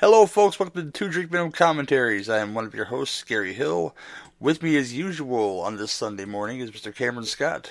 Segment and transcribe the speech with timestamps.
[0.00, 0.58] Hello, folks.
[0.58, 2.30] Welcome to the Two Drink Minimum Commentaries.
[2.30, 3.94] I am one of your hosts, Gary Hill.
[4.38, 6.94] With me, as usual, on this Sunday morning is Mr.
[6.94, 7.70] Cameron Scott.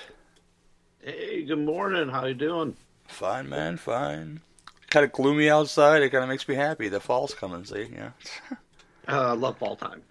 [1.01, 2.07] Hey, good morning.
[2.09, 2.75] How you doing?
[3.07, 3.77] Fine, man.
[3.77, 4.41] Fine.
[4.91, 6.03] Kind of gloomy outside.
[6.03, 6.87] It kind of makes me happy.
[6.87, 7.65] The fall's coming.
[7.65, 8.11] See, yeah.
[9.07, 10.03] Uh, love fall time.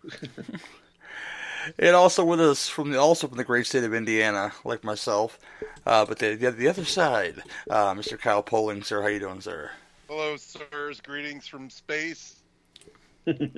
[1.78, 5.38] and also with us from the also from the great state of Indiana, like myself,
[5.86, 7.40] uh, but the, the the other side,
[7.70, 8.18] uh, Mr.
[8.18, 9.00] Kyle Poling, sir.
[9.02, 9.70] How you doing, sir?
[10.09, 11.02] Hello, sirs.
[11.02, 12.36] Greetings from space.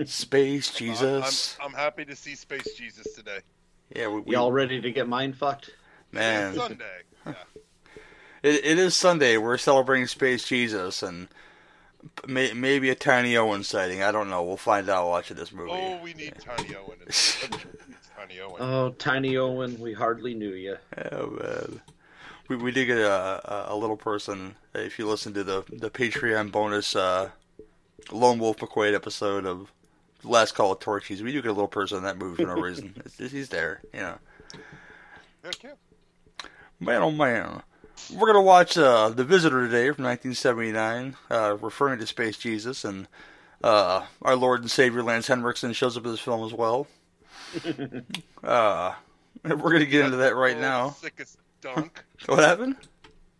[0.04, 1.56] Space Jesus.
[1.60, 3.38] I'm, I'm, I'm happy to see Space Jesus today.
[3.94, 5.70] yeah, we, we, Y'all ready to get mind fucked?
[6.10, 6.54] man.
[6.54, 6.84] It's Sunday.
[7.26, 7.34] Yeah.
[8.42, 9.36] It, it is Sunday.
[9.36, 11.28] We're celebrating Space Jesus and
[12.26, 14.02] may, maybe a Tiny Owen sighting.
[14.02, 14.42] I don't know.
[14.42, 15.72] We'll find out watching this movie.
[15.74, 16.96] Oh, we need Tiny Owen.
[18.16, 18.56] Tiny Owen.
[18.58, 20.76] Oh, Tiny Owen, we hardly knew you.
[21.12, 21.82] Oh man,
[22.50, 24.56] we we did get a, a little person.
[24.74, 27.30] If you listen to the the Patreon bonus uh,
[28.10, 29.72] Lone Wolf McQuaid episode of
[30.24, 32.60] Last Call of Torchies, we do get a little person in that movie for no
[32.60, 32.94] reason.
[33.18, 34.18] He's there, you know.
[35.62, 35.70] Yeah.
[36.80, 37.62] Man, oh man.
[38.12, 43.06] We're gonna watch uh, The Visitor today from 1979, uh, referring to Space Jesus, and
[43.62, 46.88] uh, our Lord and Savior Lance Henriksen shows up in this film as well.
[48.42, 48.94] uh,
[49.44, 50.90] we're gonna get into that right now.
[50.90, 52.04] Sickest dunk.
[52.26, 52.76] What happened?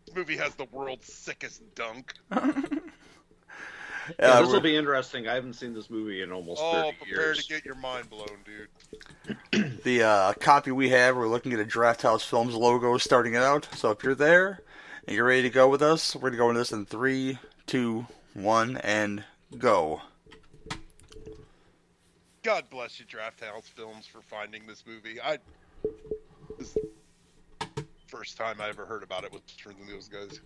[0.06, 2.14] This movie has the world's sickest dunk.
[4.18, 5.28] Yeah, Uh, this will we're- be interesting.
[5.28, 8.26] I haven't seen this movie in almost Oh, 30 prepare to get your mind blown,
[9.52, 9.82] dude.
[9.84, 13.42] the uh, copy we have, we're looking at a Draft House Films logo starting it
[13.42, 13.68] out.
[13.76, 14.62] So if you're there
[15.06, 18.06] and you're ready to go with us, we're gonna go into this in three, two,
[18.34, 19.22] one, and
[19.58, 20.00] go.
[22.42, 25.20] God bless you, Draft House Films, for finding this movie.
[25.20, 25.38] I
[26.58, 26.76] this
[28.10, 30.40] first time I ever heard about it was from those guys.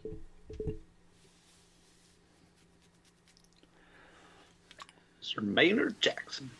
[5.20, 6.50] Sir Maynard Jackson.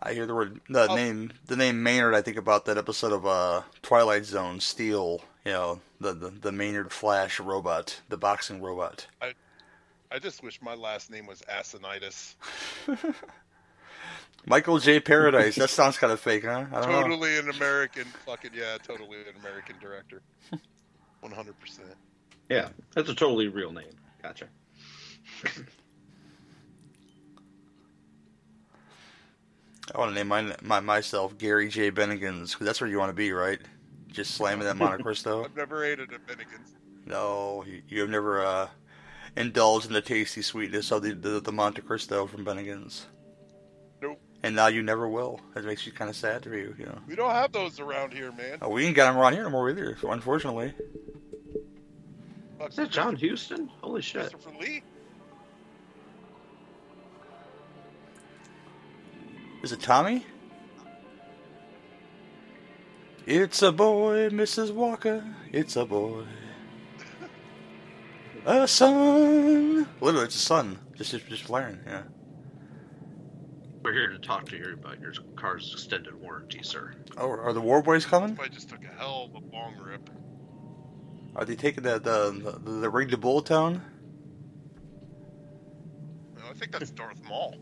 [0.00, 0.94] I hear the word the Oh.
[0.94, 2.14] name the name Maynard.
[2.14, 5.22] I think about that episode of uh, Twilight Zone, Steel.
[5.44, 9.06] You know the, the the Maynard Flash robot, the boxing robot.
[9.20, 9.34] I
[10.10, 12.34] I just wish my last name was Assonitis.
[14.46, 15.00] Michael J.
[15.00, 15.56] Paradise.
[15.56, 16.64] that sounds kind of fake, huh?
[16.72, 17.02] I don't know.
[17.02, 20.22] Totally an American fucking yeah, totally an American director.
[21.20, 21.88] One hundred percent.
[22.48, 23.90] Yeah, that's a totally real name.
[24.22, 24.46] Gotcha.
[29.94, 31.90] I want to name my, my myself Gary J.
[31.90, 33.58] Bennigans 'cause that's where you want to be, right?
[34.08, 35.44] Just slamming that Monte Cristo.
[35.44, 36.74] I've never ate at a Bennigan's.
[37.06, 38.68] No, you, you have never uh,
[39.36, 43.06] indulged in the tasty sweetness of the, the the Monte Cristo from Bennigan's.
[44.38, 44.46] Nope.
[44.46, 45.40] And now you never will.
[45.54, 46.98] That makes you kind of sad for you, you know.
[47.08, 48.58] We don't have those around here, man.
[48.62, 50.72] Oh, we ain't got them around here no more either, unfortunately.
[52.58, 53.68] Fuck Is that John Huston?
[53.80, 54.30] Holy shit.
[54.30, 54.82] Christopher Lee?
[59.62, 60.24] Is it Tommy?
[63.26, 64.72] It's a boy, Mrs.
[64.72, 65.24] Walker.
[65.52, 66.24] It's a boy.
[68.46, 69.86] A son.
[70.00, 70.78] Literally, it's a son.
[70.96, 71.78] Just, just, just flaring.
[71.86, 72.02] Yeah.
[73.88, 76.92] We're here to talk to you about your car's extended warranty, sir.
[77.16, 78.38] Oh, are the War Boys coming?
[78.38, 80.10] I just took a hell of a bong rip.
[81.34, 83.80] Are they taking the the the, the rig to Bulltown?
[86.36, 87.56] No, I think that's Darth Maul.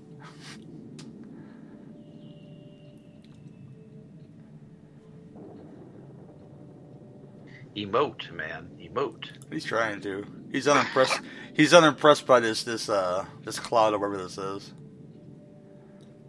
[7.77, 8.71] Emote, man.
[8.81, 9.29] Emote.
[9.53, 10.27] He's trying to.
[10.51, 11.21] He's unimpressed.
[11.55, 14.75] He's unimpressed by this this uh this cloud or whatever this is.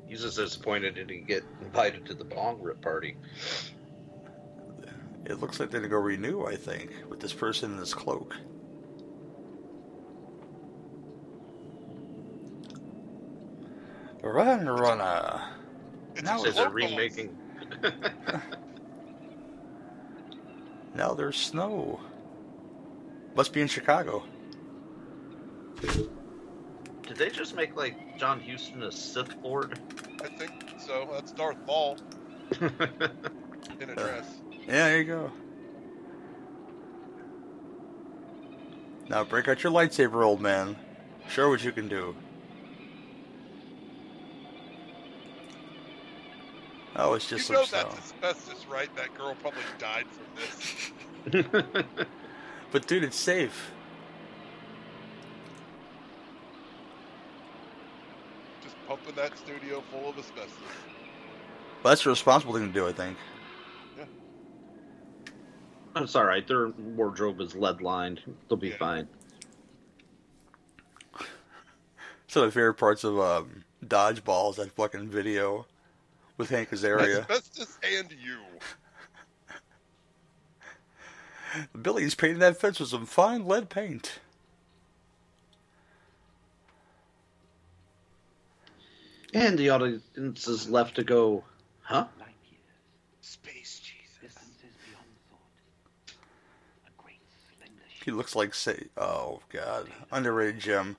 [0.07, 3.17] He's just disappointed he didn't get invited to the bong rip party.
[5.25, 6.45] It looks like they're gonna go renew.
[6.45, 8.35] I think with this person in this cloak.
[14.23, 15.03] Run, runner.
[15.03, 15.41] Uh,
[16.13, 17.37] it's Now a Says they're remaking.
[20.97, 21.99] Now there's snow.
[23.35, 24.23] Must be in Chicago.
[27.07, 29.79] Did they just make like John Huston a Sith Lord?
[30.23, 31.07] I think so.
[31.11, 31.97] That's Darth Maul
[32.61, 34.41] in a dress.
[34.67, 35.31] Yeah, there you go.
[39.09, 40.75] Now break out your lightsaber, old man.
[41.29, 42.15] Show what you can do.
[46.97, 48.17] Oh, it's just you know some that's stone.
[48.23, 48.93] asbestos, right?
[48.95, 51.73] That girl probably died from this.
[52.71, 53.71] But dude, it's safe.
[59.05, 60.51] Just pumping that studio full of asbestos.
[61.83, 63.17] Well, that's the responsible thing to do, I think.
[65.95, 66.47] It's all right.
[66.47, 68.21] Their wardrobe is lead lined.
[68.47, 68.77] They'll be Yeah.
[68.77, 69.07] fine.
[72.27, 75.65] Some of the favorite parts of um, Dodgeball is that fucking video
[76.37, 77.21] with Hank Azaria.
[77.29, 78.37] Asbestos and you.
[81.81, 84.19] Billy's painting that fence with some fine lead paint.
[89.33, 91.43] And the audience is left to go,
[91.81, 92.05] huh?
[93.21, 94.33] Space Jesus.
[94.33, 96.15] distances beyond thought.
[96.87, 97.19] A great
[97.57, 100.97] slender He looks like say, oh god, underrated Jim.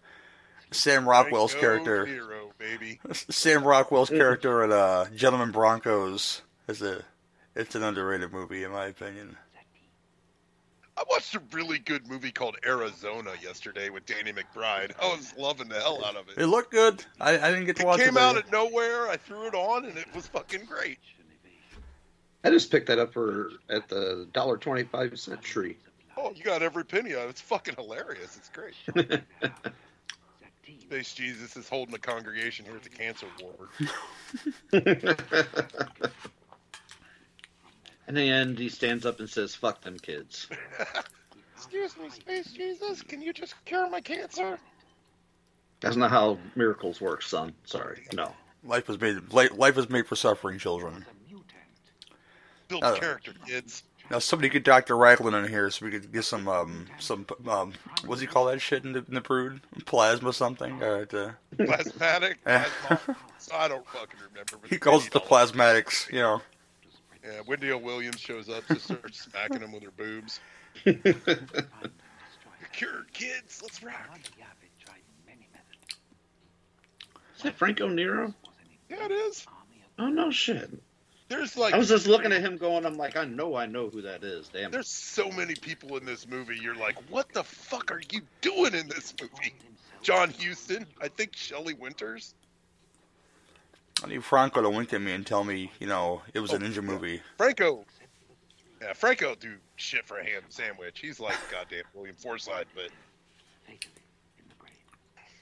[0.71, 3.01] Sam Rockwell's Go character, Hero, baby.
[3.13, 7.03] Sam Rockwell's character in uh, Gentleman Broncos is a,
[7.57, 9.39] it's an underrated movie in my opinion.
[10.99, 14.91] I watched a really good movie called Arizona yesterday with Danny McBride.
[15.01, 16.47] I was loving the hell out of It it.
[16.49, 17.05] looked good.
[17.21, 18.03] I, I didn't get to It watch it.
[18.03, 18.07] it.
[18.07, 19.09] Came out of nowhere.
[19.09, 20.99] I threw it on, and it was fucking great.
[22.43, 25.77] I just picked that up for at the dollar twenty five cent tree.
[26.17, 27.31] Oh, you got every penny out of it.
[27.31, 28.37] It's fucking hilarious.
[28.37, 28.75] It's great.
[30.81, 33.69] Space Jesus is holding a congregation here at the cancer ward.
[38.09, 40.49] In the end, he stands up and says, "Fuck them kids."
[41.57, 43.03] Excuse me, Space Jesus.
[43.03, 44.59] Can you just cure my cancer?
[45.81, 47.53] That's not how miracles work, son.
[47.65, 48.33] Sorry, no.
[48.65, 49.17] Life was made.
[49.33, 51.05] Life was made for suffering children.
[52.69, 53.83] Build Uh, character, kids.
[54.11, 54.97] Now somebody get Dr.
[54.97, 57.75] Raglan in here so we could get some um some um
[58.07, 60.83] what's he call that shit in the, in the brood plasma something.
[60.83, 62.37] Uh, to, Plasmatic.
[62.45, 63.17] Plasma.
[63.55, 64.57] I don't fucking remember.
[64.63, 66.11] but he calls it the plasmatics.
[66.11, 66.43] You know.
[67.29, 67.79] Yeah, Wendy O.
[67.79, 70.41] Williams shows up, just starts smacking him with her boobs.
[72.73, 74.19] Cured kids, let's rock.
[77.37, 78.35] Is that Franco Nero?
[78.89, 79.47] Yeah, it is.
[79.99, 80.71] Oh no, shit.
[81.29, 83.91] There's like I was just looking at him, going, "I'm like, I know, I know
[83.91, 84.71] who that is." Damn.
[84.71, 86.59] there's so many people in this movie.
[86.61, 89.55] You're like, what the fuck are you doing in this movie?
[90.03, 92.35] John Huston, I think Shelley Winters.
[94.03, 96.57] I need Franco to wink at me and tell me, you know, it was a
[96.57, 97.21] Oh, ninja movie.
[97.37, 97.85] Franco.
[98.81, 101.01] Yeah, Franco do shit for a ham sandwich.
[101.01, 102.91] He's like goddamn William Forsythe, but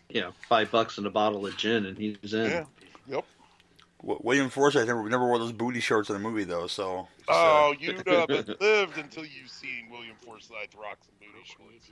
[0.08, 2.50] Yeah, five bucks and a bottle of gin, and he's in.
[2.50, 2.64] yeah.
[3.08, 3.24] Yep.
[4.02, 6.66] W- William Forsythe never, never wore those booty shorts in the movie though.
[6.66, 7.08] So.
[7.28, 8.28] Oh, so- Oh, you'd have
[8.60, 11.90] lived until you've seen William Forsythe rock some booty shorts.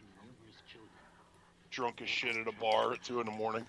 [1.71, 3.67] Drunk as shit at a bar at two in the morning.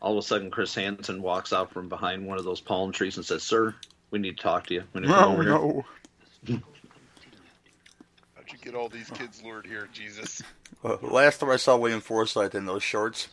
[0.00, 3.16] All of a sudden, Chris Hansen walks out from behind one of those palm trees
[3.16, 3.74] and says, "Sir,
[4.10, 4.84] we need to talk to you.
[4.92, 5.84] We need to come No, over here." no.
[8.34, 10.42] How'd you get all these kids lured here, Jesus?
[10.84, 13.28] Uh, last time I saw William Forsythe in those shorts,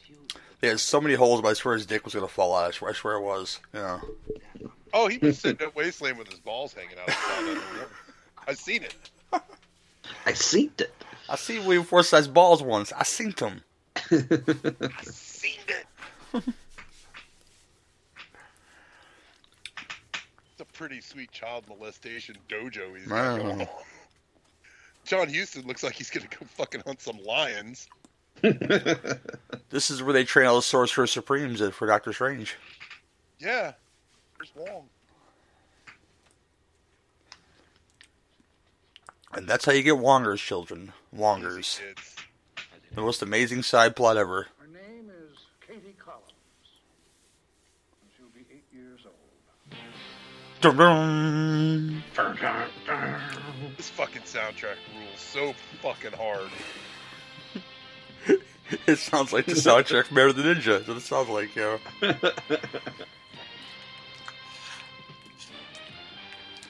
[0.62, 2.68] they had so many holes, but I swear his dick was gonna fall out.
[2.68, 3.60] I swear, I swear it was.
[3.74, 4.00] Yeah.
[4.94, 7.88] Oh, he was sitting at Wasteland with his balls hanging out.
[8.48, 8.96] I've seen it.
[10.26, 10.92] I seen it.
[11.30, 12.92] I seen William Forsythe's balls once.
[12.94, 13.62] I seen them.
[14.12, 15.86] I've seen it.
[20.52, 23.68] It's a pretty sweet child molestation dojo he's got going on.
[25.06, 27.88] John Huston looks like he's gonna go fucking hunt some lions.
[29.70, 32.56] This is where they train all the Sorcerer Supremes at- for Doctor Strange.
[33.40, 33.74] Yeah.
[34.38, 34.86] There's Wong.
[39.34, 40.94] And that's how you get Wongers, children.
[41.14, 41.82] Wongers.
[42.94, 44.48] The most amazing side plot ever.
[53.78, 56.50] This fucking soundtrack rules so fucking hard.
[58.88, 60.78] It sounds like the soundtrack from Enter the Ninja.
[60.80, 61.78] That's what it sounds like, yo.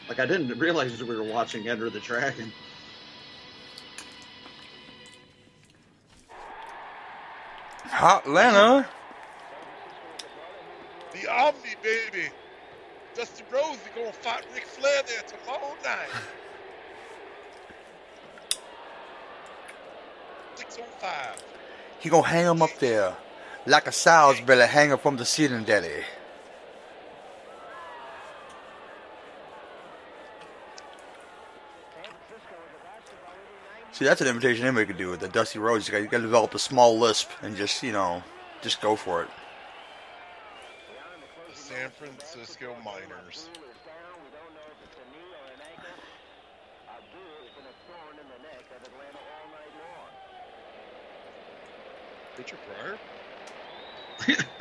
[0.10, 2.52] like I didn't realize we were watching Enter the Dragon.
[7.86, 8.90] Hot Lana.
[11.14, 12.28] The Omni baby.
[13.16, 16.10] Dusty Rhodes is gonna fight Ric Flair there tomorrow night.
[20.56, 21.44] 605.
[22.00, 23.16] He gonna hang him up there.
[23.66, 26.04] Like a sow's belly hanging from the ceiling daddy.
[33.96, 35.88] See, that's an invitation anybody could do with the Dusty Rhodes.
[35.88, 38.22] You got to develop a small lisp and just, you know,
[38.62, 39.30] just go for it.
[41.76, 43.50] The San Francisco Miners.
[52.38, 52.98] Richard Pryor?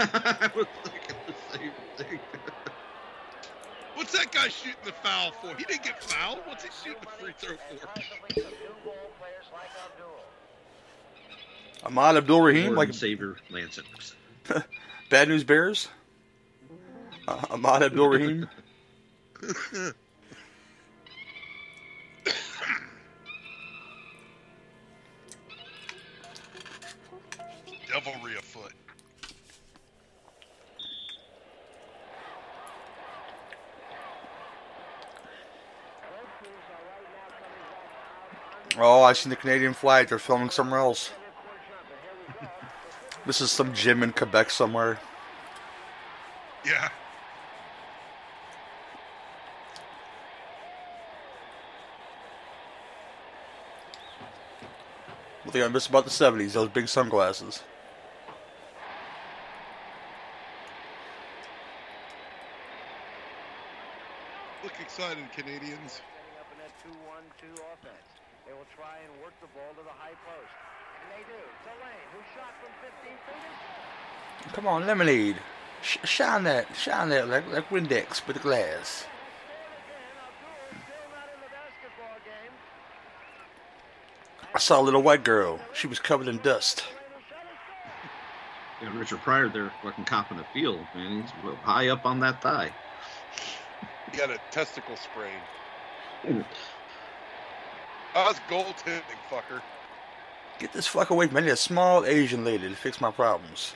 [0.00, 2.18] I was thinking the same thing.
[3.94, 5.54] What's that guy shooting the foul for?
[5.56, 6.40] He didn't get fouled.
[6.46, 7.56] What's he shooting the free throw
[11.80, 11.86] for?
[11.86, 13.78] Ahmad Abdul Rahim, like and Savior Lance
[15.10, 15.88] Bad News Bears.
[17.26, 18.48] Uh, Ahmad Abdul Rahim.
[27.88, 28.72] Devilry afoot.
[38.76, 40.08] Oh, I seen the Canadian flag.
[40.08, 41.10] They're filming somewhere else.
[43.26, 44.98] This is some gym in Quebec somewhere.
[46.62, 46.90] Yeah.
[55.54, 57.62] One thing I miss about the 70s, those big sunglasses.
[64.64, 66.02] Look excited, Canadians.
[66.02, 68.08] Setting up in that 2-1-2 offense.
[68.44, 70.50] They will try and work the ball to the high post.
[71.04, 71.38] And they do.
[71.38, 71.70] To
[72.10, 74.54] who shot from 15 feet.
[74.54, 75.36] Come on, lemonade.
[75.82, 79.06] Sh- shine that, shine that like, like Windex with the glass.
[84.54, 85.58] I saw a little white girl.
[85.72, 86.84] She was covered in dust.
[88.80, 91.22] Yeah, Richard Pryor there fucking copping a field, man.
[91.22, 91.30] He's
[91.62, 92.72] high up on that thigh.
[94.12, 95.40] He had a testicle sprain.
[98.14, 99.60] I was goaltending, fucker.
[100.60, 101.42] Get this fuck away from me.
[101.42, 103.74] I need a small Asian lady to fix my problems.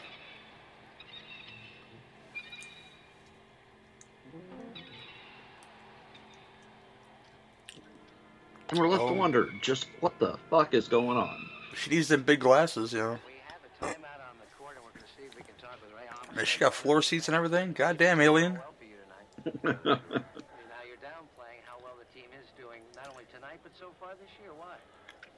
[8.70, 9.08] And we're left Oh.
[9.08, 11.48] to wonder just what the fuck is going on.
[11.74, 13.18] She needs them big glasses, you know.
[13.26, 15.54] We have a timeout on the court, and we're going to see if we can
[15.56, 17.72] talk with Ray Man, she got floor seats and everything.
[17.72, 18.54] Goddamn alien.
[18.54, 19.84] Well for you tonight.
[20.04, 24.10] now you're downplaying how well the team is doing, not only tonight, but so far
[24.20, 24.50] this year.
[24.58, 24.74] Why?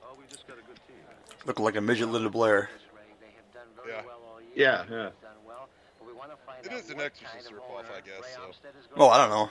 [0.03, 0.97] Oh, we just got a good team.
[1.47, 2.69] Looking like a midget Linda Blair.
[3.21, 4.03] They have done very Yeah.
[4.07, 4.51] well all year.
[4.57, 5.11] Yeah, They've yeah.
[5.23, 5.69] Done well,
[6.01, 8.01] but we want to find It out is an what exorcist kind of ripoff, I
[8.01, 8.41] guess, Ray so.
[8.49, 9.51] Armstead is Oh, I don't know.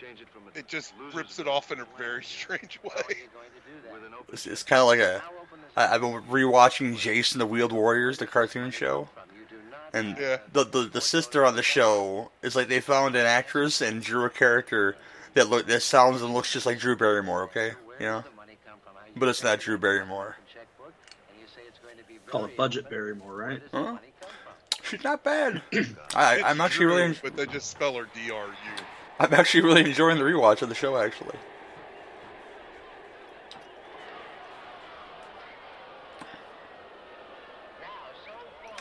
[0.00, 2.22] Well, we're gonna change it from a It just rips it off in a very
[2.24, 2.90] strange way.
[3.08, 3.92] you going to do that?
[3.92, 4.26] with an open.
[4.34, 5.18] It's, it's kind of like a.
[5.20, 9.08] How open is I, I've been rewatching Jayce and the Wheeled Warriors, the cartoon show,
[9.14, 9.22] from?
[9.36, 10.38] You do not and Yeah.
[10.52, 14.24] the, the the sister on the show is like they found an actress and drew
[14.24, 14.96] a character
[15.34, 17.42] that look that sounds and looks just like Drew Barrymore.
[17.44, 18.94] Okay, Where you know, does the money come from?
[18.94, 20.36] How you but it's not Drew Barrymore.
[20.52, 20.92] checkbook,
[21.30, 22.88] and you say it's going to be Call it Budget.
[22.90, 23.62] Barrymore, right?
[23.72, 23.82] Huh?
[23.82, 24.84] money come from?
[24.84, 25.60] She's not bad.
[26.14, 28.84] I, I'm actually really, Drew, en- But they just spell her D R U.
[29.18, 30.96] I'm actually really enjoying the rewatch of the show.
[30.96, 31.36] Actually,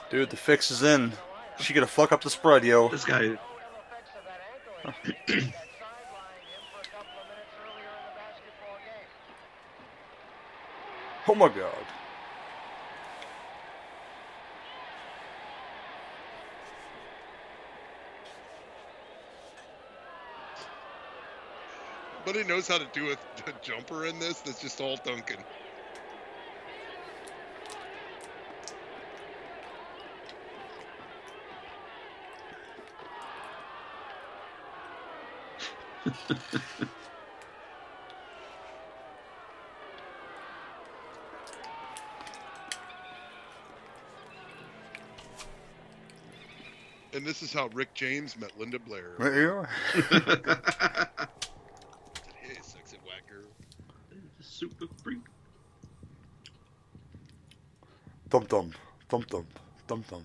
[0.10, 1.14] dude, the fix is in.
[1.60, 2.90] She gonna fuck up the spread, yo.
[2.90, 3.38] This guy, oh my
[4.16, 8.16] of that ankle injury that sidelined him for a couple of minutes earlier in the
[8.18, 9.08] basketball game.
[11.28, 11.86] Oh my god.
[22.26, 24.40] But he knows how to do a, a jumper in this.
[24.42, 25.38] That's just all Duncan.
[47.14, 49.12] And this is how Rick James met Linda Blair.
[49.20, 49.70] There you are.
[52.42, 53.48] Hey, sexy white girl.
[54.64, 55.20] Super freak.
[58.30, 58.76] Thump thump.
[59.10, 59.60] Thump thump.
[59.88, 60.24] Thump thump.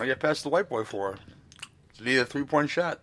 [0.00, 1.18] I get past the white boy for her.
[1.90, 3.00] It's need a three point shot.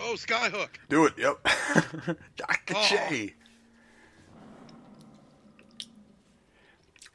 [0.00, 0.68] Oh, Skyhook.
[0.88, 1.42] Do it, yep.
[2.36, 2.74] Dr.
[2.76, 2.86] Oh.
[2.88, 3.34] J.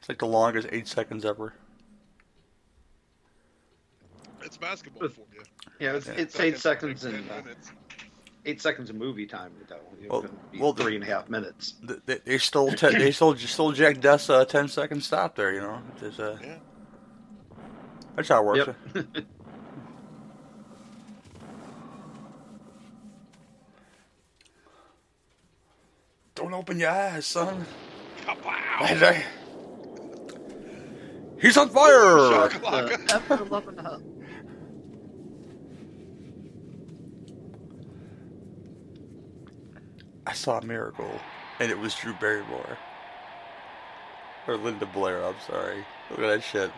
[0.00, 1.52] It's like the longest eight seconds ever.
[4.42, 5.42] It's basketball for you.
[5.78, 7.42] Yeah, it's, it's eight seconds and uh,
[8.46, 9.52] eight seconds of movie time.
[9.68, 11.74] Though it Well- be well, three and a half minutes.
[11.86, 15.52] Th- They, they stole ten, they stole stole Jack Dess a 10 second stop there.
[15.52, 16.56] You know, There's a, Yeah.
[18.16, 18.74] that's how it works.
[18.94, 19.06] Yep.
[26.34, 27.66] Don't open your eyes, son.
[28.24, 29.26] Kapow!
[31.40, 31.48] Hey, hey.
[31.48, 32.48] He's on fire.
[32.48, 33.12] Shakalaka.
[33.12, 34.02] F eleven hub.
[40.26, 41.10] I saw a miracle,
[41.58, 42.78] and it was Drew Barrymore
[44.46, 45.24] or Linda Blair.
[45.24, 45.84] I'm sorry.
[46.10, 46.70] Look at that shit.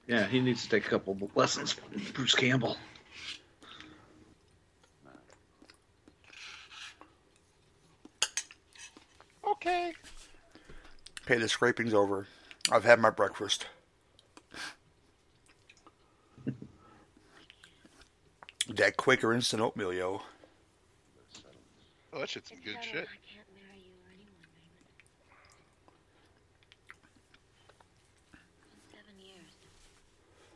[0.07, 1.73] Yeah, he needs to take a couple lessons.
[1.73, 2.79] from Bruce Campbell.
[9.65, 9.95] Okay.
[11.23, 12.27] Okay, the scraping's over.
[12.71, 13.65] I've had my breakfast.
[18.69, 20.21] that Quaker instant oatmeal, yo.
[22.13, 23.07] Oh, that shit's some good shit.
[23.09, 24.85] I can't marry you or anyone, Raymond.
[28.93, 29.51] Seven years.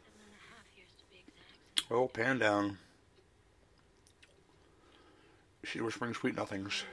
[0.05, 1.91] Seven and a half years to be exact.
[1.91, 2.77] Oh, pan down.
[5.65, 6.85] She was whispering sweet nothings.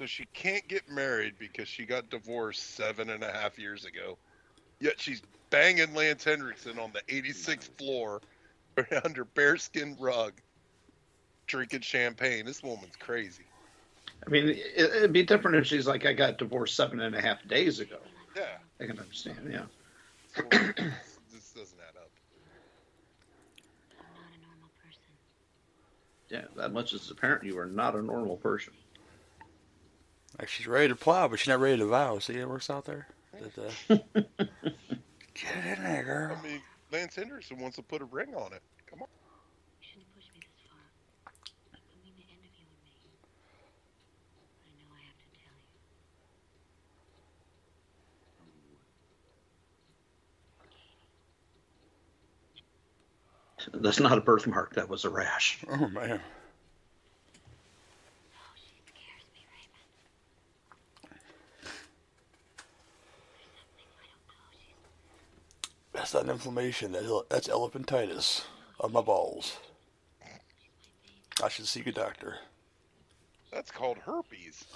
[0.00, 3.84] Man, So she can't get married because she got divorced seven and a half years
[3.84, 4.18] ago.
[4.80, 8.20] Yet she's banging Lance Henriksen on the 86th floor
[9.04, 10.32] under bearskin rug,
[11.46, 12.46] drinking champagne.
[12.46, 13.44] This woman's crazy.
[14.26, 17.20] I mean, it, it'd be different if she's like, I got divorced seven and a
[17.20, 17.98] half days ago.
[18.36, 18.56] Yeah.
[18.80, 19.64] I can understand, yeah.
[20.34, 22.10] So, this doesn't add up.
[24.00, 25.12] I'm not a normal person.
[26.30, 27.44] Yeah, that much is apparent.
[27.44, 28.72] You are not a normal person.
[30.38, 32.18] Like she's ready to plow, but she's not ready to vow.
[32.18, 33.06] See, how it works out there.
[33.40, 33.96] That, uh,
[35.34, 36.36] get it in there, girl.
[36.38, 36.60] I mean,
[36.90, 38.62] Lance Henderson wants to put a ring on it.
[38.88, 39.08] Come on.
[39.80, 40.80] You shouldn't push me this far.
[41.74, 42.92] It mean the end of you and me.
[44.66, 45.28] I know I have to
[53.66, 53.82] tell you.
[53.82, 54.74] That's not a birthmark.
[54.74, 55.58] That was a rash.
[55.70, 56.20] Oh man.
[58.34, 59.88] Oh, she scares me, Raymond.
[62.72, 64.50] There's something I don't know.
[65.92, 66.92] She's That's not inflammation.
[66.92, 68.44] That's that's elephantitis
[68.78, 69.56] of my balls.
[71.42, 72.36] I should see a doctor.
[73.50, 74.64] That's called herpes.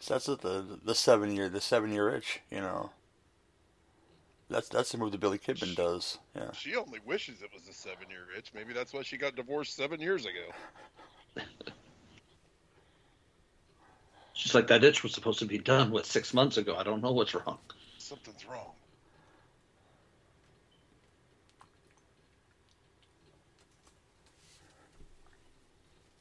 [0.00, 2.40] So that's the the seven year the seven year itch.
[2.50, 2.90] You know.
[4.50, 6.18] That's that's the move that Billy Kidman does.
[6.36, 6.52] Yeah.
[6.52, 8.52] She only wishes it was a seven year itch.
[8.54, 11.42] Maybe that's why she got divorced seven years ago.
[14.34, 16.76] She's like, that itch was supposed to be done, with six months ago?
[16.76, 17.58] I don't know what's wrong.
[17.98, 18.72] Something's wrong.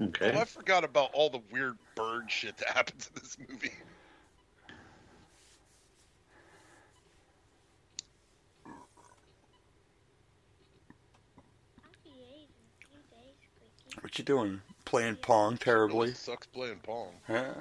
[0.01, 0.31] Okay.
[0.35, 3.71] Oh, I forgot about all the weird bird shit that happens in this movie.
[11.83, 14.01] I'll be eight in a few days, Quickie.
[14.01, 14.61] What you doing?
[14.85, 15.99] Playing pong terribly?
[15.99, 17.13] Really sucks playing pong.
[17.27, 17.53] Yeah.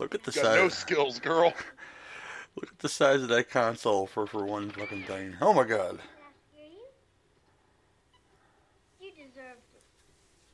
[0.00, 0.78] Look at the You got no size.
[0.78, 1.54] skills, girl.
[2.56, 5.36] Look at the size of that console for for one fucking thing.
[5.40, 6.00] Oh my god.
[6.00, 6.80] I you?
[9.06, 9.58] You it.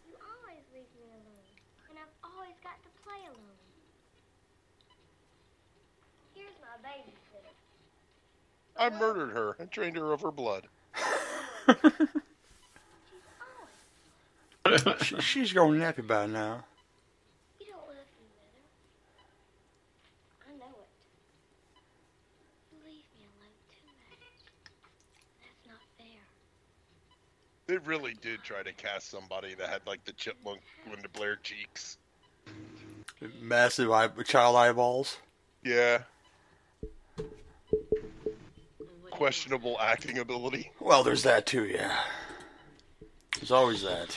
[0.06, 1.46] You always leave me alone,
[1.88, 3.56] and I've always got to play alone.
[6.34, 7.54] Here's my babysitter.
[8.78, 10.66] I murdered her and drained her of her blood.
[11.66, 11.86] She's
[14.66, 15.02] always.
[15.02, 16.64] She, she's going nappy by now.
[17.60, 18.64] You don't love me, Mother.
[20.44, 20.90] I know it.
[22.72, 24.42] You leave me alone too much.
[25.40, 26.22] That's not fair.
[27.66, 31.98] They really did try to cast somebody that had like the chipmunk Linda Blair cheeks.
[33.40, 35.18] Massive eye, child eyeballs.
[35.64, 36.02] Yeah,
[37.16, 40.70] What do you questionable acting ability.
[40.78, 42.02] Well, there's that too, yeah.
[43.36, 44.16] There's always that.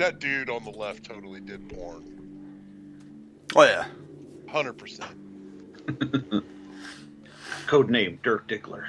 [0.00, 2.02] that dude on the left totally did porn.
[3.54, 3.84] Oh yeah,
[4.48, 5.10] hundred percent.
[7.66, 8.86] Code name Dirk Diggler.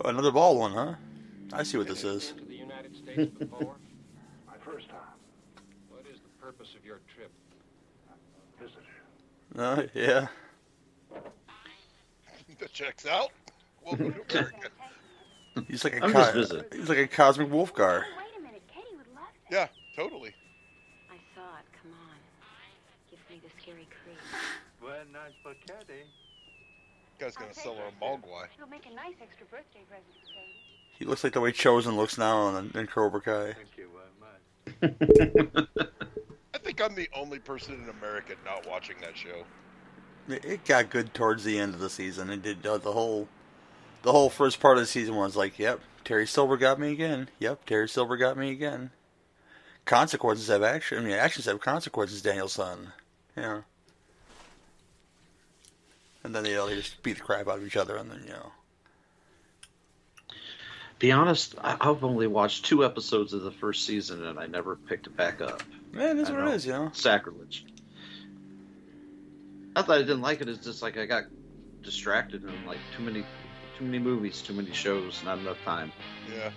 [0.00, 0.94] Oh, another ball one, huh?
[1.52, 2.34] I see what this is.
[9.56, 10.26] Uh, yeah.
[12.58, 13.30] That checks out.
[13.84, 14.68] Welcome to America.
[15.68, 16.64] He's like a I'm co- just visiting.
[16.72, 18.02] he's like a cosmic Wolfgar.
[18.02, 19.52] Wait a minute, Katie would love that.
[19.52, 19.68] Yeah,
[20.02, 20.34] totally.
[21.10, 21.66] I saw it.
[21.82, 22.16] Come on.
[23.10, 24.18] give me the scary creep.
[24.82, 26.02] Well, not for Katie.
[27.18, 28.46] Guy's gonna sell her a mogwai.
[28.56, 30.98] He'll make a nice extra birthday present for Katie.
[30.98, 33.54] He looks like the way Chozen looks now in, in Cobra Kai.
[33.54, 33.88] Thank you
[34.80, 35.98] very much.
[36.64, 39.44] Think I'm the only person in America not watching that show.
[40.28, 42.30] It got good towards the end of the season.
[42.30, 43.28] It did uh, the whole,
[44.02, 47.28] the whole first part of the season was like, yep, Terry Silver got me again.
[47.38, 48.90] Yep, Terry Silver got me again.
[49.84, 50.96] Consequences have action.
[50.96, 52.22] I mean, actions have consequences.
[52.22, 52.92] Danielson,
[53.36, 53.60] yeah.
[56.22, 58.32] And then they all just beat the crap out of each other, and then you
[58.32, 58.52] know,
[61.04, 64.46] To be honest, I- I've only watched two episodes of the first season and I
[64.46, 65.62] never picked it back up.
[65.92, 66.46] man, that's what know.
[66.50, 66.90] it is, you know.
[66.94, 67.66] Sacrilege.
[69.76, 70.48] I thought I didn't like it.
[70.48, 71.24] It's just like I got
[71.82, 73.22] distracted and like too many,
[73.76, 75.92] too many movies, too many shows, not enough time.
[76.34, 76.50] Yeah.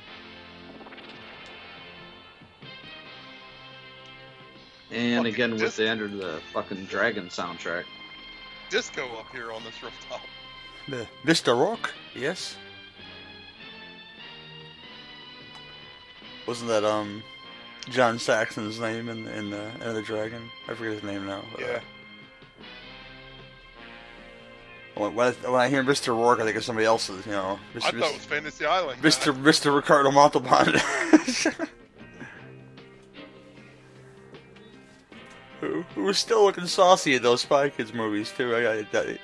[4.92, 7.84] And Fucking again with the end of the fucking Dragon soundtrack.
[8.70, 10.22] Disco up here on this rooftop.
[10.88, 11.62] The Mr.
[11.62, 12.56] Rock, yes.
[16.48, 17.22] Wasn't that um
[17.90, 20.50] John Saxon's name in in the Enter the Dragon?
[20.68, 21.44] I forget his name now.
[21.54, 21.80] but, uh, Yeah.
[24.96, 26.08] When, when, I, when I hear Mr.
[26.16, 27.24] Roarke, I think of somebody else's.
[27.28, 27.82] You know, I Mr.
[28.00, 29.00] thought it was Fantasy Island.
[29.04, 29.32] Mr.
[29.32, 29.76] Mr.
[29.76, 30.74] Ricardo Montalban.
[35.62, 38.56] who, who was still looking saucy in those Spy Kids movies too.
[38.56, 39.20] I, I, I,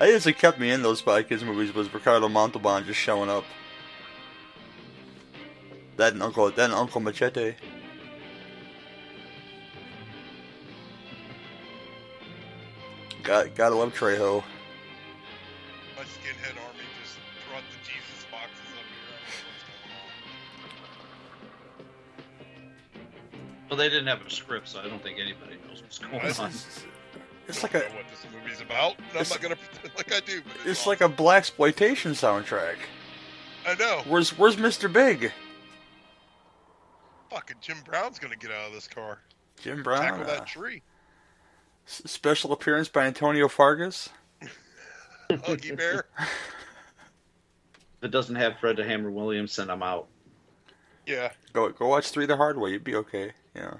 [0.00, 3.28] I guess it kept me in those Spy Kids movies was Ricardo Montalban just showing
[3.30, 3.44] up.
[6.00, 7.54] That and Uncle, that and Uncle Machete.
[13.22, 14.42] Got, gotta love Trejo.
[15.94, 17.18] My skinhead army just
[17.50, 19.12] brought the Jesus boxes up here.
[19.12, 19.64] I don't know what's
[21.76, 23.68] going on.
[23.68, 26.40] Well, they didn't have a script, so I don't think anybody knows what's going This
[26.40, 26.50] on.
[27.46, 28.96] It's like I a, don't know what this movie's about.
[28.96, 30.40] and I'm not gonna pretend like I do.
[30.40, 32.76] But it's, it's like a black exploitation soundtrack.
[33.66, 34.00] I know.
[34.08, 34.90] Where's, where's Mr.
[34.90, 35.30] Big?
[37.30, 39.20] Fucking Jim Brown's gonna get out of this car.
[39.60, 40.02] Jim Brown.
[40.02, 40.82] Tackle uh, that tree.
[41.86, 44.10] s- special appearance by Antonio Fargas.
[45.30, 46.06] Huggy Bear.
[46.18, 50.08] If it doesn't have Fred the Hammer Williamson, I'm out.
[51.06, 51.30] Yeah.
[51.52, 52.70] Go go watch Three the Hard Way.
[52.70, 53.32] You'd be okay.
[53.54, 53.74] Yeah.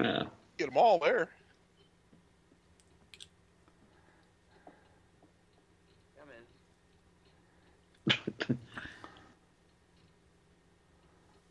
[0.00, 0.22] Yeah.
[0.56, 1.28] Get them all there.
[6.18, 6.28] Come
[8.48, 8.58] in.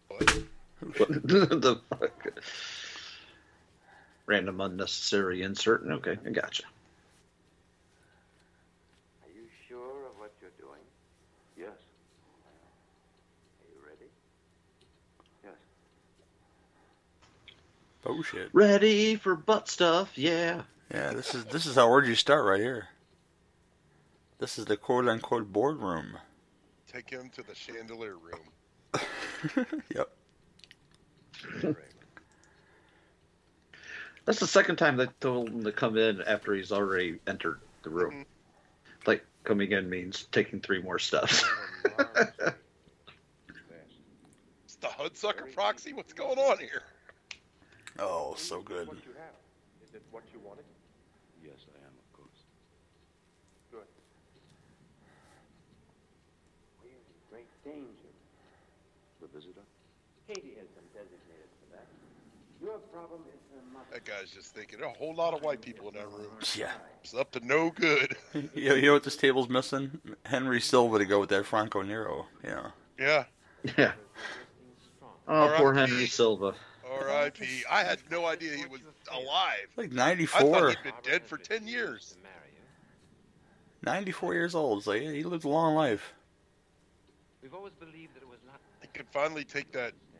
[0.10, 0.38] What?
[0.97, 2.28] the fuck?
[4.26, 5.84] Random unnecessary insert.
[5.84, 6.63] Okay, I gotcha.
[9.23, 10.82] Are you sure of what you're doing?
[11.58, 11.69] Yes.
[13.62, 14.10] Are you ready?
[15.43, 15.54] Yes.
[18.06, 18.50] Oh shit.
[18.54, 20.17] Ready for butt stuff?
[20.17, 20.63] Yeah.
[20.93, 21.13] Yeah.
[21.13, 22.89] This is this is how where you start right here.
[24.39, 26.17] This is the quote unquote boardroom.
[26.91, 28.41] Take him to the chandelier room.
[29.95, 30.10] yep.
[34.26, 37.89] That's the second time they told him to come in after he's already entered the
[37.89, 38.12] room.
[38.12, 38.26] Mhm.
[39.08, 41.45] Like coming in means taking three more steps.
[44.65, 45.93] It's the Hudsucker proxy.
[45.93, 46.84] What's going on here?
[48.00, 48.88] Oh, so good.
[48.88, 49.34] What you have?
[49.82, 50.65] Is it what you wanted?
[51.41, 52.39] Yes, I am, of course.
[53.71, 53.88] Good.
[56.84, 57.00] We're in
[57.32, 58.12] great danger.
[59.21, 59.63] The visitor?
[60.28, 61.88] Katie has been designated for that.
[62.62, 62.87] Your problem is her mother.
[63.91, 66.27] That guy's just thinking a whole lot of white people in that room.
[66.55, 66.71] Yeah.
[67.03, 68.15] It's up to no good.
[68.53, 69.99] You know, you know what this table's missing?
[70.25, 72.25] Henry Silva to go with that Franco Nero.
[72.43, 72.67] Yeah.
[72.99, 73.23] Yeah.
[73.77, 73.93] yeah.
[75.27, 75.89] Oh, All poor right.
[75.89, 76.53] Henry Silva.
[76.89, 77.63] R.I.P.
[77.69, 78.81] I had no idea he was
[79.12, 79.67] alive.
[79.75, 80.39] Like 94.
[80.39, 80.60] I 94.
[80.60, 82.15] thought he'd been dead for ten years.
[82.15, 82.62] To marry you.
[83.83, 84.79] 94 years old.
[84.79, 86.13] It's like he lived a long life.
[87.41, 90.16] We've always believed that it was not He could finally take that stand everything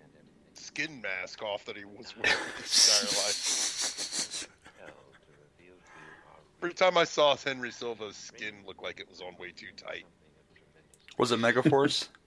[0.68, 4.48] skin mask off that he was wearing his entire life.
[4.80, 9.00] hell to reveal to you our Every time I saw Henry Silva's skin looked like
[9.00, 10.04] it was on way too tight.
[10.06, 11.18] something of tremendous.
[11.18, 12.08] Was it Megaforce?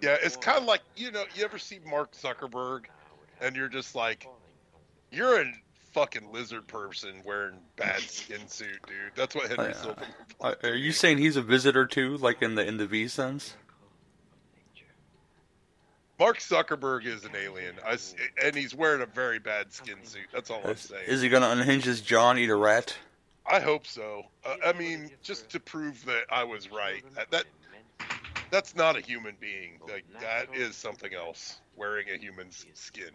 [0.00, 3.46] Yeah, it's kind of like you know, you ever see Mark Zuckerberg, now would have
[3.46, 4.26] and you're just like,
[5.12, 5.52] you're a
[5.92, 8.96] fucking lizard person wearing bad skin suit, dude.
[9.14, 9.72] That's what Henry.
[9.74, 10.00] Silva.
[10.00, 10.64] looked Uh, like.
[10.64, 13.54] Are you saying he's a visitor too, like in the in the V sense?
[16.22, 20.28] Mark Zuckerberg is an alien, I s and he's wearing a very bad skin suit.
[20.32, 21.02] That's all I'm Is, saying.
[21.08, 22.96] is he gonna unhinge his jaw and eat a rat?
[23.44, 24.22] I hope so.
[24.44, 27.02] Uh, I mean, just to prove that I was right.
[27.16, 27.46] That, that
[28.52, 29.80] that's not a human being.
[29.88, 31.60] Like that is something else.
[31.74, 33.10] Wearing a human's skin.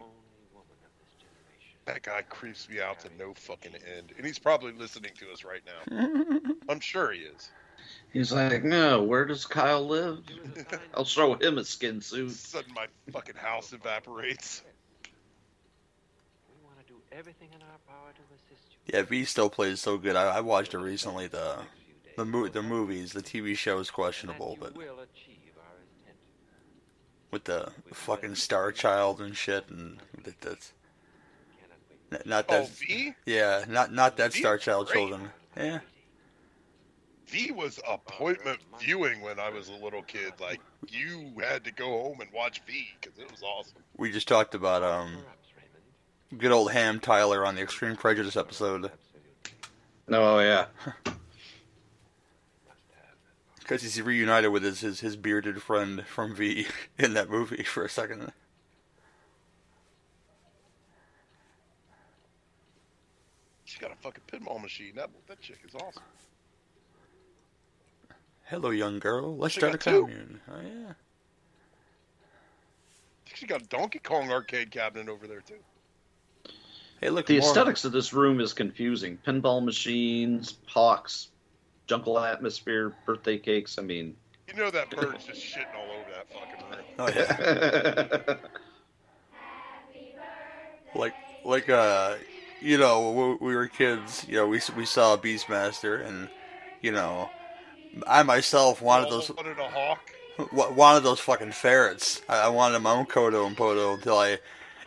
[1.86, 5.44] That guy creeps me out to no fucking end, and he's probably listening to us
[5.44, 6.50] right now.
[6.68, 7.50] I'm sure he is.
[8.12, 10.20] He's like, no, where does Kyle live?
[10.94, 12.30] I'll show him a skin suit.
[12.32, 14.62] Sudden, my fucking house evaporates.
[16.48, 18.94] We want to do everything in our power to assist you.
[18.94, 20.16] Yeah, V still plays so good.
[20.16, 21.26] I, I watched it recently.
[21.26, 21.58] The
[22.16, 26.16] the mo- the movies, the TV show is questionable, but will achieve our intent.
[27.30, 30.72] with the fucking Star Child and shit, and that, that's
[31.60, 31.78] Cannot
[32.10, 32.20] wait.
[32.20, 32.68] n- not Oh, that.
[32.70, 33.14] V?
[33.26, 34.96] Yeah, not not that V Star Child great.
[34.96, 35.30] children.
[35.56, 35.78] Yeah,
[37.28, 40.32] V was appointment viewing when I was a little kid.
[40.40, 43.82] Like you had to go home and watch V because it was awesome.
[43.96, 45.18] we just talked about um
[46.36, 48.90] good old Ham Tyler on the Extreme Prejudice episode
[50.10, 50.26] Absolutely.
[50.26, 50.66] Oh, yeah.
[53.60, 56.66] Because he's reunited with his, his his bearded friend from V
[56.98, 58.32] in that movie for a second.
[63.66, 64.92] She's got a fucking pinball machine.
[64.94, 66.02] That that chick is awesome.
[68.48, 69.36] Hello, young girl.
[69.36, 70.02] Let's She start a got two.
[70.02, 70.40] commune.
[70.50, 70.92] Oh yeah.
[73.34, 75.54] She got a Donkey Kong arcade cabinet over there too.
[77.00, 77.26] Hey, look.
[77.26, 79.18] The more- aesthetics of this room is confusing.
[79.26, 81.28] Pinball machines, hawks,
[81.86, 83.78] jungle atmosphere, birthday cakes.
[83.78, 84.16] I mean,
[84.48, 86.84] You know that bird's just shitting all over that fucking room.
[86.98, 88.36] Oh yeah.
[90.94, 92.16] like like uh
[92.62, 96.28] you know when we were kids you know we we saw beastmaster and
[96.80, 97.28] you know
[98.06, 100.00] i myself wanted those Wanted a hawk.
[100.52, 104.38] wanted those fucking ferrets i, I wanted my own kodo and podo until i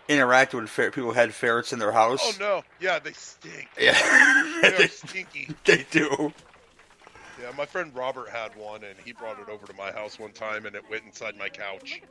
[0.10, 2.64] interacted with fer- people who had ferrets in their house Oh no!
[2.82, 3.70] Yeah, they stink.
[3.80, 3.94] yeah
[4.62, 5.50] They're they, stinky.
[5.64, 6.34] they do
[7.42, 10.32] Yeah, my friend Robert had one, and he brought it over to my house one
[10.32, 12.02] time, and it went inside my couch.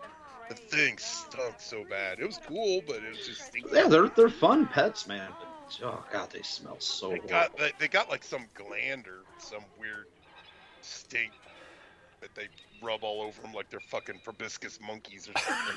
[0.48, 2.18] The thing stunk so bad.
[2.20, 3.68] It was cool, but it was just stinky.
[3.72, 5.30] yeah, they're they're fun pets, man.
[5.38, 7.28] But, oh god, they smell so They horrible.
[7.28, 10.06] got they, they got like some gland or some weird
[10.82, 11.32] stink
[12.20, 12.48] that they
[12.82, 15.76] rub all over them like they're fucking proboscis monkeys or something.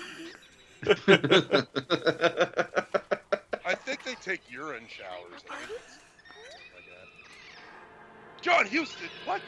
[3.65, 5.43] I think they take urine showers.
[5.49, 6.27] I think it's something
[6.75, 8.41] like.
[8.41, 9.41] John Huston, what?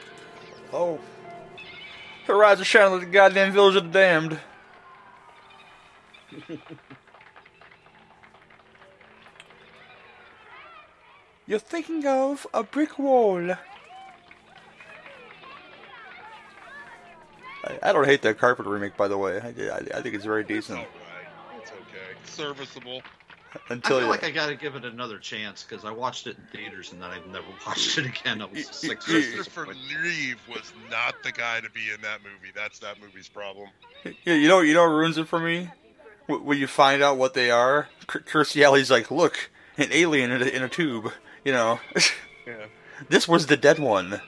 [0.72, 0.98] oh
[2.26, 4.40] horizon shining like the goddamn village of the damned
[11.48, 13.54] You're thinking of a brick wall.
[17.66, 19.40] I, I don't hate that carpet remake, by the way.
[19.40, 20.86] I, I, I think it's very It's decent.
[21.60, 22.14] It's okay.
[22.24, 23.02] Serviceable.
[23.70, 26.26] Until I Until feel you, like I gotta give it another chance because I watched
[26.26, 28.42] it in theaters and then I've never watched it again.
[28.42, 29.04] I was six.
[29.06, 29.66] Christopher
[30.02, 32.52] Reeve was not the guy to be in that movie.
[32.54, 33.70] That's that movie's problem.
[34.24, 35.70] Yeah, you know, you know, what ruins it for me.
[36.26, 40.42] When you find out what they are, K- Kirstie Alley's like, "Look, an alien in
[40.42, 41.12] a, in a tube."
[41.44, 41.80] You know,
[42.46, 42.66] Yeah.
[43.08, 44.20] this was the dead one.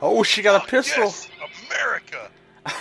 [0.00, 1.04] Oh, she got a oh, pistol.
[1.04, 1.28] Yes,
[1.70, 2.30] America.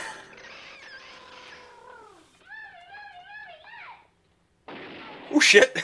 [5.30, 5.78] Oh shit!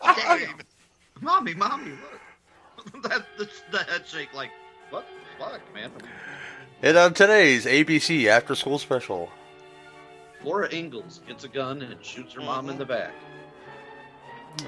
[0.00, 0.54] Fine.
[1.20, 3.02] Mommy, mommy, look.
[3.02, 4.50] that the, the head shake, like,
[4.90, 5.90] what the fuck, man?
[6.82, 9.30] and on today's ABC After School Special,
[10.44, 12.92] Laura Ingalls gets a gun and shoots her mom in the mm-hmm.
[12.92, 13.14] back.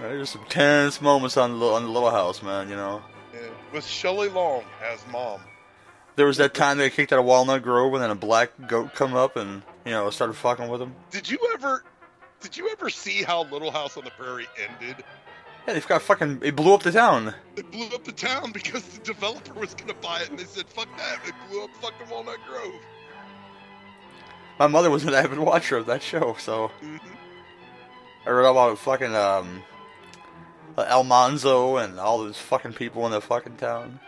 [0.00, 2.68] there's some tense moments on the on the Little House, man.
[2.68, 3.02] You know,
[3.40, 3.49] Yeah.
[3.72, 5.40] With Shelley Long as mom.
[6.16, 8.94] there was that time they kicked out of Walnut Grove, and then a black goat
[8.94, 10.94] come up and you know started fucking with them.
[11.11, 11.85] Did you ever?
[12.40, 15.05] Did you ever see how Little House on the Prairie ended?
[15.66, 16.40] Yeah, they've got fucking.
[16.42, 17.35] It blew up the town.
[17.57, 20.68] It blew up the town because the developer was gonna buy it, and they said,
[20.68, 22.75] "Fuck that!" It blew up fucking Walnut Grove.
[24.59, 26.96] My mother was an avid watcher of that show, so hmm
[28.27, 29.62] I read about fucking um,
[30.82, 34.00] Almanzo and all those fucking people in the fucking town.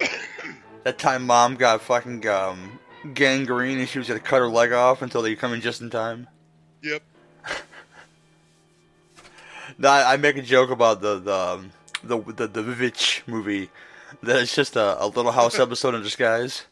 [0.84, 2.78] that time, mom got fucking um,
[3.14, 5.90] gangrene and she was gonna cut her leg off until they come in just in
[5.90, 6.28] time.
[6.82, 7.02] Yep.
[9.78, 11.72] No, I, I make a joke about the the um,
[12.02, 13.70] the the, the Vivitch movie
[14.22, 16.66] that it's just a, a Little House episode in disguise.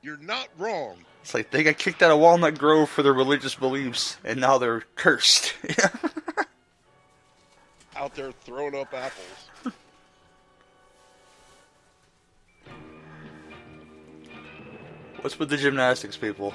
[0.00, 1.04] You're not wrong.
[1.22, 4.58] It's like they got kicked out of Walnut Grove for their religious beliefs, and now
[4.58, 5.54] they're cursed.
[7.98, 9.74] Out there throwing up apples.
[15.20, 16.54] What's with the gymnastics people?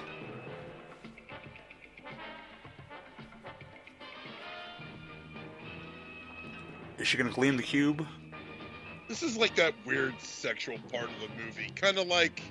[6.97, 8.05] Is she gonna gleam the cube?
[9.09, 12.41] This is like that weird sexual part of the movie, kind of like,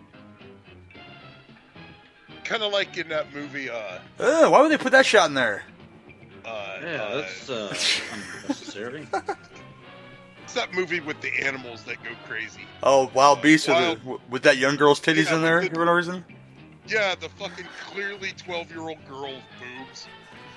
[2.45, 3.71] kind of like in that movie.
[3.71, 5.63] Uh, Ugh, why would they put that shot in there?
[6.45, 7.77] Uh, Yeah, uh, that's uh,
[8.43, 9.07] unnecessary.
[10.45, 12.63] it's that movie with the animals that go crazy.
[12.83, 15.85] Oh, Wild Beast with, the, with that young girl's titties Yeah, in there the- for
[15.85, 16.25] no reason?
[16.89, 20.09] Yeah, the fucking clearly twelve-year-old girl's boobs.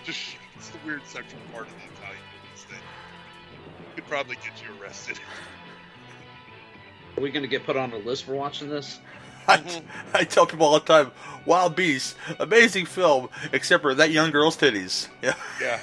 [0.03, 0.19] Just
[0.55, 5.19] it's the weird sexual part of the Italian movies that could probably get you arrested.
[7.17, 8.99] Are we going to get put on a list for watching this?
[9.47, 9.81] I.
[10.13, 11.11] I tell people all the time,
[11.45, 15.07] Wild Beast, amazing film, except for that young girl's titties.
[15.21, 15.35] Yeah.
[15.61, 15.79] Yeah.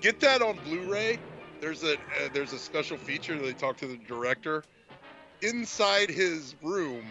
[0.00, 1.18] Get that on Blu-ray.
[1.60, 4.62] There's a uh, there's a special feature they talk to the director.
[5.42, 7.04] Inside his room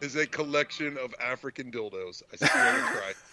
[0.00, 2.22] is a collection of African dildos.
[2.32, 3.18] I swear to Christ.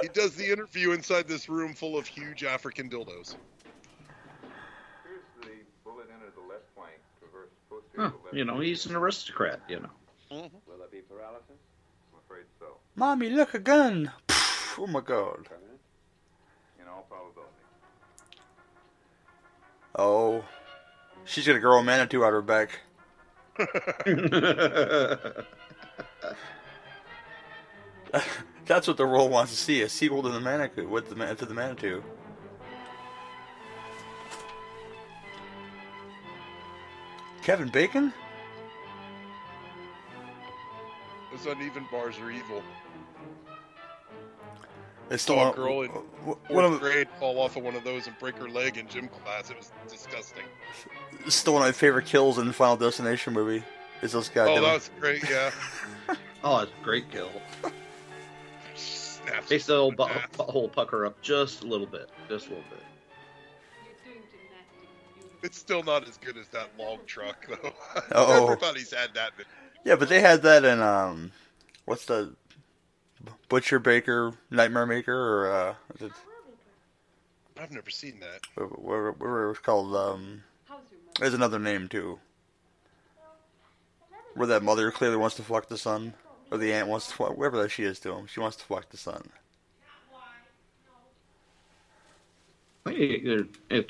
[0.00, 3.36] He does the interview inside this room full of huge African dildos.
[5.04, 5.50] Here's the
[5.84, 6.98] bullet into the left flank.
[7.18, 9.90] Traverse posterior Huh, you know, he's an aristocrat, you know.
[10.30, 10.56] Mm-hmm.
[10.66, 11.44] Will there be paralysis?
[11.50, 12.78] I'm afraid so.
[12.96, 14.10] Mommy, look, a gun.
[14.78, 15.48] Oh my god.
[16.80, 17.52] In all probability.
[19.96, 20.44] Oh.
[21.24, 22.80] She's gonna grow a manitou out her back.
[28.66, 31.36] That's what the world wants to see, a sequel to the Manitou, with the, Man-
[31.36, 32.02] to the Manitou.
[37.42, 38.12] Kevin Bacon?
[41.30, 42.62] Those uneven bars are evil.
[45.10, 47.84] It's Saw a girl in wh- one Fourth of, grade fall off of one of
[47.84, 49.50] those and break her leg in gym class.
[49.50, 50.44] It was disgusting.
[51.28, 53.62] still one of my favorite kills in the Final Destination movie.
[54.02, 54.48] Is those guys?
[54.48, 54.62] Oh, goddamn.
[54.62, 55.28] that was great.
[55.28, 55.50] Yeah.
[56.44, 57.30] Oh, it's a great kill.
[58.74, 62.10] Snaps Makes the old bu- in hole pucker up just a little bit.
[62.28, 62.82] Just a little bit.
[65.42, 67.72] It's still not as good as that log truck, though.
[68.12, 68.44] Oh.
[68.44, 69.32] Everybody's had that.
[69.84, 71.32] Yeah, but they had that in um,
[71.84, 72.34] what's the
[73.48, 76.12] Butcher Baker Nightmare Maker or uh, it-
[77.60, 78.40] I've never seen that.
[78.76, 80.42] what it was called um,
[81.20, 82.18] there's another name too,
[84.34, 86.14] where that mother clearly wants to fuck the son,
[86.50, 88.26] or the aunt wants to fuck whatever that she is to him.
[88.26, 89.28] She wants to fuck the son.
[89.84, 90.14] I
[92.54, 93.44] think You're,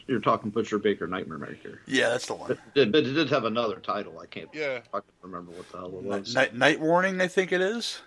[0.06, 1.80] you're talking Butcher Baker Nightmare Maker.
[1.86, 2.48] Yeah, that's the one.
[2.48, 4.18] But it, did- but it did have another title.
[4.18, 4.80] I can't Yeah.
[4.92, 6.34] fucking remember what the hell it was.
[6.34, 8.00] night, night warning, I think it is.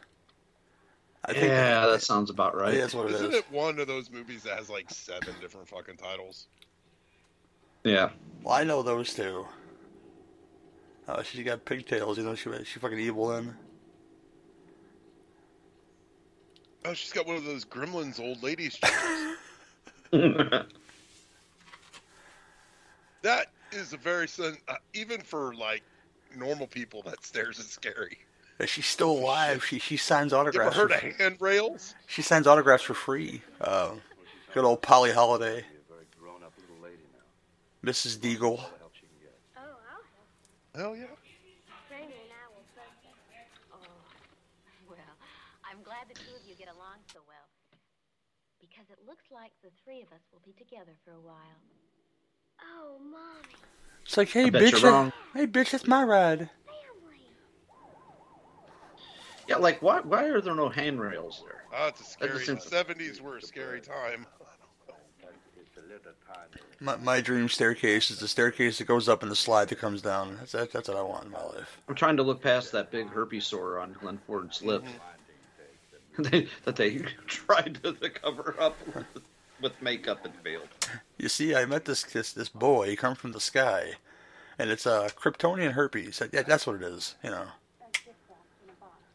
[1.28, 2.66] I think yeah, that sounds about right.
[2.68, 2.82] yeah, right.
[2.82, 3.38] that's what it Isn't is.
[3.40, 6.46] it one of those movies that has like seven different fucking titles?
[7.84, 8.10] Yeah.
[8.44, 9.48] Well, I know those two.
[11.08, 12.36] Uh, she's got pigtails, you know.
[12.36, 13.56] She she fucking evil then.
[16.86, 18.80] Oh, she's got one of those Gremlins old ladies.
[20.20, 20.66] chairs.
[23.22, 25.84] that is a very sen- uh, even for like
[26.36, 27.02] normal people.
[27.04, 28.18] That stairs is scary.
[28.60, 29.64] Yeah, She's still alive.
[29.66, 30.76] She she signs You ever autographs.
[30.78, 31.96] heard for, of handrails?
[32.08, 33.42] She signs autographs for free.
[33.60, 33.92] Uh,
[34.54, 37.90] good old Polly Holliday, Be a very grown-up little lady now.
[37.92, 38.18] Mrs.
[38.18, 38.60] Deagle.
[38.60, 39.38] All the help she can get.
[39.58, 40.82] Oh, I'll.
[40.82, 41.04] Hell yeah.
[41.92, 43.18] Franny and I will both help.
[43.74, 43.78] Oh,
[44.90, 45.16] well,
[45.70, 47.44] I'm glad the two of you get along so well.
[48.64, 51.36] Because it looks like the three of us will be together for a while.
[52.62, 53.54] Oh, Mommy.
[54.06, 55.14] It's like, hey I bet bitch, you're that- wrong.
[55.34, 56.40] hey bitch, that's my ride.
[56.40, 57.20] Family.
[59.48, 61.64] yeah, like why why are there no handrails there?
[61.74, 62.46] Ah, it's a scary.
[62.46, 64.26] just The seventies were a scary time.
[65.58, 66.48] It's a little time.
[66.80, 70.02] My, my dream staircase is the staircase that goes up and the slide that comes
[70.02, 70.36] down.
[70.38, 71.82] That's that, that's what I want in my life.
[71.90, 74.90] I'm trying to look past that big herpes sore on Glenn Ford's lip they,
[76.64, 76.98] that they
[77.28, 79.06] tried to, to cover up with,
[79.62, 80.68] with makeup and failed.
[81.18, 82.90] You see, I met this this this boy.
[82.90, 83.94] He comes from the sky,
[84.58, 86.22] and it's uh, Kryptonian herpes.
[86.32, 87.16] Yeah, that's what it is.
[87.24, 87.46] You know.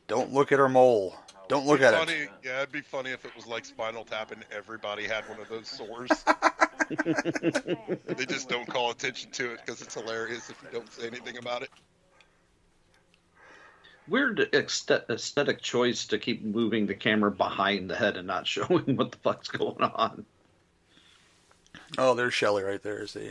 [0.09, 1.15] Don't look at her mole.
[1.49, 2.31] Don't look at funny, it.
[2.45, 5.49] yeah, it'd be funny if it was like Spinal Tap and everybody had one of
[5.49, 6.11] those sores.
[8.07, 11.39] they just don't call attention to it because it's hilarious if you don't say anything
[11.39, 11.71] about it.
[14.11, 19.13] Weird aesthetic choice to keep moving the camera behind the head and not showing what
[19.13, 20.27] the fuck's going on.
[21.97, 23.07] Oh, there's Shelley right there.
[23.07, 23.31] See.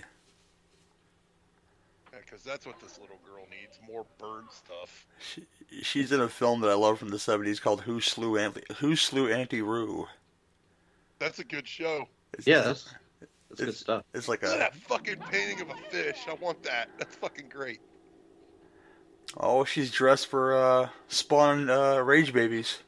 [2.11, 5.05] Because that's what this little girl needs more bird stuff.
[5.19, 5.45] She,
[5.81, 8.95] she's in a film that I love from the '70s called "Who Slew Auntie, Who
[8.95, 10.07] Slew Auntie Roo."
[11.19, 12.07] That's a good show.
[12.33, 12.93] It's, Yeah, that's,
[13.49, 14.03] that's good stuff.
[14.13, 16.19] it's like a that fucking painting of a fish.
[16.29, 16.89] I want that.
[16.97, 17.81] That's fucking great.
[19.37, 22.79] Oh, she's dressed for uh, spawning uh, rage babies.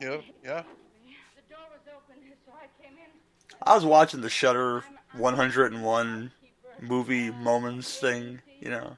[0.00, 0.62] Yeah, yeah.
[1.36, 3.10] The door was open, so I came in.
[3.62, 4.84] I was watching the Shudder
[5.16, 6.32] 101
[6.80, 8.40] movie moments thing.
[8.60, 8.96] You know,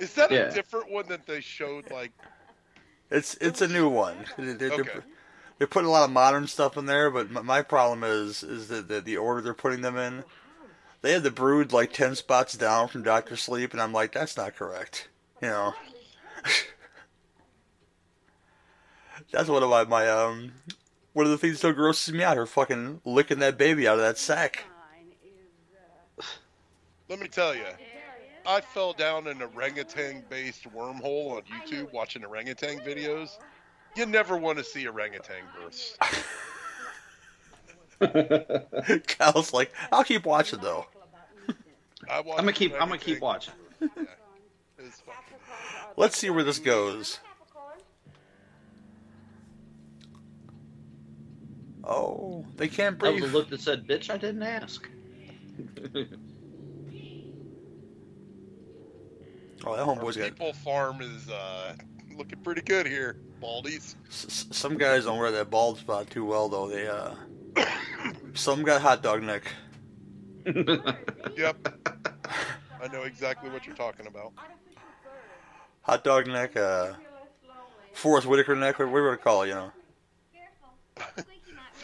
[0.00, 0.40] Is that Yeah.
[0.48, 1.90] a different one that they showed?
[1.90, 2.12] Like,
[3.10, 4.16] it's it's a new one.
[4.36, 5.00] They- they- They're, Okay.
[5.58, 8.68] they're putting a lot of modern stuff in there, but my, my problem is is
[8.68, 10.24] that the, the order they're putting them in.
[11.02, 14.36] They had the Brood like ten spots down from Doctor Sleep, and I'm like, that's
[14.36, 15.08] not correct.
[15.40, 15.74] You know.
[19.32, 20.52] That's one of my, my um
[21.12, 22.36] one of the things that still grosses me out.
[22.36, 24.64] Her fucking licking that baby out of that sack.
[24.92, 25.12] Mine
[26.20, 26.26] is,
[27.08, 27.64] let me tell you,
[28.46, 33.38] I fell down an orangutan-based wormhole on YouTube watching orangutan videos.
[33.96, 35.96] You never want to see orangutan births.
[39.06, 40.86] Kyle's like, I'll keep watching though.
[42.08, 42.74] I'm gonna keep.
[42.74, 43.54] I'm gonna keep watching.
[45.94, 47.20] It's fucking- Let's see where this goes.
[51.86, 53.16] Oh, they can't breathe.
[53.16, 53.34] That was breathe.
[53.34, 54.88] a look that said, "Bitch, I didn't ask."
[59.66, 60.30] Oh, that homeboy's got.
[60.30, 61.74] People Farm is uh,
[62.16, 63.96] looking pretty good here, Baldies.
[64.08, 66.68] s- s- Some guys don't wear that bald spot too well though.
[66.68, 67.14] They uh,
[68.34, 69.44] some got hot dog neck.
[70.46, 71.68] Yep.
[72.82, 74.32] I know exactly what you're talking about.
[75.84, 76.56] Hot dog neck.
[76.56, 76.92] Uh,
[77.92, 78.78] Forest Whitaker neck.
[78.78, 79.48] whatever what you want to call it?
[79.48, 79.72] You know.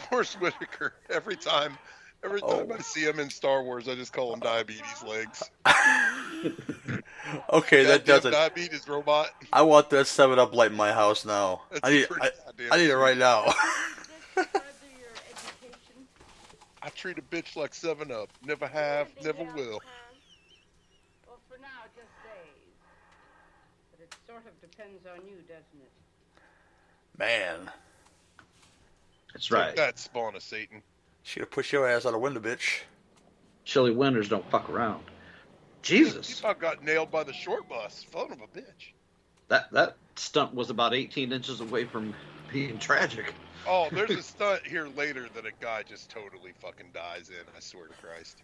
[0.09, 0.93] Forest Whitaker.
[1.09, 1.77] Every time,
[2.23, 2.75] every time Oh.
[2.77, 5.43] I see him in Star Wars, I just call him Diabetes Legs.
[7.49, 8.31] Okay, that Goddamn does it.
[8.31, 9.29] Diabetes robot.
[9.53, 11.61] I want that Seven Up light in my house now.
[11.71, 12.07] That's I need.
[12.19, 12.29] I,
[12.71, 13.43] I need it right now.
[14.33, 14.49] further
[14.99, 16.07] your education.
[16.81, 18.29] I treat a bitch like Seven Up.
[18.43, 19.79] Never have, never will.
[21.25, 22.73] Well, for now, just days.
[23.91, 25.91] But it sort of depends on you, doesn't it?
[27.17, 27.69] Man,
[29.33, 29.75] That's Take right.
[29.75, 30.81] that spawn of Satan.
[31.23, 32.81] should have pushed your ass out a window, bitch.
[33.65, 35.03] Chilly winters don't fuck around.
[35.81, 38.03] Jesus, He about got nailed by the short bus.
[38.11, 38.91] Phone of a bitch.
[39.49, 42.13] that that stunt was about 18 inches away from
[42.51, 43.33] being tragic.
[43.67, 47.35] Oh, there's a stunt here later that a guy just totally fucking dies in.
[47.55, 48.41] I swear to Christ.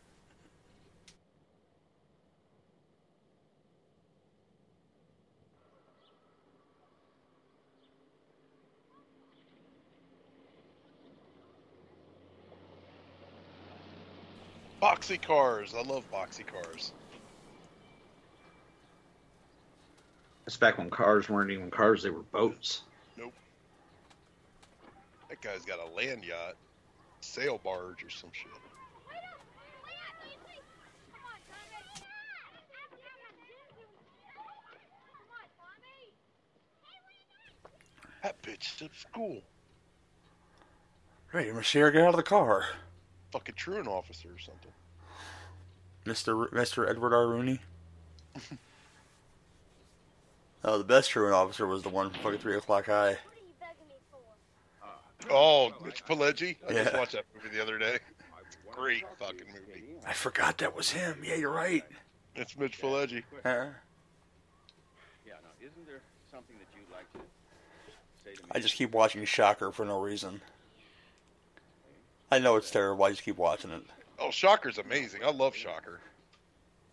[14.82, 15.74] Boxy cars.
[15.76, 16.94] I love boxy cars.
[20.46, 22.84] That's back when cars weren't even cars; they were boats.
[23.18, 23.34] Nope.
[25.30, 26.56] That guy's got a land yacht,
[27.22, 28.52] sail barge, or some shit.
[38.24, 39.42] That bitch at school.
[41.32, 42.66] Hey, Monsieur, get out of the car,
[43.38, 44.72] Fucking truant officer or something.
[46.06, 47.28] Mister Mister Edward R.
[47.28, 47.60] Rooney.
[50.64, 53.16] Oh, the best truant officer was the one from fucking Three O'clock High.
[54.84, 54.88] Uh,
[55.30, 56.58] oh, Mitch Pileggi.
[56.68, 58.00] I just watched that movie the other day.
[58.72, 59.84] Great fucking movie.
[60.06, 61.22] I forgot that was him.
[61.24, 61.86] Yeah, you're right.
[62.36, 63.24] It's Mitch Pileggi.
[63.44, 63.68] Huh?
[65.26, 67.20] Yeah, now, isn't there something that you'd like to
[68.26, 68.50] say to me?
[68.52, 70.42] I just keep watching Shocker for no reason.
[72.32, 73.04] I know it's terrible.
[73.06, 73.84] I just keep watching it.
[74.20, 75.24] Oh, Shocker's amazing.
[75.24, 76.00] I love Shocker.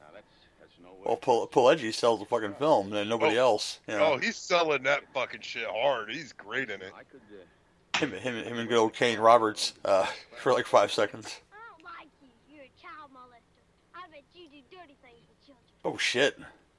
[0.01, 0.25] Now, that's,
[0.61, 0.91] that's no.
[1.05, 3.43] Well, Pil- Pileggi sells the fucking film, and nobody Oh.
[3.53, 3.81] else.
[3.89, 6.11] You know, Oh, he's selling that fucking shit hard.
[6.11, 6.93] He's great in it.
[6.97, 10.07] I could, uh, him, him, him and good old Kane Roberts uh,
[10.41, 11.41] for like five seconds.
[11.53, 12.29] I don't like you.
[12.55, 13.63] You're a child molester.
[13.95, 15.65] I bet you do dirty things with children.
[15.85, 16.39] Oh shit!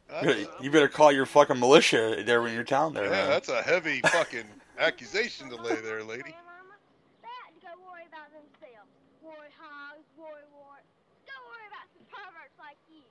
[0.10, 3.06] That's, You better call your fucking militia there when you're down there.
[3.06, 3.30] yeah, man.
[3.30, 4.46] that's a heavy fucking
[4.80, 6.24] accusation to lay there, lady.
[6.28, 6.76] Hey, Mama,
[7.24, 8.92] they have to go worry about themselves.
[9.24, 10.78] Worry hogs, worry war.
[11.26, 13.02] Don't worry about some perverts like you.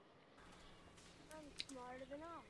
[1.34, 2.45] I'm smarter than all.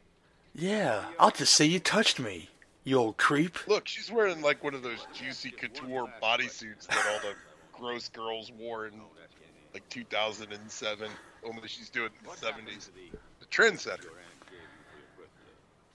[0.55, 2.49] Yeah, I'll just say you touched me,
[2.85, 3.67] you old creep.
[3.67, 7.35] Look, she's wearing like one of those juicy couture bodysuits that all the
[7.73, 8.95] gross girls wore in
[9.73, 11.11] like 2007.
[11.45, 12.91] Only she's doing in the 70s.
[13.41, 14.07] The trendsetter.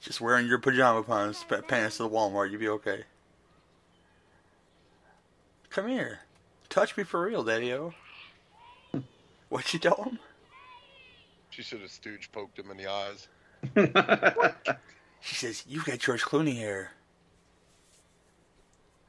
[0.01, 3.03] Just wearing your pajama pants, pa- pants to the Walmart, you'll be okay.
[5.69, 6.19] Come here,
[6.67, 7.93] touch me for real, Daddy-O.
[9.49, 10.19] What'd you tell him?
[11.49, 13.27] She should have stooge poked him in the eyes.
[15.21, 16.93] She says, You've got George Clooney hair."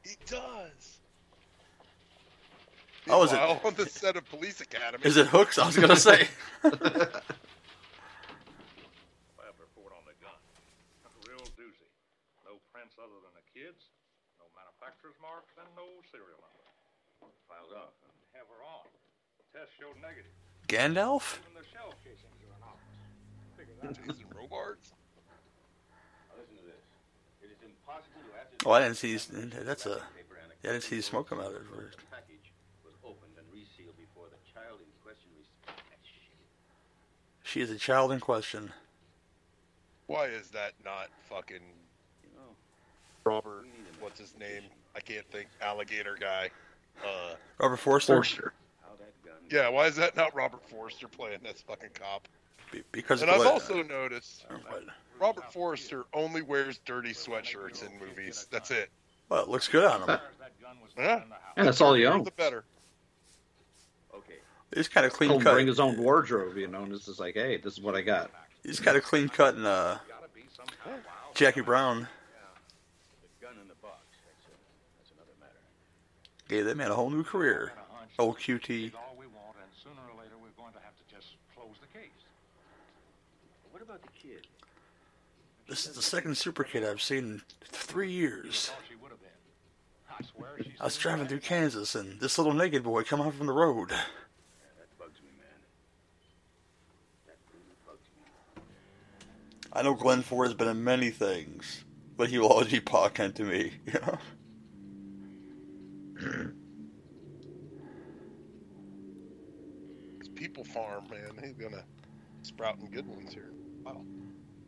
[0.03, 0.99] He does.
[3.09, 5.05] Oh, is it- Meanwhile, on the set of Police Academy?
[5.05, 5.57] Is it hooks?
[5.57, 6.27] I was gonna say.
[13.01, 13.89] other than the kids.
[14.37, 16.65] No manufacturer's mark, then no serial number.
[17.49, 18.85] Filed off and have her on.
[19.49, 20.31] Test showed negative.
[20.69, 21.41] Gandalf?
[21.41, 22.30] Even the shell casings
[23.65, 24.21] to ascertain.
[28.65, 29.15] Oh, I didn't see.
[29.15, 30.01] That's a.
[30.63, 31.97] Yeah, I didn't see smoke come out of it first.
[32.11, 32.53] Package
[32.85, 35.81] was opened and resealed before the child in question received.
[37.43, 38.71] She is a child in question.
[40.05, 41.61] Why is that not fucking
[42.23, 42.53] You know,
[43.23, 43.65] Robert?
[43.99, 44.63] What's his name?
[44.95, 45.47] I can't think.
[45.61, 46.51] Alligator guy.
[47.03, 48.13] Uh, Robert Forster?
[48.13, 48.53] Forster.
[48.83, 49.41] how that gun.
[49.49, 49.69] yeah.
[49.69, 52.27] Why is that not Robert Forster playing this fucking cop?
[52.71, 54.83] Be- because And of I've what- also noticed uh, what?
[55.19, 58.47] Robert Forster only wears dirty sweatshirts in movies.
[58.49, 58.89] That's it.
[59.29, 60.07] Well, it looks good on him.
[60.07, 60.21] That
[60.61, 61.17] gun was Yeah.
[61.17, 61.23] in.
[61.57, 62.29] Yeah, that's all he The owns.
[62.31, 62.63] better.
[64.15, 64.35] Okay.
[64.73, 65.53] He's kind of clean He'll cut.
[65.53, 68.01] bring his own wardrobe, you know, and it's just like, hey, this is what I
[68.01, 68.31] got.
[68.63, 71.35] He's kind of clean cut and uh, Gotta be some kind of wild.
[71.35, 72.07] Jackie Brown
[73.39, 73.99] The gun in the box.
[74.25, 74.57] That's, uh,
[74.97, 75.59] that's another matter.
[76.49, 77.73] gave that man a whole new career.
[77.75, 78.87] Got a hunch Old QT.
[78.87, 81.77] is all we want, and sooner or later we're going to have to just close
[81.79, 82.09] the case.
[83.71, 84.47] What about the kid?
[85.67, 88.67] This is the second super kid I've seen in three years.
[88.69, 89.29] Thought she would have been.
[90.17, 91.39] I swear she's I was driving through.
[91.39, 93.89] Kansas and this little naked boy come out from the road.
[93.89, 95.49] That bugs me, man.
[97.27, 98.63] That really bugs me.
[99.73, 101.83] I know Glenn Ford has been in many things,
[102.15, 103.73] but he will always be Pa Kent to me.
[103.85, 104.17] You know?
[110.19, 111.43] It's People Farm, man.
[111.43, 111.83] He's gonna
[112.43, 113.51] sprout sprouting good ones here.
[113.83, 114.01] Wow.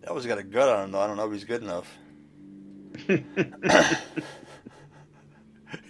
[0.01, 0.99] That always got a gut on him though.
[0.99, 1.97] I don't know if he's good enough.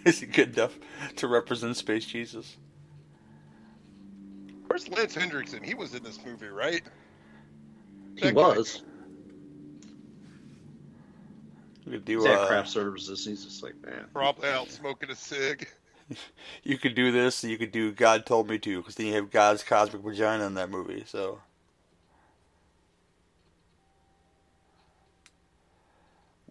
[0.05, 0.77] Is he good enough
[1.17, 2.57] to represent Space Jesus?
[4.67, 5.63] Where's Lance Henriksen?
[5.63, 6.81] He was in this movie, right?
[8.15, 8.41] He That guy.
[8.41, 8.83] was.
[11.85, 13.25] You could do He's at uh, craft services.
[13.25, 14.05] He's just like, man.
[14.13, 15.67] Probably out smoking a cig.
[16.63, 17.43] you could do this.
[17.43, 20.53] You could do God told me to, because then you have God's cosmic vagina in
[20.55, 21.03] that movie.
[21.05, 21.39] So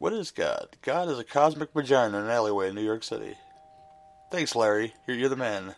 [0.03, 0.66] what is God?
[0.82, 3.36] God is a cosmic vagina in an alleyway in New York City.
[4.32, 4.92] Thanks, Larry.
[5.07, 5.76] You're, you're the man.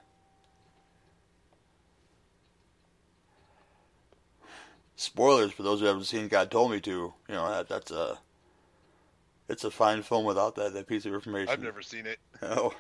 [4.97, 6.91] Spoilers for those who haven't seen God Told Me To.
[6.91, 8.19] You know that that's a
[9.51, 11.51] it's a fine film without that that piece of information.
[11.51, 12.19] I've never seen it.
[12.43, 12.73] Oh.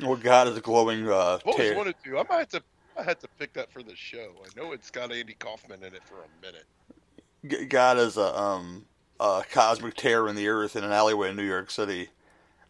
[0.00, 2.18] well, God is a glowing uh, I've always wanted to.
[2.18, 2.62] I might have to.
[2.98, 4.32] I had to pick that for the show.
[4.44, 7.68] I know it's got Andy Kaufman in it for a minute.
[7.68, 8.86] God is a um
[9.20, 12.08] a cosmic tear in the earth in an alleyway in New York City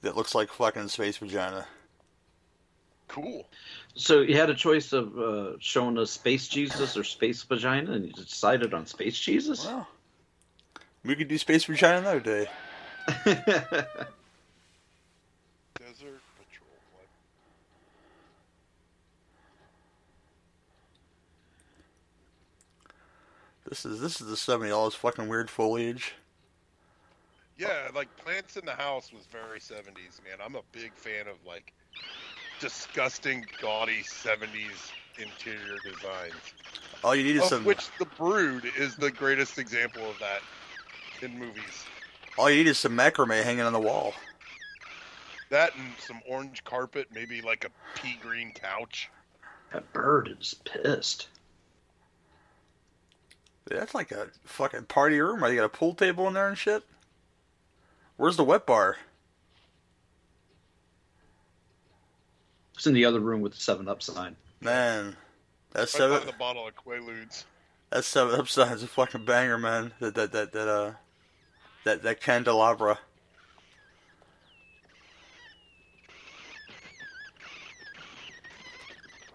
[0.03, 1.67] that looks like fucking space vagina.
[3.09, 3.47] Cool.
[3.95, 8.07] So you had a choice of uh, showing us Space Jesus or Space Vagina, and
[8.07, 9.65] you decided on Space Jesus?
[9.65, 9.87] Well,
[11.05, 12.49] we could do space vagina another day.
[13.25, 13.45] Desert
[15.79, 16.71] Patrol.
[16.93, 17.07] What?
[23.69, 26.15] This is this is the seventy dollars fucking weird foliage.
[27.57, 30.39] Yeah, like Plants in the House was very 70s, man.
[30.45, 31.73] I'm a big fan of like
[32.61, 36.35] disgusting, gaudy 70s interior designs.
[37.05, 37.65] All you need is Of some.
[37.65, 40.41] which The Brood is the greatest example of that
[41.23, 41.85] in movies.
[42.37, 44.15] All you need is some macrame hanging on the wall.
[45.51, 49.09] That and some orange carpet, maybe like a pea green couch.
[49.73, 51.29] That bird is pissed.
[53.67, 55.43] That's like a fucking party room.
[55.45, 56.83] Are you got a pool table in there and shit?
[58.17, 58.97] Where's the wet bar?
[62.75, 64.37] It's in the other room with the Seven Up sign.
[64.61, 65.17] Man,
[65.73, 66.19] that's Right seven.
[66.21, 67.45] by the bottle of Quaaludes.
[67.91, 69.93] That seven upside's a fucking banger, man.
[70.01, 70.93] That that that that uh
[71.85, 72.99] that that candelabra.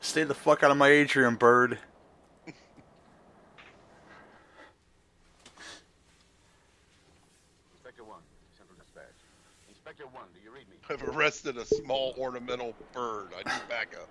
[0.01, 1.77] Stay the fuck out of my atrium, bird.
[7.73, 8.19] Inspector 1,
[8.57, 9.19] Central Dispatch.
[9.69, 10.78] Inspector 1, do you read me?
[10.89, 13.27] I've arrested a small ornamental bird.
[13.37, 14.09] I need backup.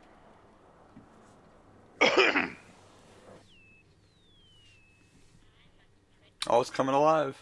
[6.51, 7.37] Oh, it's coming alive.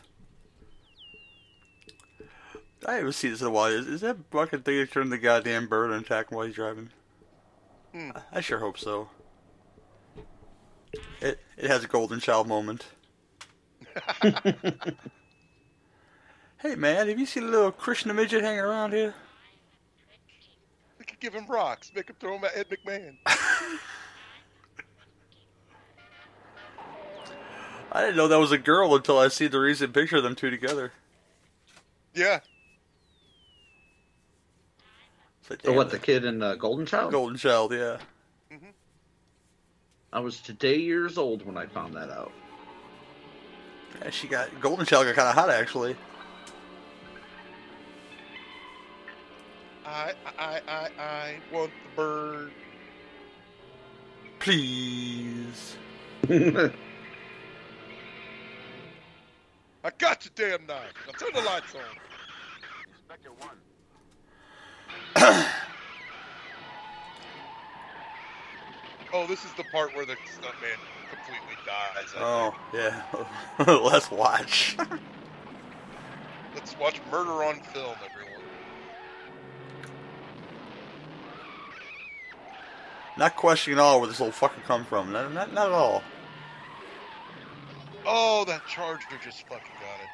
[2.84, 3.70] I haven't seen this in a while.
[3.70, 6.56] Is, is that fucking thing that turned the goddamn bird and attack him while he's
[6.56, 6.90] driving?
[7.92, 8.10] Hmm.
[8.14, 9.08] I, I sure hope so.
[11.20, 12.86] It it has a golden child moment.
[16.58, 19.14] hey man, have you seen a little Krishna midget hanging around here?
[21.18, 23.16] We could give him rocks, make him throw him at Ed McMahon.
[27.92, 30.34] I didn't know that was a girl until I see the recent picture of them
[30.34, 30.92] two together.
[32.14, 32.40] Yeah.
[35.40, 37.12] It's like, Or what, the kid in uh, Golden Child?
[37.12, 37.98] Golden Child, yeah.
[40.12, 42.32] I was today years old when I found that out.
[44.02, 44.10] yeah.
[44.10, 45.96] She got Golden Child got kind of hot actually.
[49.86, 52.50] I, I, I, I want the bird.
[54.40, 55.76] Please.
[59.84, 60.92] I got your damn knife.
[61.06, 61.80] Now turn the lights on.
[62.90, 63.56] Inspector one.
[69.12, 70.78] Oh, this is the part where the stuntman
[71.10, 72.12] completely dies.
[72.16, 72.94] I Oh think.
[73.66, 73.74] yeah.
[73.82, 74.76] Let's watch.
[76.54, 78.25] Let's watch murder on film, everyone.
[83.16, 85.12] Not questioning at all where this will fucker come from.
[85.12, 86.02] Not, not, not at all.
[88.06, 90.08] Oh, that Charger just fucking got it.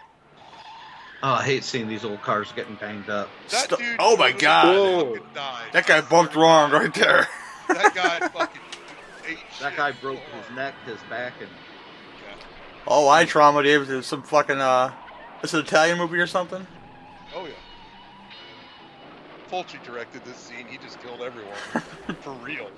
[1.25, 3.29] Oh, I hate seeing these old cars getting banged up.
[3.51, 5.21] That Stu- dude oh my god.
[5.35, 5.73] Died.
[5.73, 7.29] That guy bumped wrong right there.
[7.69, 8.61] That guy fucking
[9.61, 10.45] That guy broke hard.
[10.47, 11.49] his neck, his back, and
[12.89, 13.87] Oh, I trauma, Dave.
[13.87, 14.93] There's some fucking uh,
[15.45, 16.67] it's an Italian movie or something.
[17.37, 17.53] Oh yeah.
[19.49, 20.67] Fulci directed this scene.
[20.67, 21.55] He just killed everyone
[22.23, 22.71] for real.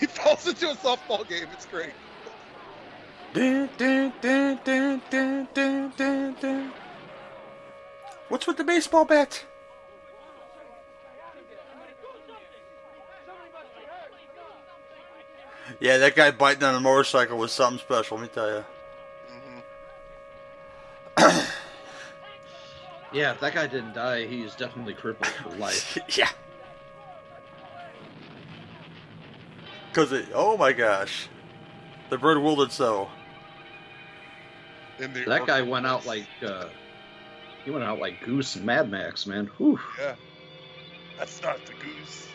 [0.00, 1.48] He falls into a softball game.
[1.52, 1.92] It's great.
[3.34, 6.72] Dun, dun, dun, dun, dun, dun, dun, dun.
[8.28, 9.44] What's with the baseball bat?
[15.80, 18.18] Yeah, that guy biting on a motorcycle was something special.
[18.18, 18.64] Let me tell you.
[23.12, 25.98] yeah, if that guy didn't die, he's definitely crippled for life.
[26.16, 26.30] yeah.
[29.92, 30.28] Cause it.
[30.34, 31.28] Oh my gosh,
[32.10, 33.08] the bird willed it so.
[34.98, 36.66] In the That guy went out like uh,
[37.64, 39.46] he went out like Goose and Mad Max, man.
[39.58, 39.78] Whew.
[39.98, 40.14] Yeah.
[41.18, 42.28] That's not the goose.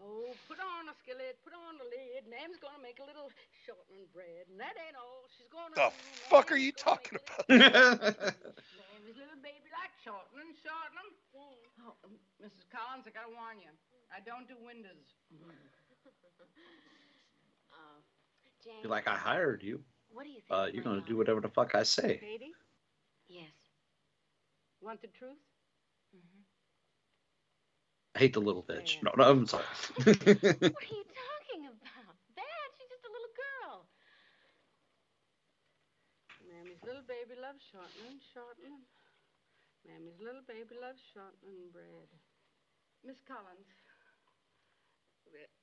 [0.00, 2.24] Oh, put on a skillet, put on the lid.
[2.30, 3.30] Mam's gonna make a little
[3.66, 5.26] shortening bread, and that ain't all.
[5.34, 5.74] She's gonna.
[5.74, 5.90] The
[6.30, 7.48] fuck are you talking about?
[7.50, 11.10] Mammy's little baby like shortening, shortening.
[11.34, 11.98] Oh,
[12.38, 12.70] Mrs.
[12.70, 13.74] Collins, I gotta warn you.
[14.14, 15.18] I don't do windows.
[17.72, 17.98] Oh,
[18.64, 18.82] Jane.
[18.82, 19.82] Be like, I hired you.
[20.12, 20.50] What do you think?
[20.54, 22.18] Uh, you're going gonna do whatever the fuck I say.
[22.22, 22.52] Katie,
[23.26, 23.50] Yes.
[24.80, 25.40] want the truth?
[28.14, 29.02] I hate the little bitch.
[29.02, 29.66] No, no, I'm sorry.
[29.98, 32.14] What are you talking about?
[32.38, 33.90] Dad, she's just a little girl.
[36.46, 38.86] Mammy's little baby loves shortening, shortening.
[39.82, 42.06] Mammy's little baby loves shortening bread.
[43.02, 43.66] Miss Collins,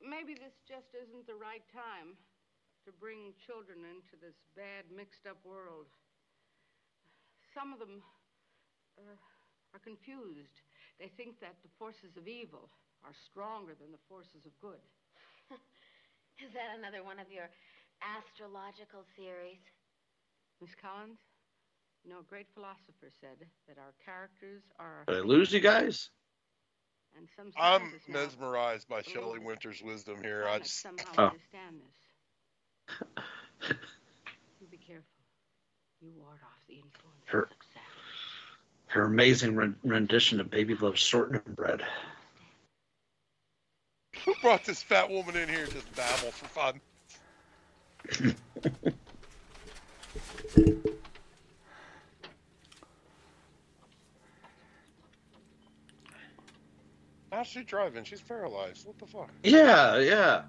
[0.02, 2.18] maybe this just isn't the right time
[2.86, 5.88] to bring children into this bad, mixed up world.
[7.54, 8.02] Some of them
[8.98, 9.16] uh,
[9.74, 10.62] are confused.
[11.00, 12.70] They think that the forces of evil
[13.06, 14.82] are stronger than the forces of good.
[16.44, 17.50] Is that another one of your
[18.02, 19.62] astrological theories?
[20.62, 21.20] Miss Collins,
[22.04, 25.04] you know, a great philosopher said that our characters are.
[25.08, 26.10] Did I lose you guys?
[27.18, 30.46] And some I'm mesmerized by Shelley Winters' wisdom here.
[30.48, 31.24] I just, somehow Oh.
[31.28, 33.78] understand this.
[34.60, 35.06] You be careful.
[36.02, 37.82] You ward off the influence Her- of success.
[38.88, 41.82] Her amazing ren- rendition of Baby Loves Shortening Bread.
[44.26, 46.82] who brought this fat woman in here to just babble for fun?
[57.32, 58.04] How's she driving?
[58.04, 58.86] She's paralyzed.
[58.86, 59.30] What the fuck?
[59.44, 60.42] Yeah, yeah.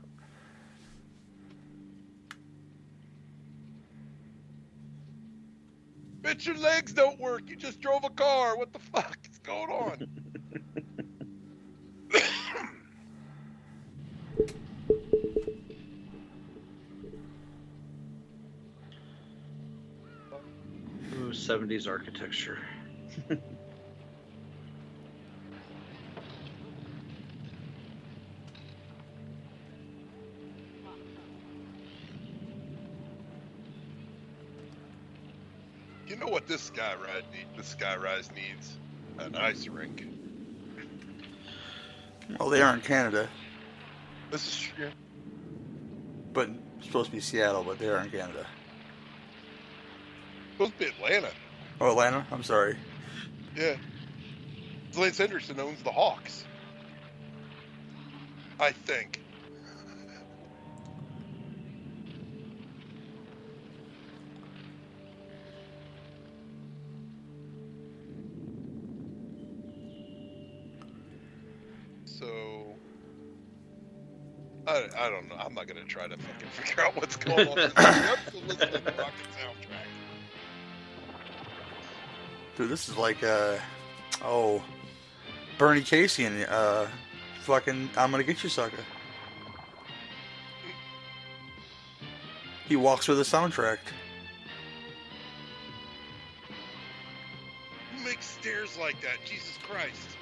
[6.23, 7.43] Bitch, your legs don't work.
[7.49, 8.57] You just drove a car.
[8.57, 10.09] What the fuck is going on?
[21.15, 22.59] Ooh, 70s architecture.
[36.43, 38.77] what this sky ride need, this sky rise needs?
[39.19, 40.07] An ice rink.
[42.41, 43.29] Well, they are in Canada,
[44.31, 44.89] This is yeah.
[46.33, 48.47] but it's supposed to be Seattle, but they are in Canada.
[50.53, 51.31] supposed to be Atlanta.
[51.81, 52.27] Oh, Atlanta.
[52.33, 52.77] I'm sorry.
[53.57, 53.77] Yeah.
[54.97, 56.45] Lance Henriksen owns the Hawks.
[58.59, 59.21] I think.
[75.29, 75.45] Don't know.
[75.45, 77.59] I'm not gonna try to fucking figure out what's going on.
[77.59, 78.07] in this movie.
[78.07, 79.89] I'm still the soundtrack.
[82.57, 83.57] Dude, this is like uh
[84.25, 84.63] oh
[85.59, 86.87] Bernie Casey and uh
[87.43, 88.77] fucking I'm gonna get you sucker.
[92.69, 93.79] He walks with the soundtrack.
[97.95, 99.19] Who makes stairs like that?
[99.25, 100.17] Jesus Christ.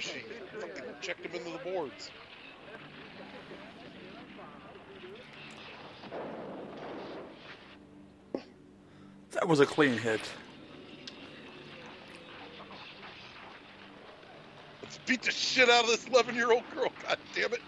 [0.00, 0.20] She
[0.60, 2.10] fucking checked him into the boards.
[9.32, 10.20] That was a clean hit.
[14.82, 16.90] Let's beat the shit out of this 11 year old girl.
[17.06, 17.60] God damn it.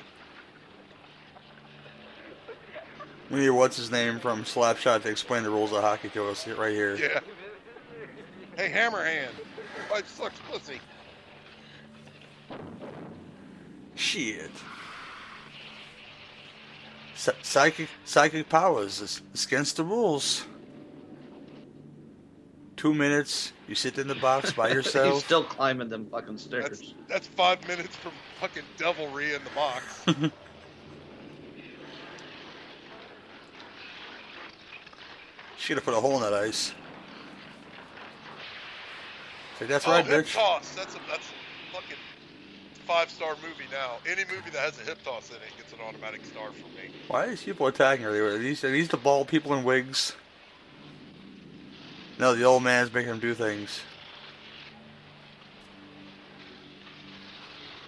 [3.30, 6.48] We need what's his name from Slapshot to explain the rules of hockey to us
[6.48, 6.96] right here.
[6.96, 7.20] Yeah.
[8.56, 9.28] Hey, Hanrahan.
[9.76, 10.80] Your wife sucks pussy.
[14.00, 14.50] Shit.
[17.42, 20.46] Psychic psychic powers is is against the rules.
[22.76, 25.22] Two minutes, you sit in the box by He's yourself.
[25.22, 26.80] still climbing them fucking stairs.
[26.80, 29.84] That's, that's five minutes from fucking devilry in the box.
[35.58, 36.72] Should have put a hole in that ice.
[39.58, 40.32] Say, that's oh, right, hip bitch.
[40.32, 40.74] toss.
[40.74, 41.39] That's a that's a fucking
[42.86, 43.98] five star movie now.
[44.06, 46.92] Any movie that has a hip toss in it gets an automatic star from me.
[47.08, 48.26] Why are these people attacking her?
[48.26, 50.14] Are these, are these the bald people in wigs?
[52.18, 53.80] No, the old man's making them do things.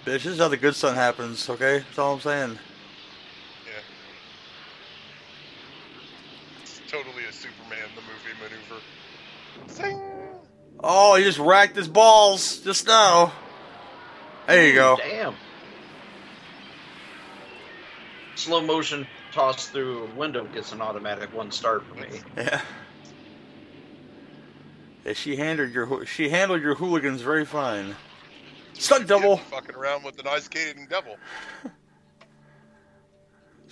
[0.05, 1.79] Bitch, this is how the good son happens, okay?
[1.79, 2.59] That's all I'm saying.
[3.67, 3.73] Yeah.
[6.63, 8.81] It's totally a Superman the movie maneuver.
[9.71, 10.03] Zing!
[10.81, 13.33] Oh, he just racked his balls just now.
[14.47, 14.97] There you go.
[14.97, 15.35] Damn.
[18.35, 22.09] Slow motion toss through a window gets an automatic one star for me.
[22.37, 22.61] Yeah.
[25.05, 27.97] Yeah, she handled your she handled your hooligans very fine.
[28.75, 29.39] Stunt double.
[29.39, 31.17] Fucking around with an ice skating devil.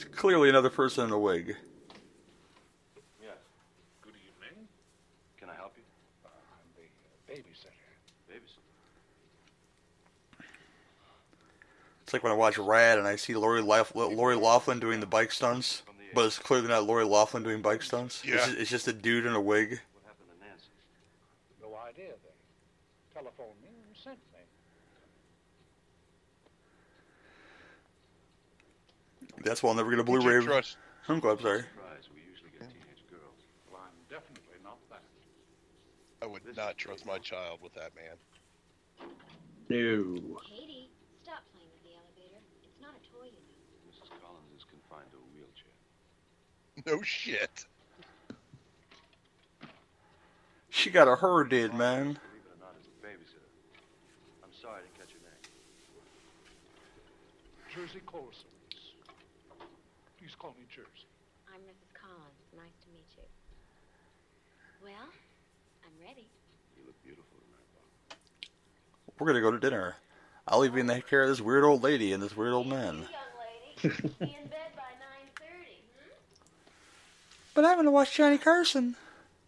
[0.02, 1.48] It's clearly another person in a wig.
[3.20, 3.34] Yes.
[4.00, 4.66] Good evening.
[5.38, 5.82] Can I help you?
[6.24, 7.68] I'm the babysitter.
[8.30, 8.60] Babysitter?
[12.10, 15.06] It's like when I watch Rad and I see Lori, Laugh- Lori Loughlin doing the
[15.06, 18.22] bike stunts, but it's clearly not Lori Loughlin doing bike stunts.
[18.24, 18.34] It's, Yeah.
[18.46, 19.78] just, it's just a dude in a wig.
[19.94, 20.66] What happened to Nancy?
[21.62, 22.08] No idea.
[22.08, 24.40] They telephoned me and sent me.
[29.44, 30.44] That's why I'll never get a Would you Blu-ray.
[30.44, 31.38] trust- I'm glad.
[31.38, 31.60] I'm sorry.
[31.62, 32.08] Surprise.
[32.12, 33.38] We usually get teenage girls.
[33.70, 35.02] Well, I'm definitely not that.
[36.22, 38.16] I would not trust my child with that man.
[39.68, 40.40] No.
[40.42, 40.90] Katie,
[41.22, 42.42] stop playing with the elevator.
[42.66, 43.88] It's not a toy, you know.
[43.88, 44.10] Mrs.
[44.20, 45.72] Collins is confined to a wheelchair.
[46.86, 47.66] No shit.
[50.70, 52.04] She got a her did, man.
[52.04, 53.50] Believe it or not, as a babysitter.
[54.42, 55.42] I'm sorry I didn't catch your name.
[57.74, 58.46] Jersey Colsons.
[60.18, 61.08] Please call me Jersey.
[61.52, 61.92] I'm Mrs.
[61.92, 62.40] Collins.
[62.56, 63.24] Nice to meet you.
[64.82, 65.08] Well,
[65.84, 66.28] I'm ready.
[66.78, 69.18] You look beautiful tonight, Bob.
[69.18, 69.96] We're gonna go to dinner.
[70.48, 72.68] I'll leave you in the care of this weird old lady and this weird old
[72.68, 73.04] man.
[73.04, 74.89] Young lady, be in bed by 9.30?
[77.54, 78.96] But I'm gonna watch Johnny Carson.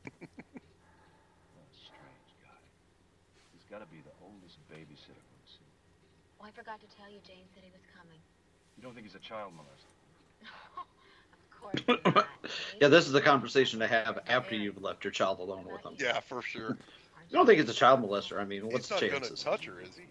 [0.02, 0.18] What
[1.72, 2.58] strange guy.
[3.52, 5.70] He's got to be the oldest babysitter we've seen.
[6.40, 8.18] Oh, I forgot to tell you, Jane said he was coming.
[8.76, 9.86] You don't think he's a child molester?
[12.02, 12.26] of course.
[12.80, 15.94] Yeah, this is the conversation to have after you've left your child alone with him.
[15.98, 16.76] Yeah, for sure.
[17.30, 18.38] You don't think it's a child molester?
[18.38, 20.02] I mean, what's He's the not gonna touch her, is he?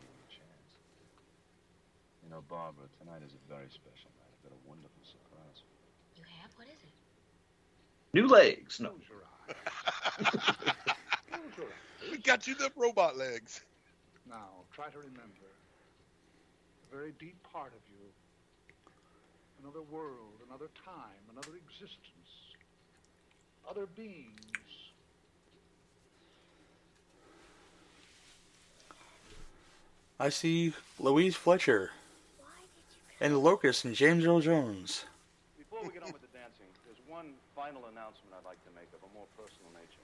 [2.24, 4.32] You know, Barbara, tonight is a very special night.
[4.32, 5.62] I've got a wonderful surprise.
[6.18, 6.50] You have?
[6.58, 6.96] What is it?
[8.14, 8.80] New legs.
[8.80, 8.90] No.
[8.90, 10.26] Close your eyes.
[11.32, 12.12] Close your eyes.
[12.12, 13.62] We got you the robot legs.
[14.30, 15.48] Now, try to remember
[16.92, 18.06] a very deep part of you.
[19.62, 22.00] Another world, another time, another existence.
[23.70, 24.36] Other beings.
[30.20, 31.92] I see Louise Fletcher
[33.20, 35.06] and Locust and James Earl Jones.
[35.58, 38.88] Before we get on with the dancing, there's one final announcement I'd like to make
[38.94, 40.02] of a more personal nature.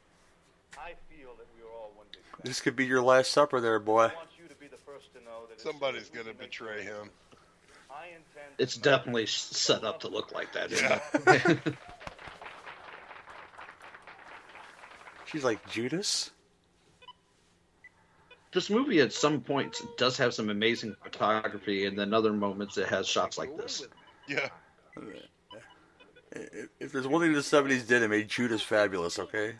[0.77, 2.43] I feel that we are all one big family.
[2.43, 4.03] This could be your last supper, there, boy.
[4.03, 6.37] I want you to be the first to know that Somebody's soon as we gonna
[6.37, 7.09] betray him.
[7.89, 10.71] I intend It's definitely set up to look like that.
[10.71, 10.99] isn't Yeah.
[11.65, 11.75] it?
[15.25, 16.31] She's like Judas.
[18.53, 22.87] This movie at some points does have some amazing photography, and then other moments it
[22.87, 23.85] has shots like this.
[24.27, 24.49] Yeah.
[26.37, 29.19] If if there's one thing the '70s did, it made Judas fabulous.
[29.19, 29.55] Okay,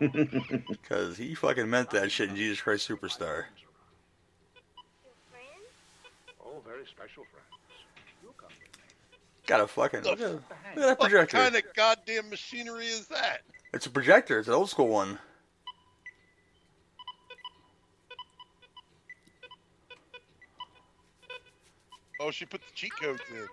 [0.00, 3.44] because he fucking meant that shit in Jesus Christ Superstar.
[6.44, 7.46] Oh, very special friends.
[8.22, 8.50] You come.
[9.46, 10.42] Got a fucking The look at, look
[10.76, 11.38] at that projector.
[11.38, 13.42] What kind of goddamn machinery is that?
[13.72, 14.38] It's a projector.
[14.38, 15.18] It's an old school one.
[22.20, 23.46] Oh, she put the cheat codes in.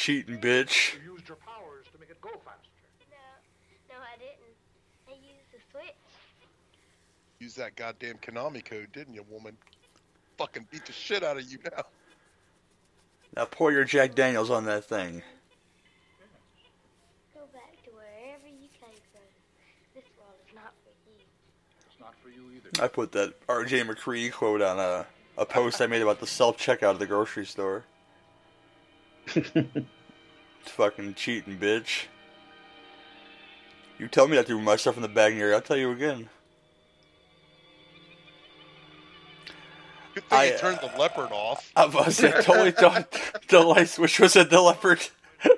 [0.00, 0.94] Cheating bitch.
[0.94, 2.70] You used your powers to make it go faster.
[3.10, 3.16] No,
[3.90, 4.56] no, I didn't.
[5.06, 5.94] I used the switch.
[7.38, 9.58] Use that goddamn Konami code, didn't you, woman?
[10.38, 11.82] Fucking beat the shit out of you now.
[13.36, 15.22] Now pour your Jack Daniels on that thing.
[17.34, 19.20] Go back to wherever you came from.
[19.94, 21.20] This world is not for you.
[21.90, 22.82] It's not for you either.
[22.82, 23.82] I put that R.J.
[23.82, 25.04] MacReady quote on a,
[25.36, 27.84] a post I made about the self checkout at the grocery store.
[30.62, 32.06] Fucking cheating bitch.
[33.98, 35.90] You tell me not to move my stuff in the bag you, I'll tell you
[35.90, 36.28] again.
[40.14, 41.70] Good thing I, you turned the uh, leopard off.
[41.76, 43.14] I was I totally thought
[43.48, 45.00] the light switch was at the leopard.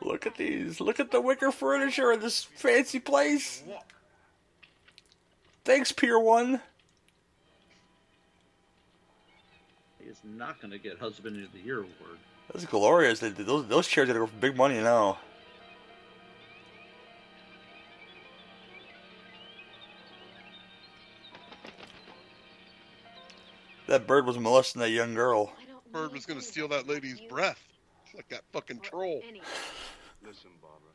[0.00, 0.80] Look at these.
[0.80, 3.62] Look at the wicker furniture in this fancy place.
[5.64, 6.60] Thanks, Pier 1.
[10.16, 12.18] Is not going to get Husband of the Year award.
[12.52, 13.20] That's glorious.
[13.20, 15.18] They, those, those chairs are going to go for big money now.
[23.86, 25.52] That bird was molesting that young girl.
[25.92, 27.62] Bird was gonna steal that lady's breath.
[28.14, 29.22] Like that fucking troll.
[30.26, 30.90] Listen, Barbara.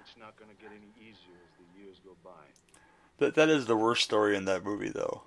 [0.00, 2.30] It's not gonna get any easier as the years go by.
[3.18, 5.22] That that is the worst story in that movie, though.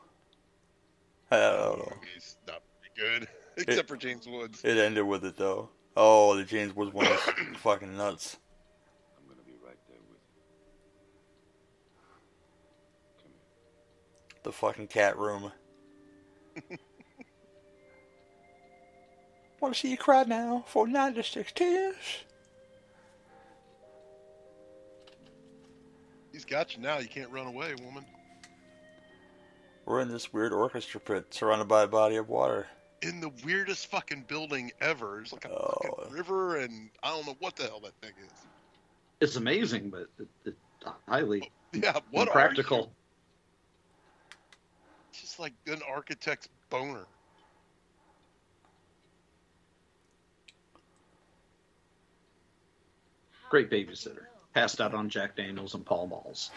[1.32, 1.93] I don't know.
[2.13, 2.70] He's not very
[3.01, 3.27] good,
[3.57, 4.63] except for James Woods.
[4.63, 5.69] It ended with it though.
[5.97, 7.19] Oh, the James Woods one is
[7.57, 8.37] fucking nuts.
[9.17, 10.19] I'm gonna be right there with
[13.23, 13.29] you.
[14.43, 15.51] The fucking cat room.
[19.59, 21.95] Want to see you cry now for 96 tears?
[26.31, 26.97] He's got you now.
[26.97, 28.03] You can't run away, woman.
[29.85, 32.67] We're in this weird orchestra pit surrounded by a body of water.
[33.01, 35.21] In the weirdest fucking building ever.
[35.21, 35.77] It's like a oh.
[35.83, 38.31] fucking river, and I don't know what the hell that thing is.
[39.19, 40.55] It's amazing, but it, it,
[41.07, 42.91] highly oh, Yeah, what practical.
[45.13, 47.05] Just like an architect's boner.
[53.49, 54.25] Great babysitter.
[54.53, 56.51] Passed out on Jack Daniels and Pall Malls.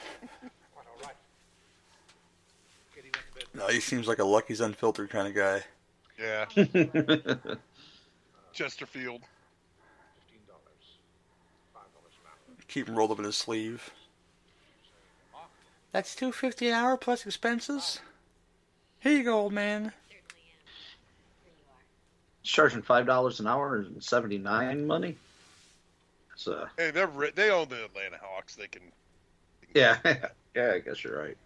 [3.53, 5.63] No, he seems like a Lucky's Unfiltered kind of guy.
[6.19, 6.45] Yeah.
[8.53, 9.23] Chesterfield.
[12.69, 13.91] Keep him rolled up in his sleeve.
[15.93, 18.01] That's two fifty an hour plus expenses.
[19.01, 19.93] Here you go, old man.
[22.43, 25.17] Charging five dollars an hour and seventy nine money.
[26.37, 28.55] So uh, Hey, they're ri- they own the Atlanta Hawks.
[28.57, 28.83] They can.
[29.75, 29.99] yeah,
[30.55, 31.37] yeah, I guess you're right.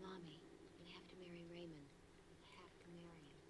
[0.00, 0.38] Mommy,
[0.80, 1.88] we have to marry Raymond.
[2.28, 3.42] We have to marry him.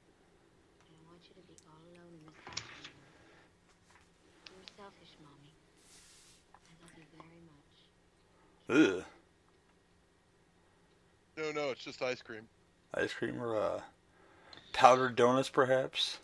[0.81, 3.15] I don't want you to be all alone in this house anymore.
[4.51, 5.53] You're selfish, Mommy.
[6.69, 7.77] I love you very much.
[8.75, 9.05] Ugh.
[11.37, 12.43] No, no, it's just ice cream.
[12.95, 13.81] Ice cream or uh,
[14.73, 16.19] powdered donuts, perhaps.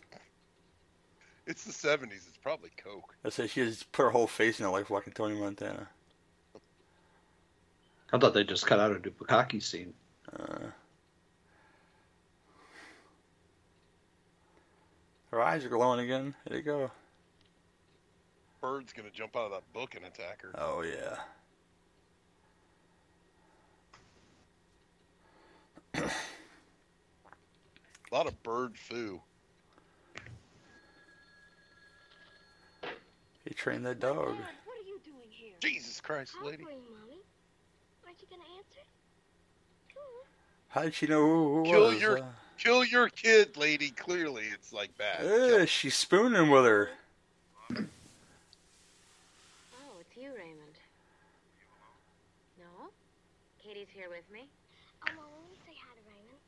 [1.47, 2.27] It's the 70s.
[2.27, 3.15] It's probably Coke.
[3.25, 5.87] I say she just put her whole face in it like fucking Tony Montana.
[8.13, 9.93] I thought they just cut out a Dupakaki scene.
[10.37, 10.67] Uh,
[15.31, 16.35] her eyes are glowing again.
[16.47, 16.91] There you go.
[18.59, 20.51] Bird's gonna jump out of that book and attack her.
[20.55, 21.17] Oh yeah.
[28.11, 29.21] A lot of bird foo.
[33.45, 34.17] He trained that dog.
[34.17, 35.53] What are you doing here?
[35.61, 36.63] Jesus Christ, lady.
[36.63, 37.19] Calling, Mommy.
[38.05, 38.81] Aren't you gonna answer?
[40.69, 42.01] How did she know who it Kill was?
[42.01, 42.25] your Uh,
[42.57, 43.89] kill your kid, lady.
[43.91, 45.25] Clearly, it's like bad.
[45.25, 46.89] ugh, she's spooning with her.
[47.71, 47.75] Oh,
[49.99, 50.75] it's you, Raymond.
[52.59, 52.89] No?
[53.63, 54.47] Katie's here with me.
[55.07, 56.39] Oh, Mom, will you say hi to Raymond?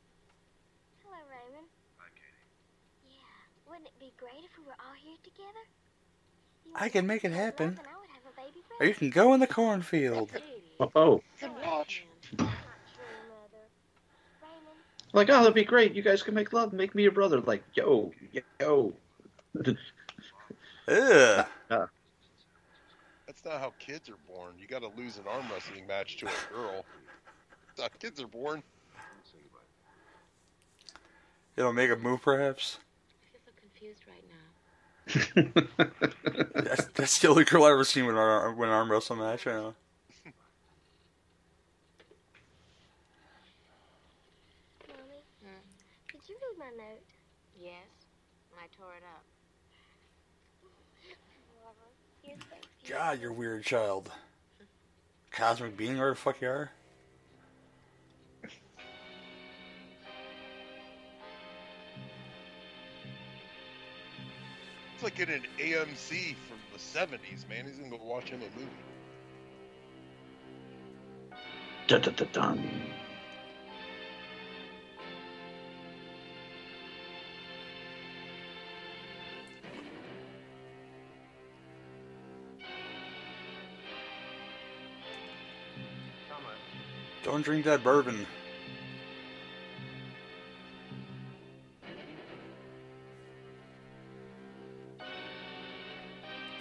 [1.04, 1.66] Hello, Raymond.
[1.98, 3.12] Hi, Katie.
[3.12, 3.68] Yeah.
[3.68, 5.64] Wouldn't it be great if we were all here together?
[6.66, 7.68] You I can make it happen.
[7.68, 10.30] and I would have a baby Or you can go in the cornfield.
[10.80, 12.04] Oh, oh, Good watch.
[12.38, 13.64] Not true, Mother.
[14.42, 14.78] Raymond,
[15.12, 15.94] like oh, that'd be great.
[15.94, 17.40] You guys can make love, make me your brother.
[17.40, 18.12] Like yo,
[18.60, 18.92] yo.
[20.88, 21.46] Ugh.
[21.70, 21.86] Uh.
[23.26, 24.54] That's not how kids are born.
[24.60, 26.84] You got to lose an arm wrestling match to a girl.
[27.68, 28.62] That's how kids are born.
[31.56, 32.78] It'll make a move, perhaps.
[33.22, 34.34] I feel so confused right now.
[35.06, 39.46] That's, that's the only girl I've ever seen win an win an arm wrestle match.
[39.46, 39.74] I know.
[44.88, 45.22] Mommy,
[46.08, 47.02] could you read my note?
[47.58, 47.74] Yes,
[48.58, 49.24] I tore it up.
[51.64, 51.90] Mother,
[52.24, 52.90] you're so cute.
[52.90, 54.10] God, you're a weird child.
[55.30, 56.70] Cosmic being, where the fuck you are?
[64.94, 67.66] It's like in an AMC from the 70s, man.
[67.66, 68.70] He's going to go watch him a movie.
[71.88, 72.70] Dun, dun, dun, dun.
[87.24, 88.26] Don't drink that bourbon.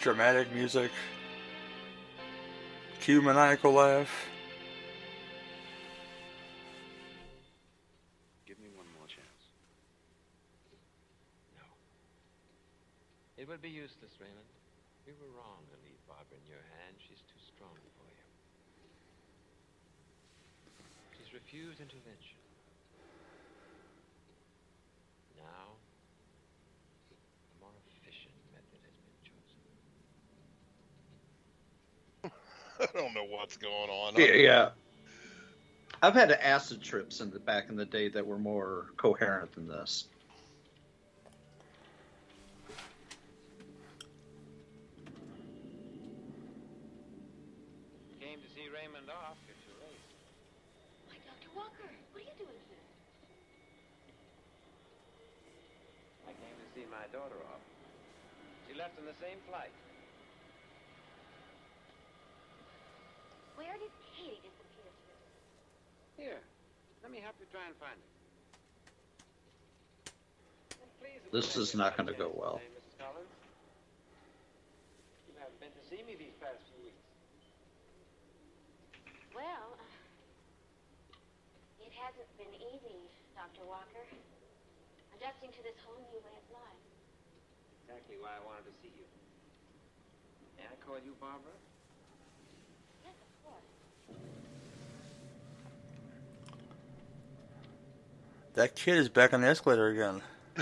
[0.03, 0.91] Dramatic music.
[2.99, 4.11] Cue maniacal laugh.
[8.45, 9.43] Give me one more chance.
[11.55, 11.63] No.
[13.37, 14.51] It would be useless, Raymond.
[15.07, 16.99] We were wrong to leave Barbara in your hands.
[17.07, 18.27] She's too strong for you.
[21.15, 22.43] She's refused intervention.
[25.39, 25.79] Now,
[27.07, 29.63] a more efficient method has been chosen.
[32.93, 34.15] I don't know what's going on.
[34.17, 34.69] Yeah, yeah.
[36.01, 39.67] I've had acid trips in the back in the day that were more coherent than
[39.67, 40.07] this.
[48.19, 49.37] Came to see Raymond off.
[49.47, 50.03] You're too late.
[51.07, 51.55] Why, Dr.
[51.55, 52.83] Walker, what are you doing here?
[56.27, 57.63] I came to see my daughter off.
[58.67, 59.71] She left in the same flight.
[63.55, 65.13] Where did Katie disappear to?
[66.21, 66.41] Here,
[67.01, 68.13] let me help you try and find her.
[71.03, 72.63] Please This is not going to go well.
[72.63, 72.95] Hey, Mrs.
[72.95, 73.35] Collins.
[75.27, 77.03] You haven't been to see me these past few weeks.
[79.35, 79.83] Well, uh,
[81.83, 83.03] it hasn't been easy,
[83.35, 83.67] Dr.
[83.67, 84.05] Walker.
[85.17, 86.83] Adjusting to this whole new way of life.
[87.83, 89.03] Exactly why I wanted to see you.
[90.55, 91.51] May I call you Barbara?
[93.03, 93.67] Yes, of course.
[98.53, 100.21] That kid is back on the escalator again.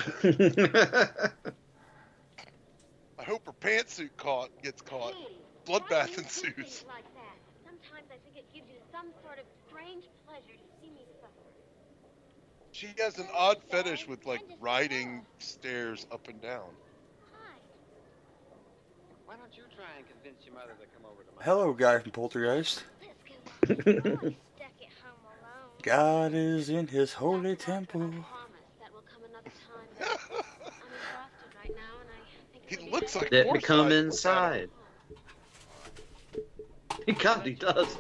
[3.20, 5.14] I hope her pantsuit caught gets caught.
[5.14, 6.86] Katie, Bloodbath why do you do ensues.
[6.88, 7.04] like?
[7.66, 11.32] Sometimes I think it gives you some sort of strange pleasure to see me suffer.
[12.72, 16.70] She has an odd fetish with like riding stairs up and down.
[19.26, 22.00] Why don't you try and convince your mother to come over to my Hello, guy
[22.00, 22.84] from Poltergeist.
[23.02, 23.34] Let's go.
[23.66, 25.71] I'm stuck at home alone.
[25.84, 28.02] God is in his holy temple.
[28.02, 28.26] I promise
[28.80, 29.88] that will come another time.
[29.98, 32.20] but I'm exhausted right now, and I
[32.54, 33.64] think it He looks like Let me Forsythe.
[33.64, 34.06] come Look at him.
[34.06, 34.70] inside.
[37.20, 37.98] God, he does.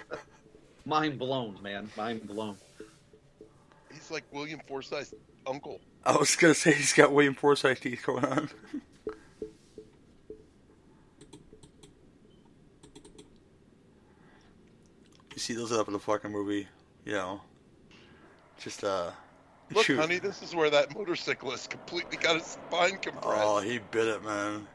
[0.84, 1.90] Mind blown, man.
[1.96, 2.56] Mind blown.
[3.92, 5.14] He's like William Forsythe's
[5.46, 5.80] uncle.
[6.04, 8.48] I was gonna say he's got William Forsythe teeth going on.
[15.34, 16.66] you see those up in the fucking movie,
[17.08, 17.40] you know.
[18.60, 19.10] Just uh
[19.72, 19.98] Look, shoot.
[19.98, 23.26] honey, this is where that motorcyclist completely got his spine compressed.
[23.26, 24.66] Oh, he bit it, man.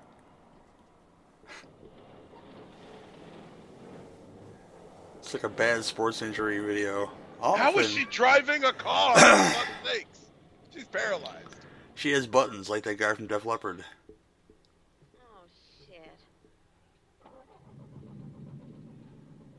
[5.19, 7.09] It's like a bad sports injury video.
[7.41, 9.17] How is Often, she driving a car?
[9.19, 9.91] For.
[10.73, 11.55] She's paralyzed.
[11.95, 13.83] She has buttons like that guy from Def Leppard.
[15.17, 15.23] Oh,
[15.87, 16.01] shit.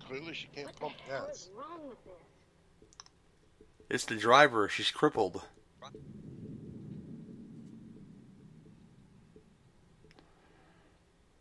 [0.06, 1.36] Clearly, she can't What pump the hell gas.
[1.36, 2.12] is wrong with this?
[3.90, 4.68] It's the driver.
[4.68, 5.42] She's crippled.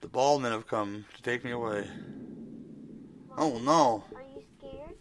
[0.02, 1.88] The bald men have come to take me away.
[3.38, 4.04] Oh no.
[4.14, 4.98] Are you scared?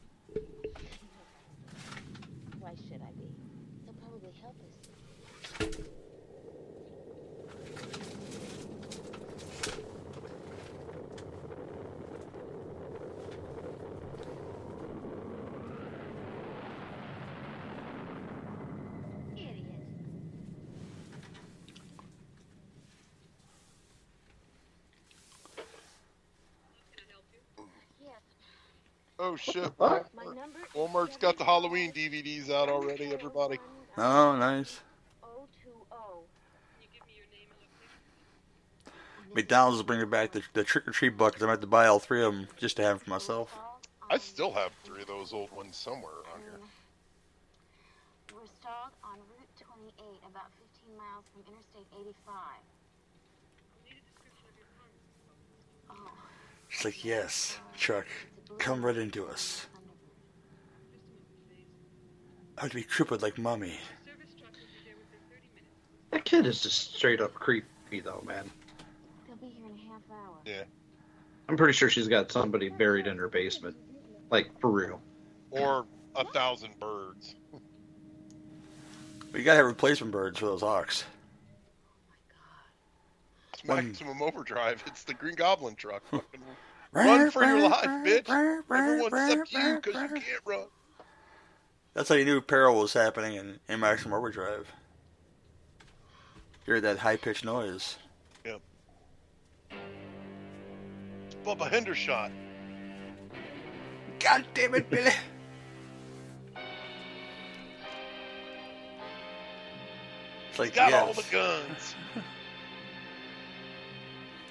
[4.43, 4.73] helpless.
[19.37, 19.83] Idiot.
[28.01, 28.23] Yes.
[29.25, 29.71] Oh shit!
[29.79, 30.01] My
[30.75, 33.15] Walmart's got the Halloween DVDs out already.
[33.15, 33.61] Everybody.
[33.97, 34.81] Oh, oh, nice.
[39.33, 41.41] McDonald's is bringing back the, the trick or treat buckets.
[41.41, 43.57] I'm about to buy all three of them just to have them for myself.
[44.11, 46.59] I still have three of those old ones somewhere around here.
[48.35, 50.51] We're stalled on Route 28, about
[50.83, 52.35] 15 miles from Interstate 85.
[55.91, 55.95] Oh,
[56.69, 58.07] She's like, yes, Chuck,
[58.59, 59.67] come right into us.
[62.59, 63.75] I would be crippled like mommy.
[66.11, 68.51] That kid is just straight up creepy, though, man.
[69.27, 70.37] they'll be here in a half hour.
[70.45, 70.63] Yeah.
[71.49, 73.77] I'm pretty sure she's got somebody buried in her basement.
[74.31, 75.01] Like, for real.
[75.51, 77.35] Or a thousand birds.
[79.31, 81.05] But you gotta have replacement birds for those hawks.
[83.55, 84.83] It's One- maximum overdrive.
[84.87, 86.03] It's the Green Goblin truck.
[86.93, 88.29] Fucking run for your life, bitch!
[88.29, 90.67] Everyone except you, because you can't run.
[91.95, 94.71] That's how you knew peril was happening in, in Maximum Overdrive.
[96.67, 97.97] You heard that high pitched noise.
[98.45, 98.61] Yep.
[101.27, 102.31] It's Bubba Hendershot.
[104.21, 105.11] God damn it, Billy!
[110.51, 111.95] It's like, He's got yes, all the guns.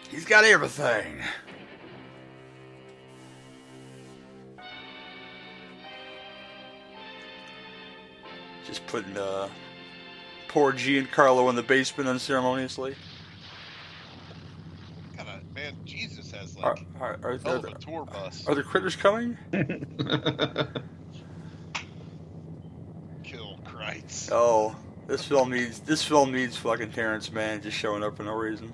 [0.09, 1.21] he's got everything.
[8.71, 9.49] Just putting uh,
[10.47, 12.95] poor Giancarlo in the basement unceremoniously.
[15.17, 18.47] God, man, Jesus has Are, like are, are, hell are, a the, tour bus.
[18.47, 19.37] are the critters coming?
[23.25, 24.29] Kill Krites.
[24.31, 24.73] Oh,
[25.05, 28.71] this film needs this film needs fucking Terrence Mann just showing up for no reason.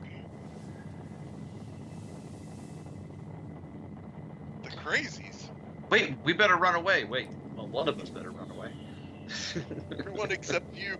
[4.62, 5.48] The crazies.
[5.89, 7.04] Wait, we better run away.
[7.04, 8.47] Wait, well, one of us better run away.
[9.97, 10.97] Everyone except you.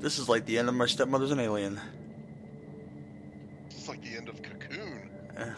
[0.00, 1.80] This is like the end of my stepmother's an alien.
[3.70, 5.10] It's like the end of Cocoon.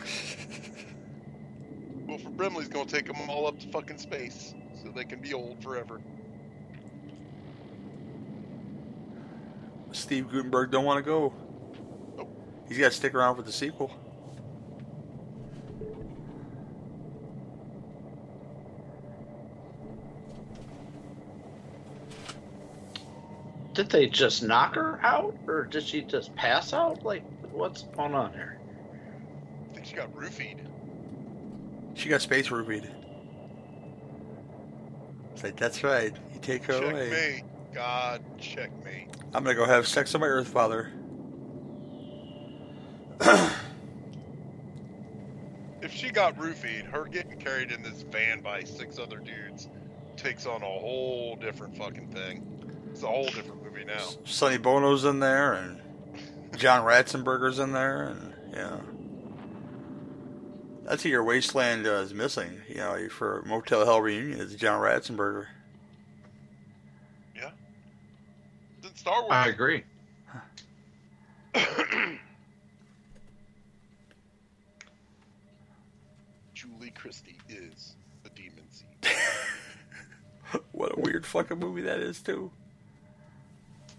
[2.07, 5.63] Wilford Brimley's gonna take them all up to fucking space so they can be old
[5.63, 6.01] forever.
[9.93, 11.33] Steve Guttenberg don't want to go.
[12.69, 13.91] He's got to stick around for the sequel.
[23.77, 27.05] Did they just knock her out, or did she just pass out?
[27.05, 27.23] Like,
[27.53, 28.59] what's going on here?
[29.71, 30.61] I think she got roofied.
[31.93, 32.91] She got space roofied.
[35.35, 36.17] It's like that's right.
[36.33, 37.11] You take her away.
[37.11, 37.45] Checkmate.
[37.75, 39.11] God, checkmate.
[39.35, 40.91] I'm gonna go have sex on my Earth Father.
[45.83, 49.69] If she got roofied, her getting carried in this van by six other dudes
[50.17, 52.56] takes on a whole different fucking thing.
[52.97, 54.09] It's a whole different movie now.
[54.25, 55.79] Sonny Bono's in there, and
[56.57, 58.79] John Ratzenberger's in there, and yeah.
[60.85, 62.63] That's who your Wasteland uh, is missing.
[62.67, 65.49] You know, for Motel Hell reunion is John Ratzenberger.
[67.35, 67.51] Yeah.
[68.81, 69.31] Then Star Wars.
[69.31, 69.85] I agree.
[76.55, 77.95] Julie Christie is
[78.25, 78.87] a demon seed.
[80.73, 82.51] What a weird fucking movie that is too.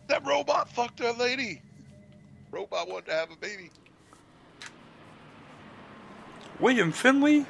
[0.08, 1.62] That robot fucked that lady.
[2.52, 3.70] Robot wanted to have a baby.
[6.60, 7.46] William Finley.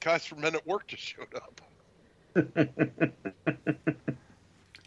[0.00, 1.60] Guys from Men at Work just showed up.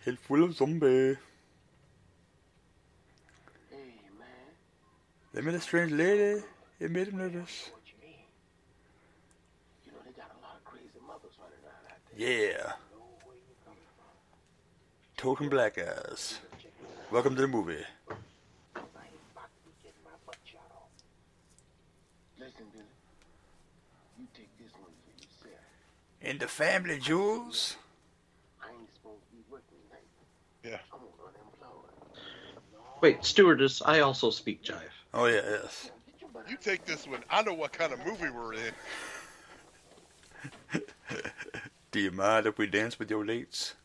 [0.05, 1.17] Head full of zombie.
[3.69, 4.55] Hey, man.
[5.33, 6.43] They met er a strange lady.
[6.79, 7.71] It made him nervous.
[7.71, 7.81] What
[9.85, 10.11] you know they
[15.21, 16.39] Token black ass.
[17.11, 17.85] Welcome to the movie.
[26.23, 27.75] In the family, jewels.
[30.63, 30.79] Yeah.
[33.01, 34.81] Wait, stewardess, I also speak jive.
[35.13, 35.91] Oh yeah, yes.
[36.49, 37.23] You take this one.
[37.29, 38.73] I know what kind of movie we're in.
[41.91, 43.75] Do you mind if we dance with your leads?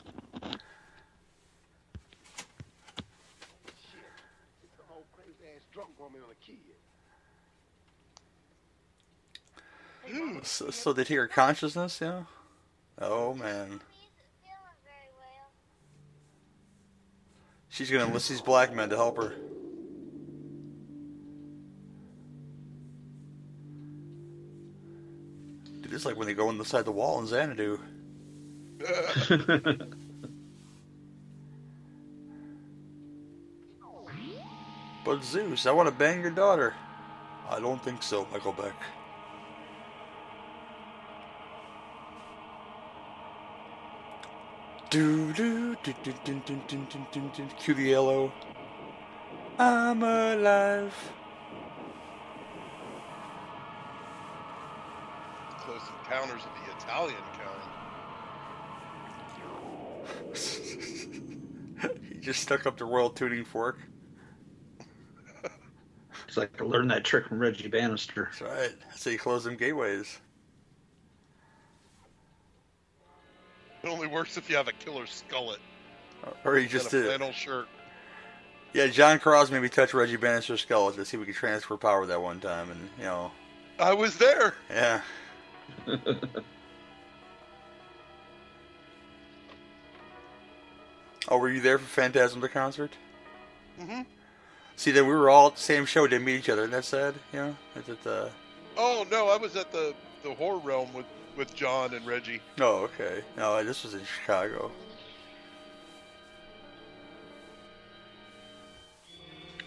[10.09, 12.23] Hmm, so, so they take her consciousness, yeah?
[13.01, 13.81] Oh man.
[17.69, 19.35] She's gonna enlist these black men to help her.
[25.83, 27.79] Dude, it's like when they go inside the wall in Xanadu.
[35.07, 36.75] But Zeus, I want to bang your daughter.
[37.49, 38.75] I don't think so, Michael Beck.
[44.97, 47.47] Do do do do do do do do do do.
[47.59, 48.33] Cue the yellow.
[49.59, 50.95] I'm alive.
[55.59, 57.61] Close encounters of the Italian kind.
[62.09, 63.81] he just stuck up the royal tuning fork.
[66.27, 68.31] It's like I learned that trick from Reggie Bannister.
[68.31, 68.75] That's right.
[68.89, 70.21] That's how you close them gateways.
[73.87, 75.59] It only works if you have a killer skullet.
[76.45, 77.07] Or he and just a did.
[77.07, 77.69] flannel shirt.
[78.73, 81.77] Yeah, John Cross maybe me touch Reggie Bannister's skull to see if we could transfer
[81.77, 83.31] power that one time, and you know,
[83.79, 84.55] I was there.
[84.69, 85.03] yeah.
[91.29, 92.91] oh, were you there for Phantasm the concert?
[93.79, 94.01] hmm
[94.75, 96.63] See, then we were all at the same show, didn't meet each other.
[96.63, 97.15] Isn't that sad?
[97.33, 98.05] You know, is it?
[98.05, 98.31] Uh...
[98.77, 99.95] Oh no, I was at the
[100.25, 101.07] the horror realm with
[101.37, 102.41] with John and Reggie.
[102.61, 103.23] Oh, okay.
[103.37, 104.71] No, this was in Chicago.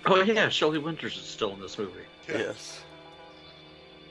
[0.06, 2.02] Oh yeah, Shelley Winters is still in this movie.
[2.28, 2.82] Yes.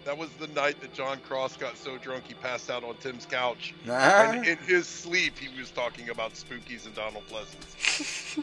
[0.04, 3.26] That was the night that John Cross got so drunk he passed out on Tim's
[3.26, 3.74] couch.
[3.84, 3.94] Nah.
[3.94, 8.42] And in his sleep, he was talking about spookies and Donald Pleasence.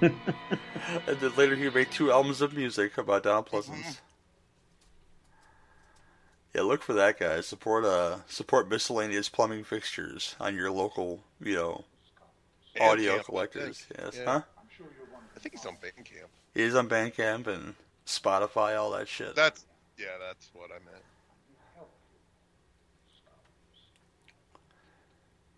[0.00, 3.76] and then later he made two albums of music about Donald Pleasence.
[3.76, 4.09] Mm-hmm.
[6.54, 7.40] Yeah, look for that, guy.
[7.42, 11.84] Support uh support miscellaneous plumbing fixtures on your local, you know,
[12.80, 13.78] audio Bandcamp, I collectors.
[13.80, 14.00] think.
[14.00, 14.24] Yes, Yeah.
[14.32, 14.42] huh?
[15.36, 16.26] I think he's on Bandcamp.
[16.54, 17.74] He is on Bandcamp and
[18.06, 19.34] Spotify, all that shit.
[19.36, 19.64] That's
[19.96, 21.04] yeah, that's what I meant.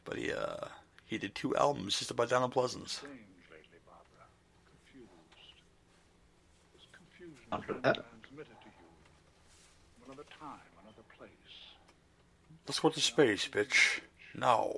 [0.04, 0.66] But he uh
[1.06, 2.88] he did two albums just about Donald Pleasence.
[2.90, 3.18] Strange
[3.50, 4.26] lately, Barbara.
[4.66, 5.10] Confused.
[6.74, 6.86] This
[7.50, 8.04] After that.
[12.72, 14.00] Let's go to space, bitch.
[14.34, 14.72] Now.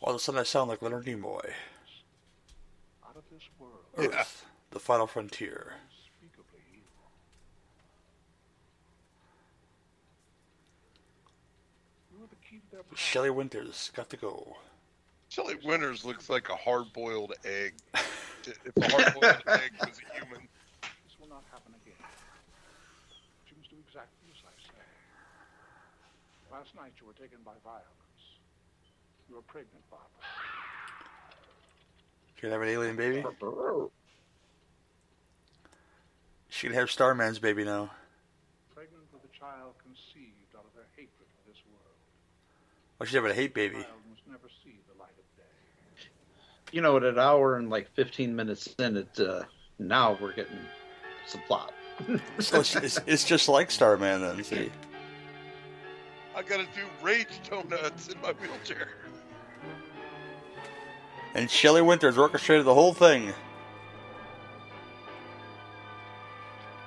[0.00, 1.50] of a sudden, I sound like Leonard Nimoy?
[3.96, 5.72] Earth, the final frontier.
[12.94, 14.56] Shelley Winters, got to go.
[15.30, 17.74] Shelley Winters looks like a hard boiled egg.
[18.46, 20.48] if a hard boiled egg was a human.
[26.50, 27.84] Last night you were taken by violence.
[29.28, 30.08] You were pregnant, Barbara.
[32.38, 33.24] Can have an alien baby?
[36.48, 37.90] She'd have Starman's baby now.
[38.74, 41.94] Pregnant with a child conceived out of her hatred for this world.
[43.00, 43.74] Oh, she's having a hate baby.
[43.74, 46.08] Child must never see the light of day.
[46.72, 49.42] You know, at an hour and like 15 minutes in, it uh,
[49.78, 50.58] now we're getting
[51.26, 51.72] some plot.
[52.38, 54.70] So it's, it's, it's just like Starman then, see?
[56.38, 58.90] I gotta do rage donuts in my wheelchair.
[61.34, 63.34] And Shelley Winters orchestrated the whole thing.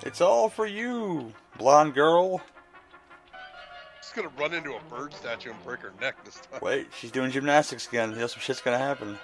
[0.06, 2.42] It's all for you, blonde girl.
[4.02, 6.62] Just gonna run into a bird statue and break her neck this time.
[6.62, 8.12] Wait, she's doing gymnastics again.
[8.12, 9.20] You know some shit's gonna happen.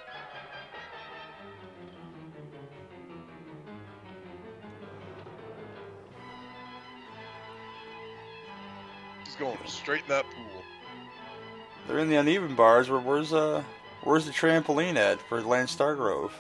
[9.38, 10.64] She's going straight in that pool.
[11.88, 12.90] They're in the uneven bars.
[12.90, 13.64] Where where's uh
[14.04, 16.32] where's the trampoline at for Land Stargrove?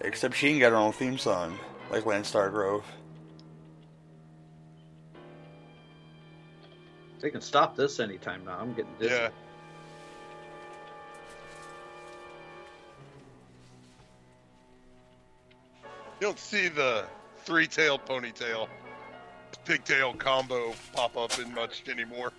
[0.00, 1.58] Except she ain't got her own theme song,
[1.90, 2.84] like Land Stargrove.
[7.20, 8.58] They can stop this anytime now.
[8.60, 9.14] I'm getting dizzy.
[9.14, 9.30] Yeah.
[16.20, 17.04] Don't see the
[17.44, 18.68] three tail ponytail,
[19.64, 22.32] pigtail combo pop up in much anymore.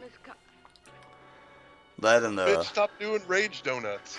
[0.00, 0.34] Miss Ca-
[2.00, 4.18] that and Bitch, the stop doing rage donuts.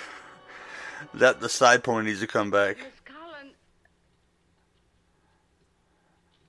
[1.14, 2.78] that the side pony needs to come back.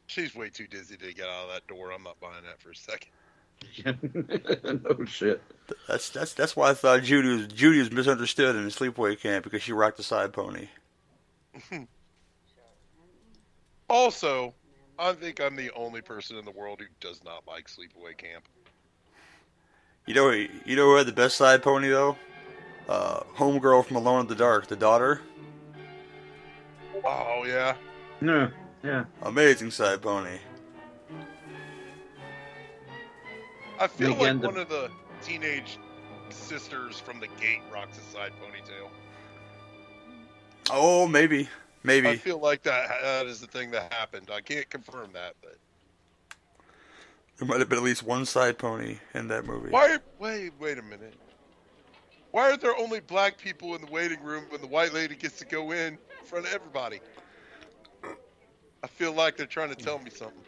[0.09, 1.93] She's way too dizzy to get out of that door.
[1.93, 3.11] I'm not buying that for a second.
[4.89, 5.43] no shit.
[5.87, 9.45] That's that's that's why I thought Judy was Judy was misunderstood in the sleepaway camp
[9.45, 10.69] because she rocked the side pony.
[13.89, 14.55] Also,
[14.99, 18.47] I think I'm the only person in the world who does not like sleepaway camp.
[20.07, 22.17] You know you know who had the best side pony though?
[22.89, 25.21] Uh, homegirl from Alone in the Dark, the daughter.
[27.05, 27.77] Oh yeah,
[28.23, 28.49] Yeah,
[28.83, 29.05] yeah.
[29.23, 30.39] Amazing side pony.
[33.79, 34.91] I feel And again, like the- one of the
[35.23, 35.79] teenage
[36.31, 38.89] sisters from the gate rocks a side ponytail.
[40.71, 41.49] Oh, maybe,
[41.91, 44.29] I feel like that that is the thing that happened.
[44.33, 45.57] I can't confirm that, but
[47.39, 49.71] There might have been at least one side pony in that movie.
[49.71, 49.99] why?
[50.19, 51.15] Wait, wait a minute.
[52.31, 55.39] Why are there only black people in the waiting room when the white lady gets
[55.39, 57.01] to go in in front of everybody?
[58.83, 60.45] I feel like they're trying to tell me something.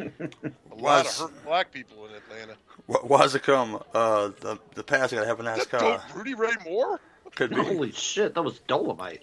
[0.00, 2.56] A lot of hurt black people in Atlanta.
[2.86, 3.80] Wh- Why's it come?
[3.94, 6.02] Uh, the the past gotta have a nice Is that car.
[6.14, 7.00] Rudy Ray Moore?
[7.34, 7.56] Could be.
[7.62, 9.22] Holy shit, that was Dolomite.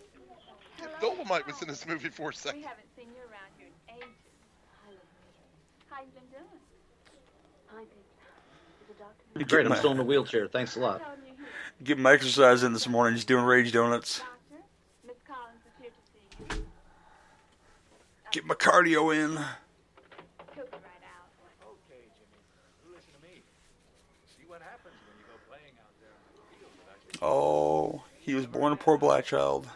[1.03, 2.61] Dolomite was in this movie for a second.
[2.61, 4.09] We haven't seen you around here in ages.
[5.89, 6.61] How you been doing?
[7.75, 7.89] I did.
[8.87, 10.47] Did doctor You Great, I'm still in the wheelchair.
[10.47, 11.01] Thanks a lot.
[11.01, 11.83] tell you who?
[11.83, 13.15] Get my exercise in this morning.
[13.15, 14.19] Just doing rage donuts.
[14.19, 14.63] Doctor,
[15.05, 16.63] Miss Collins is here to see.
[18.31, 19.31] Get my cardio in.
[20.55, 21.27] Took right out.
[21.67, 22.39] Okay, Jimmy.
[22.85, 23.41] You listen to me.
[24.37, 28.03] See what happens when you go playing out there on the field without your Oh,
[28.21, 29.67] he was born a poor black child.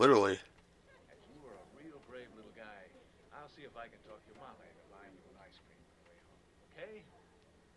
[0.00, 0.40] And I'll tell Literally.
[0.40, 2.80] you, a real brave little guy,
[3.36, 5.92] I'll see if I can talk your mama into buying you an ice cream on
[5.92, 6.40] the way home.
[6.72, 7.02] Okay?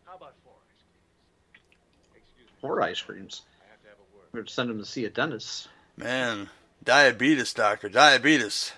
[0.05, 2.15] How about four ice creams?
[2.15, 2.55] Excuse me.
[2.61, 3.41] Four ice creams.
[3.59, 4.27] I have to have a word.
[4.31, 5.67] We're to send him to see a dentist.
[5.97, 6.49] Man,
[6.83, 8.71] diabetes, doctor, diabetes.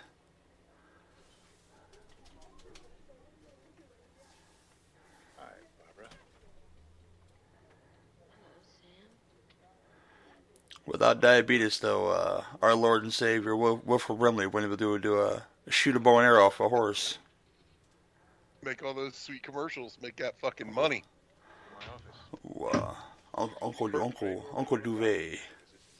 [10.85, 15.01] Without diabetes, though, uh, our Lord and Savior Wil- Wilford Brimley wouldn't be able to
[15.01, 17.17] do a shoot a bow and arrow off a horse.
[18.63, 19.97] Make all those sweet commercials.
[20.01, 21.03] Make that fucking money.
[22.45, 22.93] Ooh, uh,
[23.35, 25.41] Uncle Uncle Uncle Duvet, It's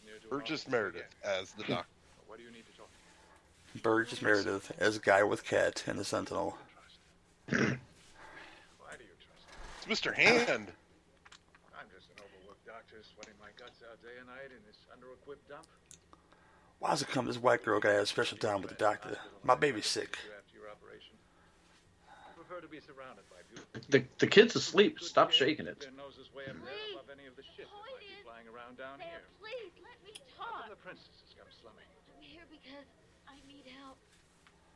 [0.05, 1.87] near to Burgess Meredith as the doctor.
[2.27, 2.89] What do you need to talk
[3.75, 6.57] to Burgess Meredith as a Guy with Cat in the Sentinel.
[7.47, 7.67] Why do you
[9.19, 9.91] trust me?
[9.91, 10.13] It's Mr.
[10.13, 10.71] Hand.
[11.77, 15.49] I'm just an overworked doctor sweating my guts out day and night in this under-equipped
[15.49, 15.65] dump.
[16.79, 19.17] Why's it come this white girl gotta have a special time with the doctor?
[19.43, 20.17] My baby's sick.
[20.37, 21.15] After your operation,
[22.05, 23.41] I prefer to be surrounded by
[23.89, 24.99] The the kid's asleep.
[24.99, 25.79] Stop shaking it.
[25.79, 28.77] Their noses way up there above any of the shit that might be flying around
[28.77, 29.25] down Sam, here.
[29.41, 30.69] please let me talk.
[30.69, 31.89] the princess has come slumming?
[32.13, 32.85] I'm here because
[33.25, 33.97] I need help.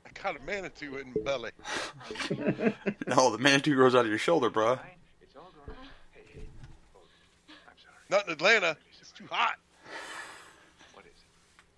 [0.07, 1.51] I got a manatee in my belly.
[3.07, 4.79] No, the manatee grows out of your shoulder, bruh.
[5.21, 5.75] It's all gone.
[5.75, 5.83] Uh.
[6.11, 6.45] Hey, hey.
[6.95, 6.99] Oh,
[7.67, 8.01] I'm sorry.
[8.09, 8.77] Not in Atlanta.
[9.19, 9.57] It's too hot.
[10.93, 11.11] What is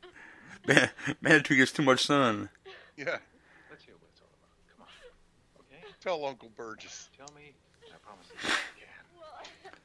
[0.04, 0.68] it?
[0.68, 0.90] Man,
[1.22, 2.50] manatee gets too much sun.
[2.96, 3.18] Yeah.
[3.70, 4.52] Let's hear what it's all about.
[4.78, 4.90] Come on.
[5.60, 5.84] Okay?
[6.02, 7.10] Tell Uncle Burgess.
[7.18, 7.54] Tell me,
[7.88, 8.58] I promise that you can.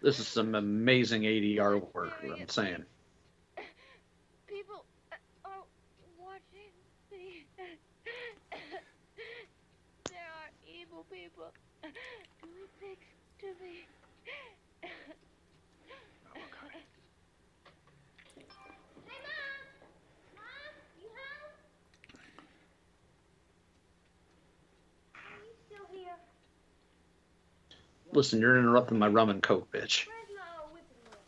[0.02, 2.12] This is some amazing ADR work.
[2.22, 2.84] What I'm saying.
[4.46, 4.84] People
[5.44, 5.64] are
[6.18, 6.72] watching
[7.10, 7.46] me.
[10.10, 11.52] there are evil people
[12.42, 12.98] doing things
[13.40, 13.86] to me.
[14.82, 14.90] Now
[16.34, 16.84] look, honey.
[19.06, 19.64] Hey, Mom!
[20.36, 21.54] Mom, you home?
[25.14, 26.18] Are you still here?
[28.16, 30.06] Listen, you're interrupting my rum and coke, bitch.
[30.06, 31.18] Where's my old whipping boy?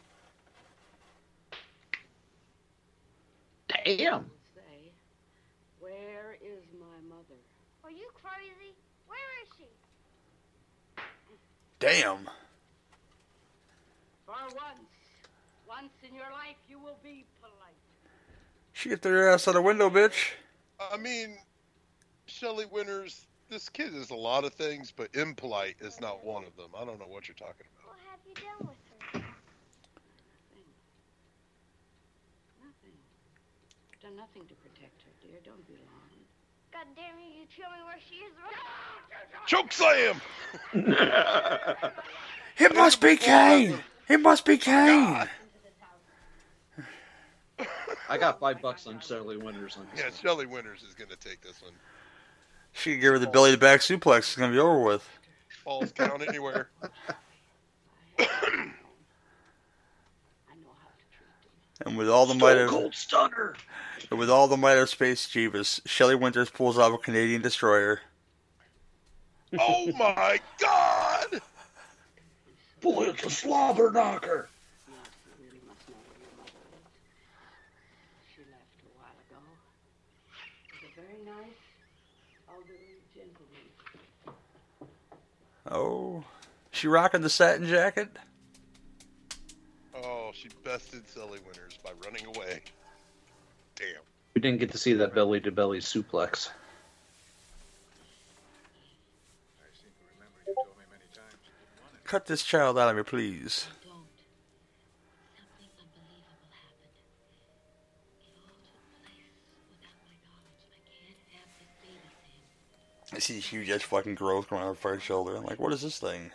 [3.84, 4.30] Damn.
[4.54, 4.90] say,
[5.80, 7.36] where is my mother?
[7.84, 8.74] Are you crazy?
[9.06, 9.66] Where is she?
[11.78, 12.26] Damn.
[14.24, 14.88] For once,
[15.68, 17.76] once in your life, you will be polite.
[18.72, 20.30] She get their ass out the window, bitch.
[20.80, 21.36] I mean,
[22.24, 26.56] Shelley Winters, this kid is a lot of things, but impolite is not one of
[26.56, 26.70] them.
[26.76, 27.94] I don't know what you're talking about.
[27.94, 29.28] What have you done with her?
[32.60, 32.96] Nothing.
[33.92, 35.40] I've done nothing to protect her, dear.
[35.44, 36.08] Don't be alarmed.
[36.72, 40.20] God damn you, you tell me where she is right Choke slam!
[42.58, 43.78] It must be Kane.
[44.08, 45.28] It must be Kane.
[48.10, 50.04] I got five bucks on Shelley Winters on this.
[50.04, 51.72] Yeah, Shelley Winters is going to take this one.
[52.78, 53.32] She could give her the oh.
[53.32, 54.18] belly to back suplex.
[54.18, 55.08] It's gonna be over with.
[55.64, 56.70] Falls count anywhere.
[61.86, 63.54] And with all the might Stone of Cold Stunner.
[64.10, 68.00] and with all the might of Space Jeebus, Shelley Winters pulls off a Canadian destroyer.
[69.58, 71.40] Oh my God!
[72.80, 74.48] Boy, it's a slobber knocker.
[78.34, 79.40] She left a while ago.
[80.72, 81.56] She's a very nice,
[82.50, 83.64] elderly gentleman.
[85.70, 86.24] Oh,
[86.70, 88.08] she rocking the satin jacket.
[89.94, 92.62] Oh, she bested Sully Winters by running away.
[93.76, 94.02] Damn.
[94.34, 96.50] We didn't get to see that belly to belly suplex.
[102.04, 103.68] Cut this child out of me, please.
[113.18, 115.36] I see huge ass fucking growth going on her first shoulder.
[115.36, 116.30] I'm like, what is this thing?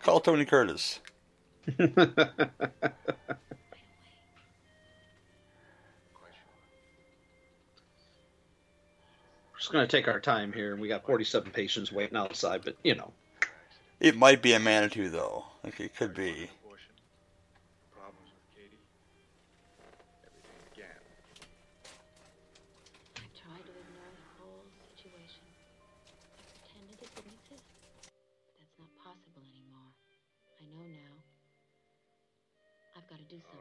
[0.00, 1.00] Call Tony Curtis.
[1.66, 1.88] We're
[9.58, 12.60] just gonna take our time here, and we got 47 patients waiting outside.
[12.64, 13.12] But you know,
[13.98, 15.46] It might be a Manitou though.
[15.64, 16.48] Like it could be.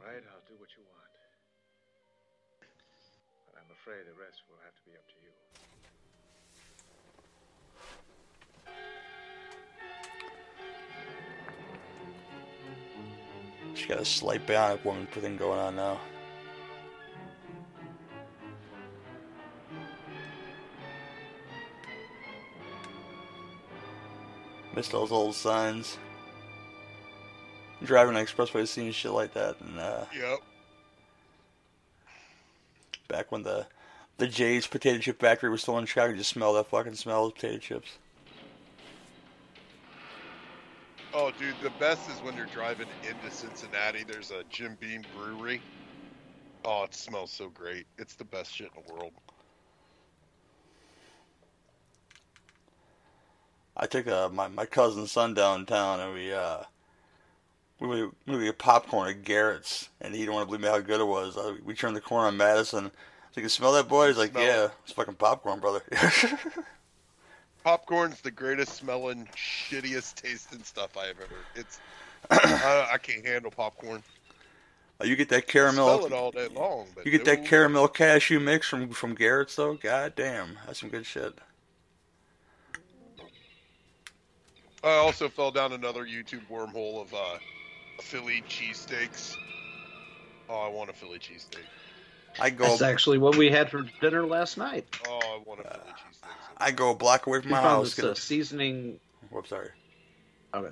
[0.05, 1.11] Right, I'll do what you want.
[3.47, 5.31] But I'm afraid the rest will have to be up to you.
[13.75, 15.99] She got a slight bionic woman thing going on now.
[24.75, 25.97] Missed those old signs.
[27.83, 30.39] Driving an expressway, seeing shit like that, and uh, Yep.
[33.09, 33.67] back when the
[34.17, 37.25] the Jay's potato chip factory was still in Chicago, you just smell that fucking smell
[37.25, 37.97] of potato chips.
[41.13, 44.03] Oh, dude, the best is when you're driving into Cincinnati.
[44.03, 45.61] There's a Jim Beam brewery.
[46.65, 47.85] Oh, it smells so great.
[47.97, 49.11] It's the best shit in the world.
[53.75, 56.63] I took uh, my my cousin's son downtown, and we uh
[57.87, 60.79] we we, we get popcorn at Garrett's, and he didn't want to believe me how
[60.79, 61.37] good it was.
[61.37, 62.85] Uh, we turned the corner on Madison.
[62.85, 64.07] So you can smell that, boy.
[64.07, 64.71] He's like, Smell yeah, it.
[64.83, 65.81] it's fucking popcorn, brother.
[67.63, 71.35] Popcorn's the greatest smelling, shittiest tasting stuff I have ever.
[71.55, 71.79] It's
[72.29, 74.03] I, I can't handle popcorn.
[75.01, 75.87] Uh, you get that I caramel.
[75.97, 79.55] smell it all day long, but You get that caramel cashew mix from from Garrett's
[79.55, 79.75] though.
[79.75, 81.33] God damn, that's some good shit.
[84.83, 87.37] I also fell down another YouTube wormhole of uh,
[88.01, 89.35] Philly cheesesteaks.
[90.49, 91.63] Oh, I want a Philly cheesesteak.
[92.39, 94.85] I go that's actually what we had for dinner last night.
[95.07, 96.29] Oh, I want a Philly cheesesteak.
[96.57, 97.85] I go a block away from We my found house.
[97.85, 98.99] this Get uh, a, seasoning.
[99.29, 99.69] whoops, sorry.
[100.53, 100.71] Okay.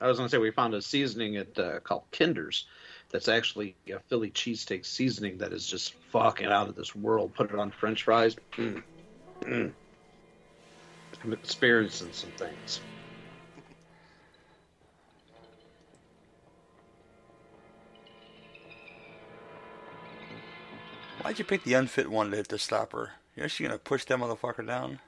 [0.00, 2.66] I was gonna say we found a seasoning at uh, called Kinder's.
[3.10, 7.34] That's actually a Philly cheesesteak seasoning that is just fucking out of this world.
[7.34, 8.36] Put it on French fries.
[8.56, 8.82] Mm.
[9.42, 9.72] Mm.
[11.22, 12.80] I'm experiencing some things.
[21.24, 23.12] Why'd you pick the unfit one to hit the stopper?
[23.34, 25.00] You're actually gonna push that motherfucker down?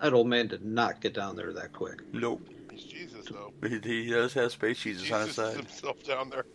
[0.00, 2.00] That old man did not get down there that quick.
[2.14, 2.40] Nope.
[2.70, 3.52] He's Jesus though.
[3.68, 5.56] He, he does have space Jesus on his Jesus side.
[5.56, 6.46] himself down there.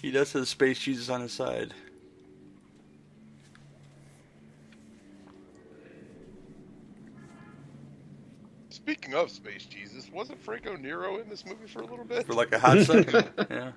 [0.00, 1.74] He does have space Jesus on his side.
[8.70, 12.26] Speaking of Space Jesus, wasn't Franco Nero in this movie for a little bit?
[12.26, 13.30] For like a hot second.
[13.50, 13.72] yeah.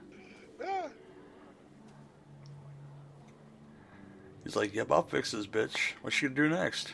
[0.62, 0.88] Yeah.
[4.44, 5.94] He's like, yep, I'll fix this bitch.
[6.02, 6.94] What's she gonna do next?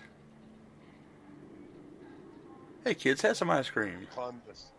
[2.83, 4.07] Hey kids, have some ice cream.
[4.11, 4.71] Climb this,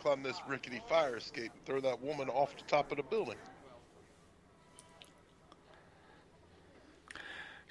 [0.00, 3.36] climb this rickety fire escape and throw that woman off the top of the building.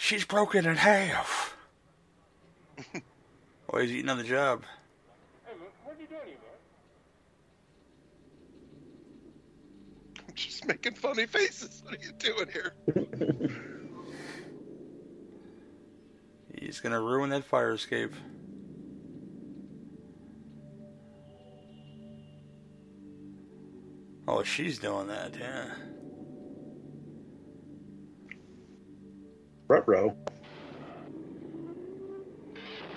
[0.02, 1.58] She's broken in half.
[3.70, 4.64] oh, he's eating on the job.
[5.46, 5.52] Hey,
[5.84, 6.38] what are you doing here,
[10.16, 10.24] man?
[10.26, 11.84] I'm just making funny faces.
[11.84, 12.74] What are you doing here?
[16.58, 18.14] He's gonna ruin that fire escape.
[24.30, 25.72] Oh, she's doing that, yeah.
[29.70, 30.16] Front row.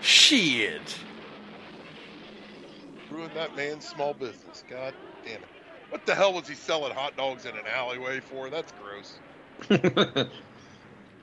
[0.00, 0.96] Shit.
[3.10, 4.64] Ruined that man's small business.
[4.70, 5.40] God damn it.
[5.90, 8.48] What the hell was he selling hot dogs in an alleyway for?
[8.48, 9.18] That's gross.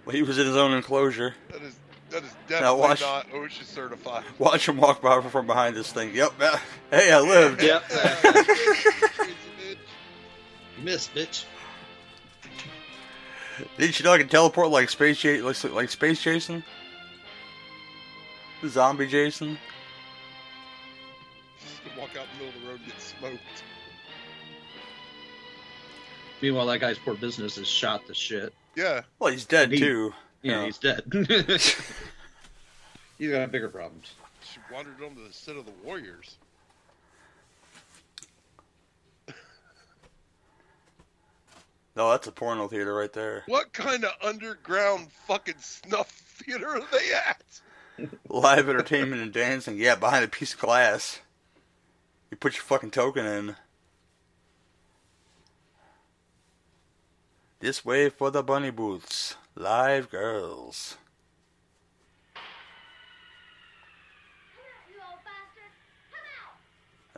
[0.05, 1.35] Well, he was in his own enclosure.
[1.51, 1.75] That is
[2.09, 4.23] that is definitely watch- not OSHA certified.
[4.39, 6.15] Watch him walk by from behind this thing.
[6.15, 6.31] Yep.
[6.39, 6.57] uh,
[6.89, 7.61] Hey, I lived.
[7.61, 7.83] Yep.
[9.67, 9.75] you
[10.83, 11.45] missed, bitch.
[13.77, 16.63] Did you know I can teleport like space Ja- like, like space Jason?
[18.67, 19.57] Zombie Jason?
[21.97, 23.63] Walk out in the middle of the road and get smoked.
[26.41, 28.53] Meanwhile, that guy's poor business is shot to shit.
[28.75, 29.01] Yeah.
[29.19, 30.13] Well, he's dead He- too.
[30.41, 30.65] Yeah, Yeah.
[30.65, 31.03] he's dead.
[33.17, 34.13] he's got bigger problems.
[34.41, 36.37] She wandered onto the set of the Warriors.
[41.99, 43.43] No, that's a porno theater right there.
[43.47, 47.43] What kind of underground fucking snuff theater are they at?
[48.29, 49.77] Live entertainment and dancing.
[49.77, 51.19] Yeah, behind a piece of glass.
[52.31, 53.57] You put your fucking token in.
[57.59, 59.35] This way for the bunny booths.
[59.55, 60.95] Live girls.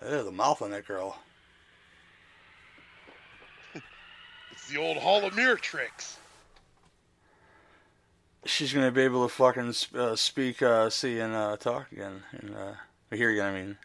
[0.01, 1.19] Ew, the mouth on that girl.
[4.51, 6.17] It's the old Hall of Mirror tricks.
[8.45, 12.55] She's gonna be able to fucking uh, speak, uh, see, and uh, talk again, and
[12.55, 12.73] uh,
[13.15, 13.45] hear again.
[13.45, 13.77] I mean,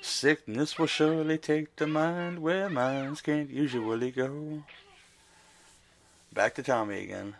[0.00, 4.64] sickness will surely take the mind where minds can't usually go.
[6.32, 7.36] Back to Tommy again.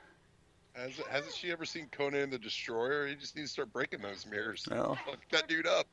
[0.75, 3.07] Has, hasn't she ever seen Conan the Destroyer?
[3.07, 4.67] He just needs to start breaking those mirrors.
[4.71, 4.97] No.
[5.07, 5.87] Fuck that dude up.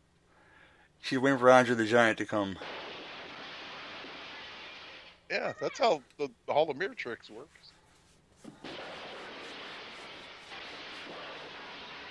[1.02, 2.58] She's waiting for Andre the Giant to come.
[5.34, 7.72] Yeah, that's how the, the Hall of Mirror tricks works.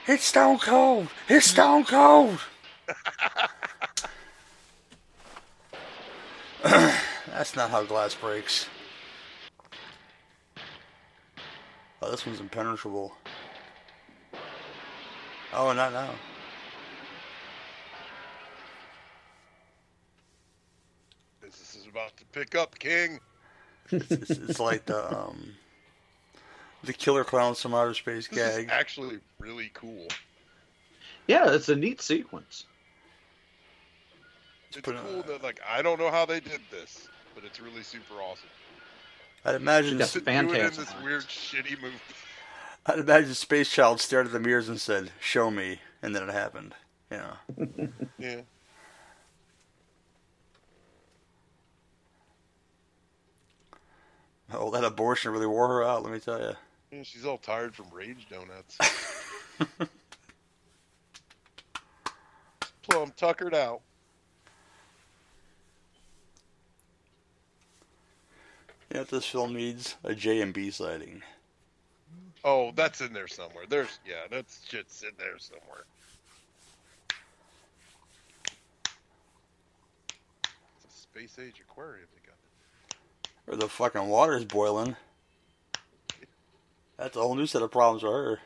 [0.09, 1.07] It's Stone Cold.
[1.29, 2.41] It's Stone Cold.
[6.65, 8.67] That's not how glass breaks.
[12.03, 13.13] Oh, this one's impenetrable.
[15.55, 16.11] Oh, not now.
[21.53, 23.21] Business is about to pick up, King.
[23.91, 25.55] It's, it's, it's like the um,
[26.85, 28.69] the Killer Clowns from Outer Space This is gag.
[28.71, 30.07] actually really cool.
[31.27, 32.65] Yeah, it's a neat sequence.
[34.71, 38.15] It's cool that like I don't know how they did this, but it's really super
[38.15, 38.49] awesome.
[39.45, 39.99] I'd imagine.
[39.99, 41.05] Got To the it in this on it.
[41.05, 41.97] weird shitty movie.
[42.87, 46.33] I'd imagine Space Child stared at the mirrors and said, "Show me," and then it
[46.33, 46.75] happened.
[47.11, 47.89] You know.
[48.19, 48.41] Yeah.
[54.55, 56.03] Oh, that abortion really wore her out.
[56.03, 56.53] Let me tell you.
[56.91, 58.77] Yeah, she's all tired from rage donuts.
[62.83, 63.81] Plum tuckered out.
[68.91, 69.97] You know what this film needs?
[70.05, 71.23] A J and B sighting.
[72.45, 73.65] Oh, that's in there somewhere.
[73.69, 75.85] There's yeah, that's shit's in there somewhere.
[80.85, 82.09] It's a space age aquarium.
[83.47, 84.97] Or the fucking water's boiling.
[86.97, 88.39] That's a whole new set of problems for her.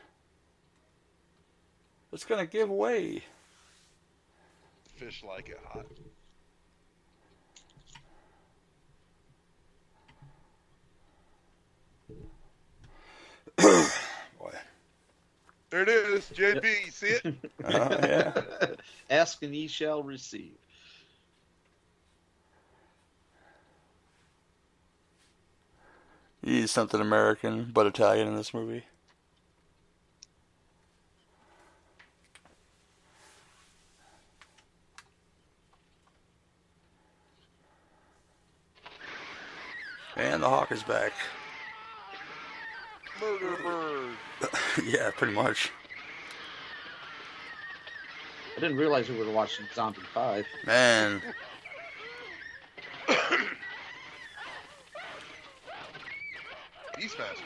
[2.11, 3.23] It's gonna give way.
[4.95, 5.85] Fish like it hot.
[14.39, 14.51] Boy.
[15.69, 16.85] There it is, JB.
[16.85, 17.35] You see it?
[17.63, 18.67] Uh, yeah.
[19.09, 20.53] Ask and ye shall receive.
[26.47, 28.85] You need something American but Italian in this movie.
[40.15, 41.11] And the hawk is back.
[43.19, 44.15] Murder bird.
[44.85, 45.69] yeah, pretty much.
[48.55, 50.45] I didn't realize we were watching Zombie 5.
[50.65, 51.21] Man,
[56.99, 57.43] Beastmaster.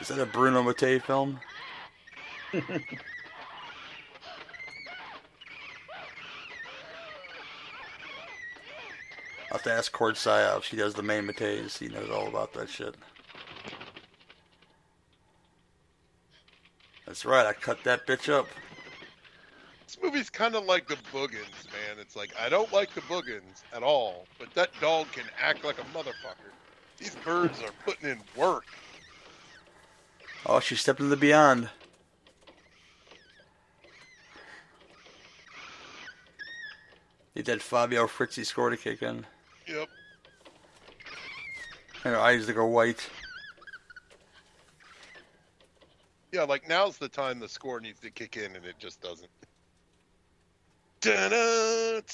[0.00, 1.38] is that a Bruno Mattei film?
[9.50, 10.64] I'll have to ask Cord Psyops.
[10.64, 11.76] He does the main Matteis.
[11.76, 12.94] He knows all about that shit.
[17.04, 18.46] That's right, I cut that bitch up.
[19.84, 21.98] This movie's kind of like the Boogens, man.
[22.00, 25.80] It's like I don't like the Boogens at all, but that dog can act like
[25.80, 26.52] a motherfucker.
[27.00, 28.66] These birds are putting in work.
[30.46, 31.68] Oh, she stepped into the beyond.
[37.34, 39.26] Need that Fabio Frizzi score to kick in.
[39.66, 39.88] Yep.
[42.04, 43.08] And her eyes to go white.
[46.32, 49.30] Yeah, like now's the time the score needs to kick in, and it just doesn't.
[51.00, 52.00] Da-da!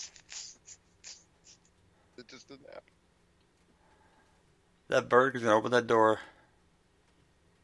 [2.19, 2.86] It just doesn't happen.
[4.89, 6.21] That bird is gonna open that door.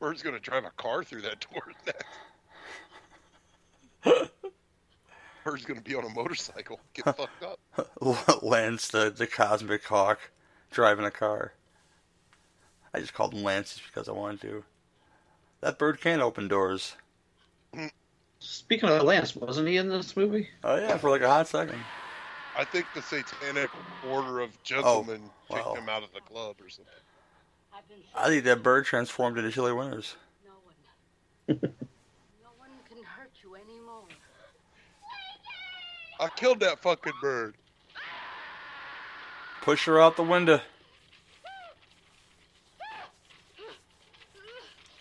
[0.01, 2.05] Bird's gonna drive a car through that door next.
[5.45, 7.61] Bird's gonna be on a motorcycle, get fucked up.
[8.43, 10.19] Lance, the, the cosmic hawk,
[10.71, 11.53] driving a car.
[12.95, 14.65] I just called him Lance just because I wanted to.
[15.61, 16.97] That bird can't open doors.
[17.75, 17.91] Mm.
[18.41, 20.49] Speaking of Lance, wasn't he in this movie?
[20.65, 21.79] Oh yeah, for like a hot second.
[22.59, 23.71] I think the Satanic
[24.11, 26.93] Order of oh, Gentlemen Oh, kicked him out of the club or something.
[28.15, 30.17] I think that bird transformed into Shelley Winters.
[31.49, 31.57] No
[32.57, 34.05] one can hurt you anymore.
[36.21, 37.55] I killed that fucking bird.
[39.63, 40.61] Push her out the window.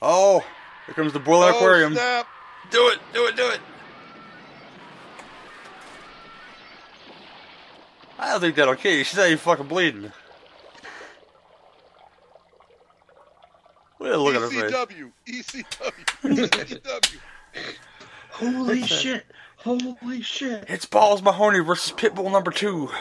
[0.02, 0.43] Oh,
[0.88, 1.93] here comes the boiler Oh, aquarium.
[1.93, 2.27] snap.
[2.72, 3.60] Do it, do it, do it.
[8.18, 9.03] I don't think that'll kill you.
[9.03, 10.11] She's not even fucking bleeding.
[14.01, 14.71] Look at, look at her face.
[14.71, 17.17] ECW, ECW, ECW.
[18.31, 18.99] Holy What's that?
[18.99, 19.25] shit!
[19.57, 20.65] Holy shit!
[20.67, 22.85] It's Balls Mahoney versus Pitbull number two.
[22.87, 22.95] Well,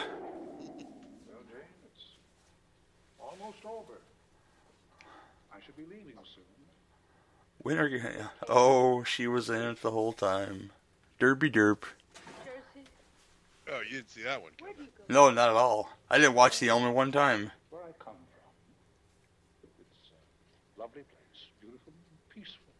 [1.49, 2.03] Jane, it's
[3.19, 3.93] almost over.
[5.51, 6.43] I should be leaving soon.
[7.63, 7.87] Winner.
[7.87, 8.27] yeah.
[8.47, 10.69] Oh, she was in it the whole time.
[11.17, 11.83] Derby derp.
[13.71, 14.51] Oh, you didn't see that one.
[14.59, 14.75] coming.
[15.09, 15.89] No, not at all.
[16.11, 17.51] I didn't watch the Element one time.
[17.69, 18.51] Where I come from.
[19.63, 20.11] It's
[20.77, 22.73] a lovely place, beautiful and peaceful.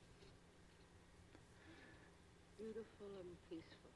[2.60, 3.90] Beautiful and peaceful.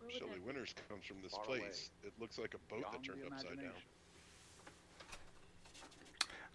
[0.00, 1.90] Where would Shelley that- Winters comes from this Far place.
[2.04, 3.72] It looks like a boat that turned upside down.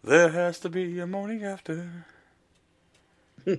[0.04, 2.06] There has to be a morning after.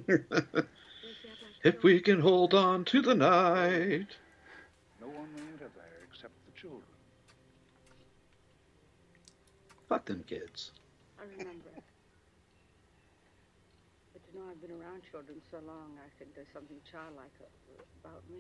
[1.65, 4.15] If we can hold on to the night.
[5.01, 6.83] No one may enter there except the children.
[9.89, 10.71] Fuck them kids.
[11.19, 11.71] I remember.
[14.13, 17.35] but you know, I've been around children so long, I think there's something childlike
[18.05, 18.39] about me.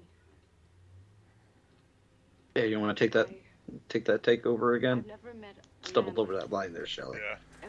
[2.58, 3.28] Yeah, you want to take that,
[3.88, 4.98] take that take over again?
[4.98, 7.18] I've never met a Stumbled over that line there, Shelley.
[7.18, 7.68] Yeah.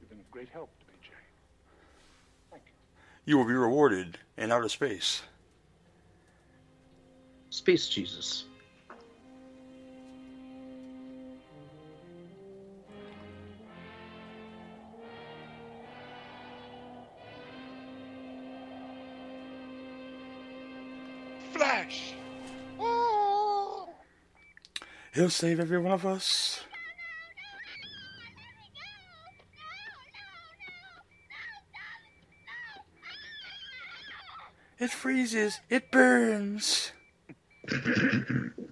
[0.00, 1.12] You've been of great help to me, Jane.
[2.52, 3.32] Thank you.
[3.32, 5.22] You will be rewarded in outer space.
[7.50, 8.44] Space Jesus.
[25.14, 26.60] He'll save every one of us.
[34.80, 35.60] It freezes.
[35.70, 36.90] It burns.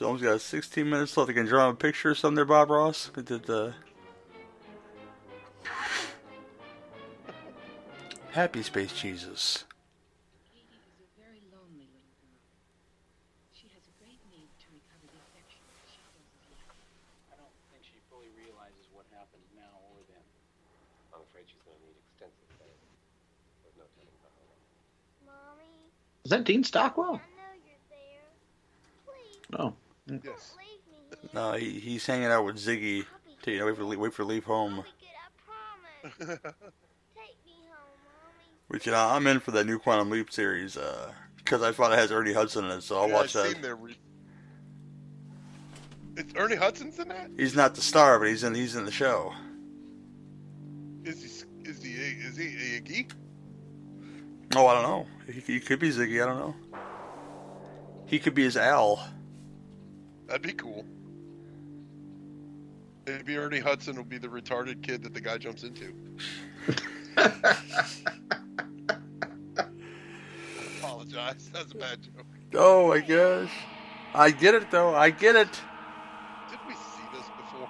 [0.00, 1.28] This film's got 16 minutes left.
[1.28, 3.10] I can draw a picture or something there, Bob Ross.
[3.14, 3.74] We did the
[8.32, 9.68] Happy Space Jesus.
[10.56, 12.40] Is a very lonely little girl.
[13.52, 16.80] She has a great need to recover the affection that shadows his life.
[17.28, 20.24] I don't think she fully realizes what happened now or then.
[21.12, 22.88] I'm afraid she's going to need extensive therapy.
[23.68, 24.64] There's no telling how long.
[25.28, 25.92] Mommy,
[26.24, 27.20] Is that Dean Stockwell?
[27.20, 28.24] I know you're there.
[29.04, 29.76] Please No.
[30.24, 30.54] Yes.
[30.58, 31.30] leave me here.
[31.34, 33.04] No, he, he's hanging out with Ziggy.
[33.42, 34.74] To, you know, wait for wait for leave home.
[34.74, 36.42] I'll be good, I promise.
[37.14, 38.44] Take me home, Mommy.
[38.68, 41.92] Which you know, I'm in for that new Quantum Leap series uh, because I thought
[41.92, 43.52] it has Ernie Hudson in it, so I'll yeah, watch I've that.
[43.52, 43.96] seen their re-
[46.16, 47.30] It's Ernie Hudson's in that.
[47.36, 49.32] He's not the star, but he's in he's in the show.
[51.04, 51.68] Is he?
[51.68, 51.90] Is he?
[51.92, 52.44] Is he
[52.80, 53.10] Iggy?
[54.56, 55.06] Oh, I don't know.
[55.32, 56.22] He, he could be Ziggy.
[56.22, 56.54] I don't know.
[58.06, 59.02] He could be his Al.
[60.30, 60.84] That'd be cool.
[63.04, 65.92] Maybe Ernie Hudson will be the retarded kid that the guy jumps into.
[70.78, 71.50] apologize.
[71.52, 72.26] That's a bad joke.
[72.54, 73.50] Oh my gosh.
[74.14, 74.94] I get it though.
[74.94, 75.50] I get it.
[76.48, 77.68] Did we see this before?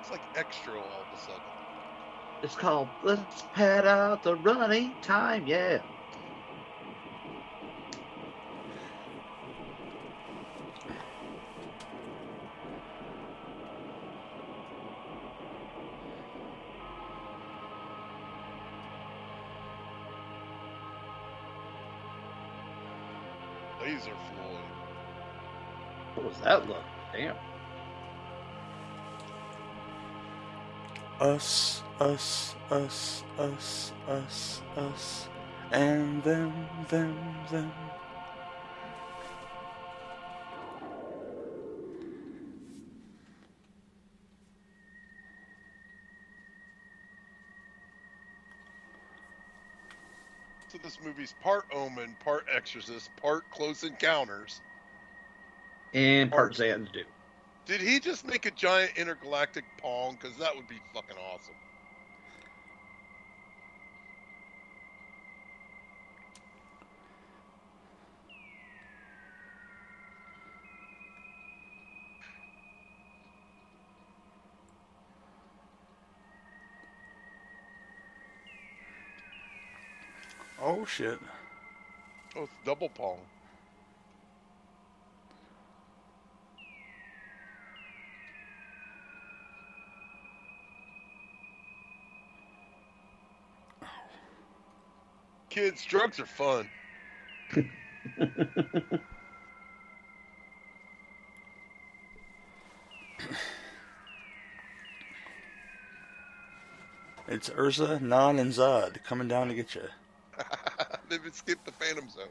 [0.00, 1.42] It's like extra all of a sudden.
[2.42, 5.82] It's called Let's Pad Out the Running Time, yeah.
[26.30, 26.84] Was that look?
[27.12, 27.36] Damn.
[31.20, 35.28] Us, us, us, us, us, us,
[35.72, 36.52] and them,
[36.88, 37.16] them,
[37.50, 37.72] them.
[50.68, 54.60] So this movie's part Omen, part Exorcist, part Close Encounters.
[55.92, 57.04] And part do.
[57.66, 60.16] Did he just make a giant intergalactic pong?
[60.20, 61.54] Because that would be fucking awesome.
[80.62, 81.18] Oh shit.
[82.36, 83.18] Oh, it's double pong.
[95.50, 96.68] Kids, drugs are fun.
[107.30, 109.82] It's Ursa, Non, and Zod coming down to get you.
[111.08, 112.24] They've skipped the Phantom Zone.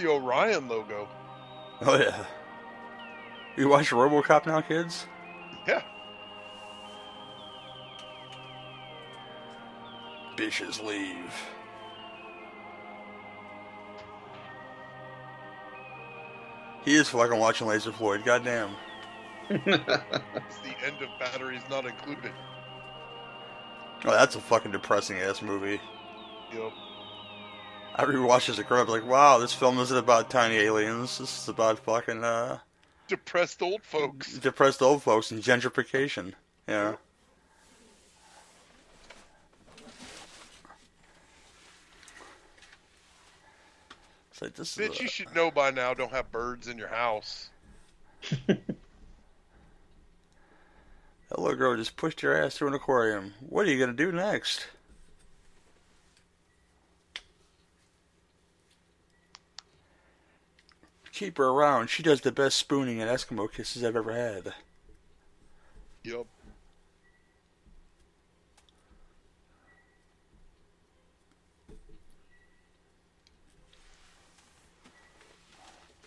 [0.00, 1.08] The Orion logo.
[1.82, 2.24] Oh yeah.
[3.56, 5.06] You watch RoboCop now, kids?
[5.66, 5.82] Yeah.
[10.36, 11.34] Bitches leave.
[16.82, 18.24] He is fucking watching Laser Floyd.
[18.24, 18.70] Goddamn.
[19.50, 22.32] It's the end of batteries not included.
[24.04, 25.80] Oh, that's a fucking depressing ass movie.
[26.52, 26.72] Yep.
[27.94, 31.18] I rewatched as a grown up, like, wow, this film isn't about tiny aliens.
[31.18, 32.58] This is about fucking uh,
[33.08, 34.38] Depressed old folks.
[34.38, 36.34] depressed old folks and gentrification.
[36.68, 36.94] Yeah.
[44.30, 45.94] It's like this is Bitch, a- you should know by now.
[45.94, 47.50] Don't have birds in your house.
[48.46, 48.58] that
[51.36, 53.34] little girl just pushed your ass through an aquarium.
[53.40, 54.66] What are you gonna do next?
[61.20, 61.90] Keep her around.
[61.90, 64.54] She does the best spooning and Eskimo kisses I've ever had.
[66.02, 66.24] Yep.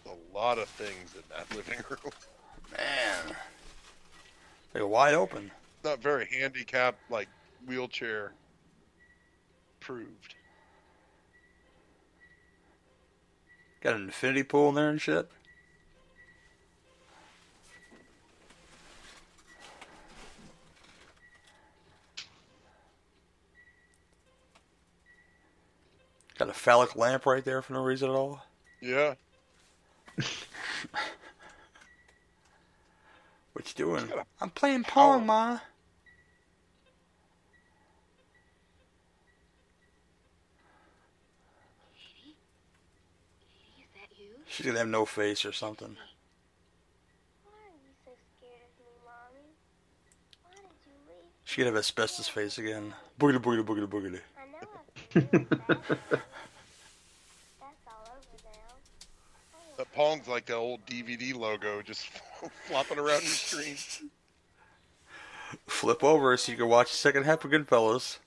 [0.07, 2.11] A lot of things in that living room.
[2.71, 3.35] Man.
[4.73, 5.51] They're wide open.
[5.83, 7.27] Not very handicapped, like
[7.67, 8.31] wheelchair
[9.79, 10.33] proved.
[13.83, 15.29] Got an infinity pool in there and shit.
[26.39, 28.45] Got a phallic lamp right there for no reason at all.
[28.81, 29.15] Yeah.
[33.53, 34.11] What you doing?
[34.41, 35.59] I'm playing Pong, Ma.
[44.53, 45.97] She's gonna have no face or something.
[47.43, 49.49] Why are you so scared of me, Mommy?
[50.43, 51.25] Why did you leave?
[51.43, 52.93] She could have asbestos face again.
[53.19, 54.19] Boogity boogity boogity boogity.
[54.37, 54.59] I know
[55.15, 55.67] I've been that.
[55.89, 56.21] That's
[57.87, 58.75] all over now.
[59.77, 62.05] That Pong's like the old DVD logo just
[62.67, 63.75] flopping around your screen.
[65.65, 68.19] Flip over so you can watch the second half of Goodfellas.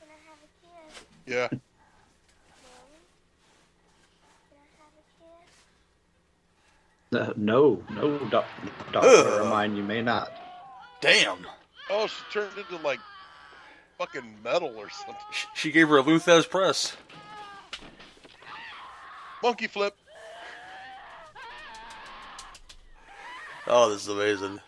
[0.00, 0.48] Can I have a
[0.88, 1.04] kiss?
[1.52, 1.58] Yeah.
[7.10, 7.38] Can I have a kiss?
[7.38, 8.44] Uh, no, no, doc-
[8.92, 9.46] Doctor Ugh.
[9.46, 10.30] Ermine, you may not.
[11.00, 11.46] Damn.
[11.90, 13.00] Oh, she turned into like
[13.98, 15.16] fucking metal or something.
[15.54, 16.96] She gave her a Lou Thesz press.
[19.42, 19.94] Monkey flip.
[23.66, 24.60] Oh, this is amazing.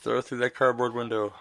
[0.00, 1.32] Throw through that cardboard window.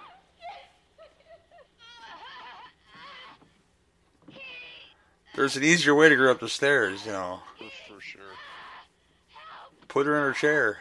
[5.35, 7.39] There's an easier way to go up the stairs, you know.
[7.87, 8.21] For sure.
[9.87, 10.77] Put her in her chair.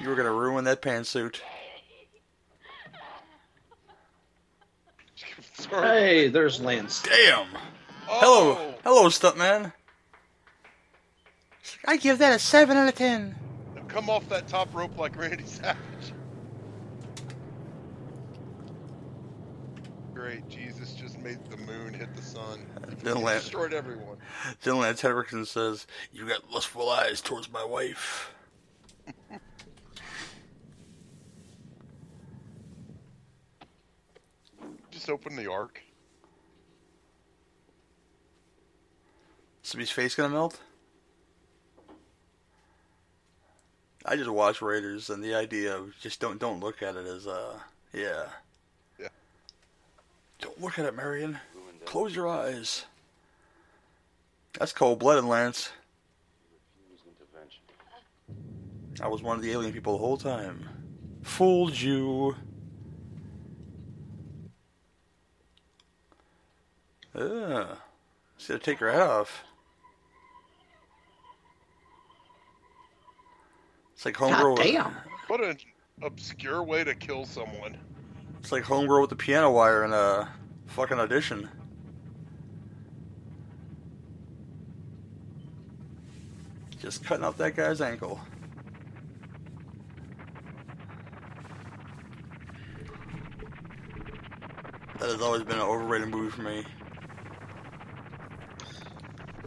[0.00, 1.40] You were gonna ruin that pantsuit.
[5.70, 7.02] Hey, there's Lance.
[7.02, 7.46] Damn.
[8.08, 8.18] Oh.
[8.20, 9.72] Hello, hello, stuntman.
[11.84, 13.34] I give that a seven out of ten.
[13.74, 15.76] Now come off that top rope like Randy Savage.
[20.14, 20.77] Great, Jesus just
[21.22, 22.60] made the moon hit the sun.
[23.02, 24.16] Then He Lance, destroyed everyone.
[24.62, 28.32] then Lance Henriksen says, "You got lustful eyes towards my wife."
[34.90, 35.80] Just open the ark.
[39.62, 40.60] Somebody's face gonna melt?
[44.04, 47.26] I just watch Raiders, and the idea of just don't don't look at it as
[47.26, 47.58] uh.
[47.92, 48.24] Yeah.
[50.40, 51.38] Don't look at it, Marion.
[51.84, 52.84] Close your eyes.
[54.58, 55.70] That's cold blooded, Lance.
[59.00, 60.68] I was one of the alien people the whole time.
[61.22, 62.34] Fooled you.
[67.14, 67.76] Ugh.
[68.36, 69.44] She's gonna take her head off.
[73.94, 74.56] It's like homegirl.
[74.56, 74.96] God damn.
[75.26, 75.58] What an
[76.02, 77.76] obscure way to kill someone.
[78.48, 80.26] It's like homegirl with the piano wire in a
[80.68, 81.50] fucking audition.
[86.80, 88.18] Just cutting off that guy's ankle.
[94.98, 96.64] That has always been an overrated movie for me.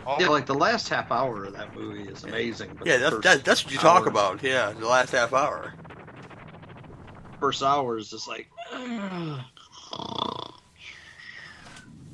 [0.06, 0.18] Oh.
[0.20, 2.76] Yeah, like the last half hour of that movie is amazing.
[2.78, 4.44] But Yeah, that's that, that's what you talk about.
[4.44, 5.74] Yeah, the last half hour.
[7.40, 8.48] First hour is just like,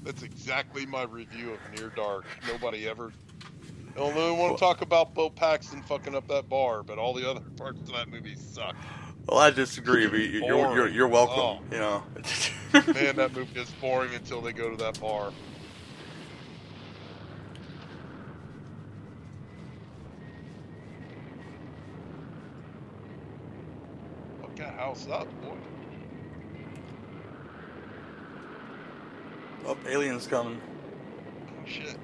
[0.03, 2.25] That's exactly my review of Near Dark.
[2.47, 3.11] Nobody ever.
[3.95, 7.13] I don't really want to talk about Bo Paxton fucking up that bar, but all
[7.13, 8.75] the other parts of that movie suck.
[9.27, 11.39] Well, I disagree, but you- you're, you're, you're welcome.
[11.39, 11.59] Oh.
[11.71, 12.03] You know.
[12.93, 15.31] Man, that movie is boring until they go to that bar.
[24.41, 25.57] Fuck that house up, boy.
[29.67, 30.61] Oh, aliens coming.
[31.49, 31.97] Oh, shit.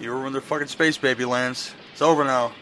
[0.00, 1.74] You ruined their fucking space, baby, Lance.
[1.92, 2.52] It's over now.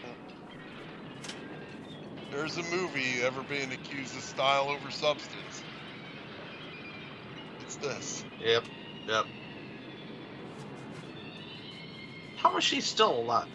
[2.29, 5.63] There's a movie ever being accused of style over substance.
[7.61, 8.25] It's this.
[8.41, 8.65] Yep.
[9.07, 9.25] Yep.
[12.35, 13.47] How is she still alive?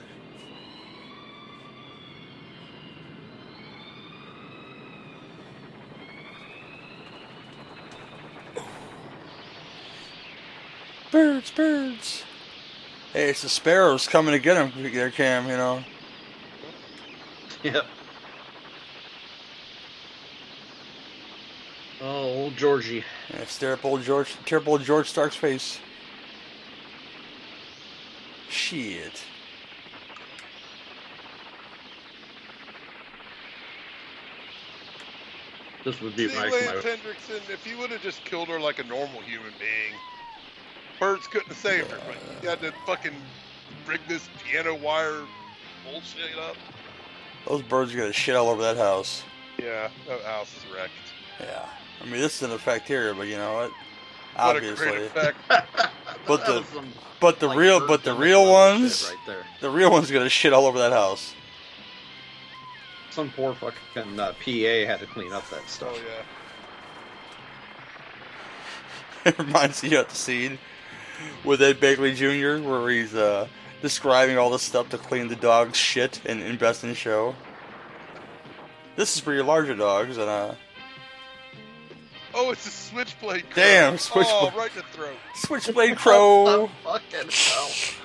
[11.14, 12.24] Birds, birds.
[13.12, 14.72] Hey, it's the sparrows coming to get him.
[14.92, 15.46] There, Cam.
[15.46, 15.84] You know.
[17.62, 17.86] Yep.
[22.02, 23.04] Oh, old Georgie.
[23.32, 24.32] Yeah, stare up old George.
[24.44, 25.78] Stare up old George Stark's face.
[28.48, 29.22] Shit.
[35.84, 38.58] This would be See, my, Lance my Henriksen, if you would have just killed her
[38.58, 39.94] like a normal human being,
[40.98, 41.98] birds couldn't have saved her.
[42.06, 43.14] But he had to fucking
[43.86, 45.22] rig this piano wire
[45.90, 46.56] bullshit up.
[47.46, 49.22] Those birds are gonna shit all over that house.
[49.58, 50.92] Yeah, that house is wrecked.
[51.40, 51.66] Yeah.
[52.00, 53.70] I mean, this is an effect here, but you know what?
[53.70, 54.86] What a Obviously.
[54.86, 55.36] great effect.
[56.26, 56.86] But the some,
[57.20, 59.44] but the like, real but the real ones right there.
[59.60, 61.34] the real ones gonna shit all over that house.
[63.10, 65.90] Some poor fucking uh, PA had to clean up that stuff.
[65.92, 66.22] Oh yeah.
[69.32, 70.58] It reminds you of the scene
[71.44, 72.58] with Ed Begley Jr.
[72.68, 73.46] where he's uh,
[73.82, 77.34] describing all the stuff to clean the dog's shit and in Best in Show.
[78.96, 80.54] This is for your larger dogs, and uh,
[82.36, 83.48] Oh, it's a switchblade.
[83.50, 83.62] Crow.
[83.62, 84.54] Damn, Oh, switchblade.
[84.56, 85.16] right in the throat.
[85.36, 86.68] Switchblade Crow.
[86.82, 87.28] Fucking hell.
[87.28, 88.00] Swiss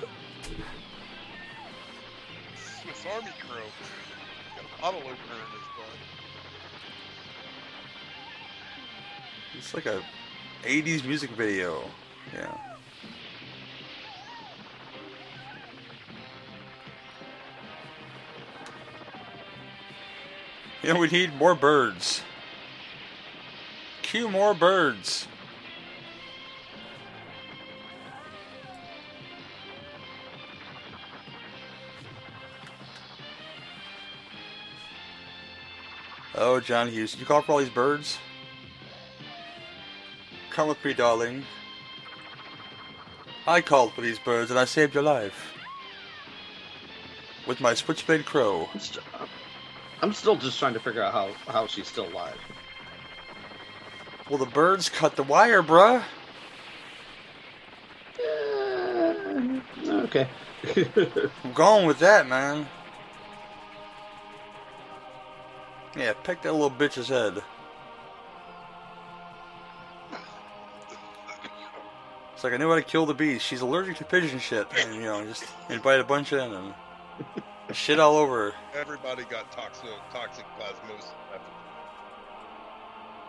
[3.12, 3.60] Army Crow.
[4.56, 5.16] Got a bottle opener in
[5.52, 5.98] his butt.
[9.58, 10.00] It's like a
[10.64, 11.82] 80s music video.
[12.32, 12.56] Yeah.
[20.82, 22.22] You know, we need more birds.
[24.02, 25.28] Cue more birds.
[36.34, 38.18] Oh, John Huston, you call for all these birds?
[40.50, 41.44] Come with me, darling.
[43.46, 45.52] I called for these birds and I saved your life.
[47.46, 48.68] With my switchblade crow.
[50.02, 52.38] I'm still just trying to figure out how, how she's still alive.
[54.28, 56.02] Well, the birds cut the wire, bruh.
[58.18, 59.60] Uh,
[60.04, 60.28] okay.
[61.44, 62.66] I'm going with that, man.
[65.96, 67.42] Yeah, peck that little bitch's head.
[72.34, 73.42] It's like I knew how to kill the bees.
[73.42, 76.72] She's allergic to pigeon shit, and you know, just invite a bunch in and
[77.74, 78.54] shit all over.
[78.74, 81.10] Everybody got toxic, toxic plasmosis.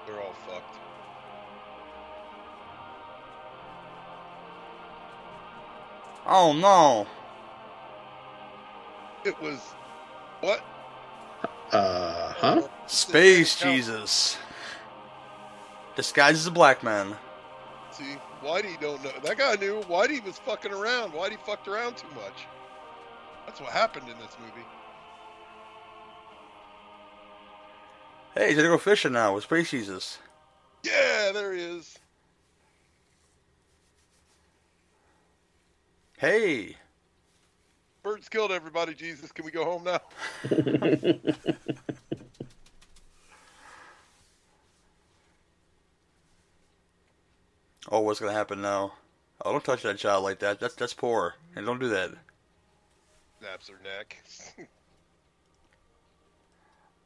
[0.06, 0.78] They're all fucked.
[6.26, 7.08] Oh no!
[9.26, 9.60] It was
[10.42, 10.64] what?
[11.72, 12.68] Uh huh.
[12.88, 14.38] Space Jesus.
[15.96, 17.16] Disguised as a black man.
[17.92, 19.12] See, Whitey don't know.
[19.24, 21.14] That guy knew Whitey was fucking around.
[21.14, 22.48] Whitey fucked around too much.
[23.52, 24.66] That's what happened in this movie.
[28.34, 30.20] Hey, he's gonna go fishing now with Space Jesus.
[30.84, 32.00] Yeah, there he is.
[36.18, 36.78] Hey!
[38.04, 38.94] Birds killed everybody.
[38.94, 40.00] Jesus, can we go home now?
[47.92, 48.94] Oh, what's gonna happen now?
[49.44, 50.62] Oh, don't touch that child like that.
[50.62, 51.34] That's that's poor.
[51.58, 52.12] And don't do that.
[53.42, 54.24] Snaps her neck.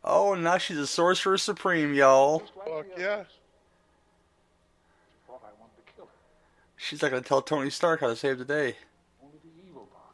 [0.07, 2.37] Oh, now she's a sorcerer supreme, y'all.
[2.63, 3.23] Fuck yeah.
[5.25, 6.11] Thought I wanted to kill her.
[6.77, 8.75] She's not gonna tell Tony Stark how to save the day.
[9.19, 10.13] Only the evil part.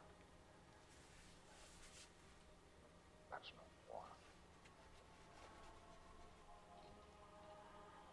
[3.31, 4.03] That's no war.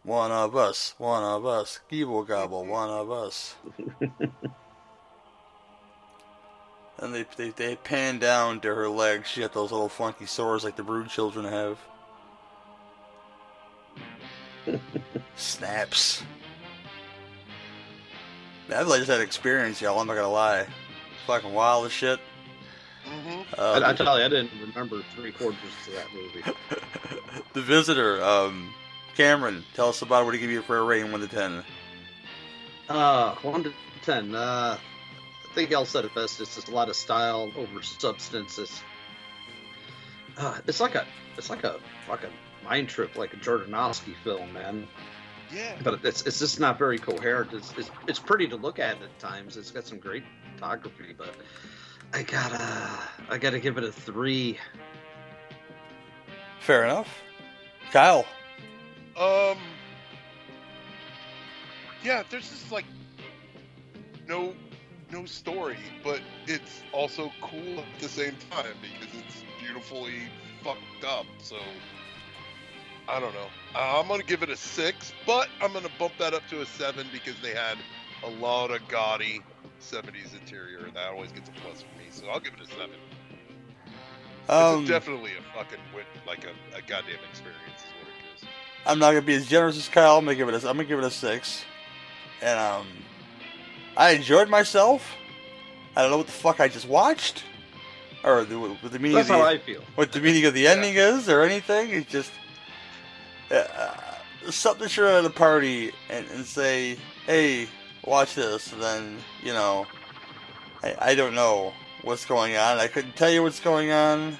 [0.02, 1.78] One of us, one of us.
[1.88, 3.54] Gibble gobble, one of us.
[6.98, 9.28] and they, they they pan down to her legs.
[9.28, 11.78] She got those little funky sores like the brood children have.
[15.36, 16.22] Snaps.
[18.68, 19.98] Man, I've like just had experience, y'all.
[19.98, 20.66] I'm not gonna lie.
[21.26, 22.20] Fucking wild as shit.
[23.06, 23.60] Mm-hmm.
[23.60, 26.42] Um, I, I tell you, I didn't remember three quarters of that movie.
[27.54, 28.72] the visitor, um,
[29.16, 30.24] Cameron, tell us about it.
[30.26, 31.62] What do you give you for a rating, one to ten?
[32.88, 33.72] Uh, one to
[34.02, 34.34] ten.
[34.34, 34.87] Uh, I
[35.58, 36.40] think y'all said it best.
[36.40, 38.60] It's just a lot of style over substance.
[38.60, 38.80] It's,
[40.36, 41.04] uh, it's like a,
[41.36, 42.30] it's like a fucking
[42.64, 44.86] mind trip, like a Jodorowsky film, man.
[45.52, 45.74] Yeah.
[45.82, 47.52] But it's it's just not very coherent.
[47.52, 49.56] It's it's, it's pretty to look at at times.
[49.56, 50.22] It's got some great
[50.54, 51.34] photography, but
[52.14, 52.90] I gotta
[53.28, 54.58] I gotta give it a three.
[56.60, 57.08] Fair enough.
[57.90, 58.24] Kyle.
[59.16, 59.58] Um.
[62.04, 62.84] Yeah, there's just like
[64.28, 64.54] no
[65.12, 70.28] no story, but it's also cool at the same time because it's beautifully
[70.62, 71.26] fucked up.
[71.38, 71.56] So
[73.08, 73.46] I don't know.
[73.74, 77.06] I'm gonna give it a six, but I'm gonna bump that up to a seven
[77.12, 77.78] because they had
[78.24, 79.40] a lot of gaudy
[79.80, 82.06] 70s interior, and that always gets a plus for me.
[82.10, 82.96] So I'll give it a seven.
[84.48, 87.60] Um, it's definitely a fucking wit, like a, a goddamn experience.
[87.76, 88.48] Is what it is.
[88.86, 90.16] I'm not gonna be as generous as Kyle.
[90.18, 91.64] I'm gonna give it a, I'm gonna give it a six.
[92.40, 92.86] And um,
[93.98, 95.14] I enjoyed myself.
[95.96, 97.42] I don't know what the fuck I just watched,
[98.22, 99.16] or the, what the meaning.
[99.16, 99.82] That's of the, how I feel.
[99.96, 101.90] What the meaning of the ending is, or anything.
[101.90, 102.30] It's just
[103.50, 103.94] uh,
[104.48, 106.96] something sure at a party and, and say,
[107.26, 107.66] "Hey,
[108.04, 109.84] watch this," and then you know,
[110.84, 111.72] I, I don't know
[112.02, 112.78] what's going on.
[112.78, 114.36] I couldn't tell you what's going on.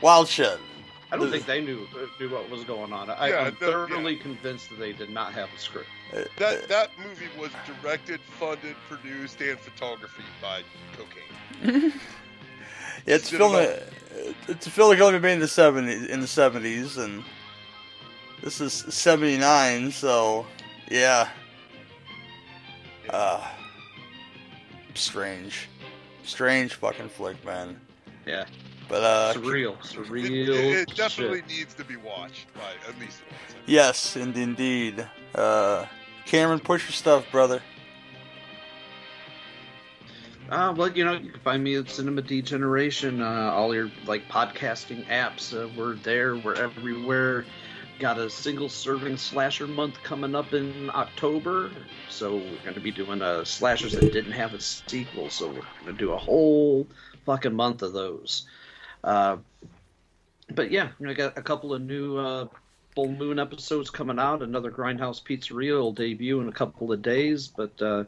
[0.00, 0.58] Wild shit.
[1.12, 3.10] I don't The- think they knew uh, knew what was going on.
[3.10, 5.88] I, Yeah, I'm no, thoroughly convinced that they did not have a script.
[6.38, 7.50] That that movie was
[7.80, 10.62] directed, funded, produced, and photography by
[10.96, 11.92] cocaine.
[13.06, 13.54] It's Did film.
[14.48, 16.06] It's a film that only made in the seventies.
[16.06, 17.22] In the seventies, and
[18.42, 19.92] this is seventy nine.
[19.92, 20.44] So,
[20.90, 21.28] yeah.
[23.10, 23.46] Uh,
[24.94, 25.68] strange,
[26.24, 27.78] strange fucking flick, man.
[28.26, 28.46] Yeah.
[28.88, 30.48] But uh, surreal, It, surreal.
[30.48, 30.96] it- it shit.
[30.96, 33.56] definitely needs to be watched by at least once.
[33.66, 35.06] yes, and indeed.
[35.34, 35.86] Uh,
[36.24, 37.60] Cameron, push your stuff, brother.
[40.50, 43.20] Uh, well, you know, you can find me at Cinema Degeneration.
[43.20, 46.36] Uh, all your like podcasting apps, uh, we're there.
[46.36, 47.44] We're everywhere.
[47.98, 51.70] Got a single serving slasher month coming up in October,
[52.10, 55.30] so we're going to be doing uh, slashers that didn't have a sequel.
[55.30, 56.86] So we're going to do a whole
[57.24, 58.46] fucking month of those.
[59.04, 59.36] Uh,
[60.52, 62.46] but yeah, you know, I got a couple of new uh,
[62.94, 64.42] full moon episodes coming out.
[64.42, 68.04] Another Grindhouse Pizzeria will debut in a couple of days, but uh,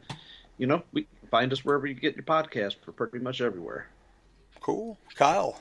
[0.57, 2.75] you know, we find us wherever you get your podcast.
[2.85, 3.87] We're pretty much everywhere.
[4.59, 5.59] Cool, Kyle.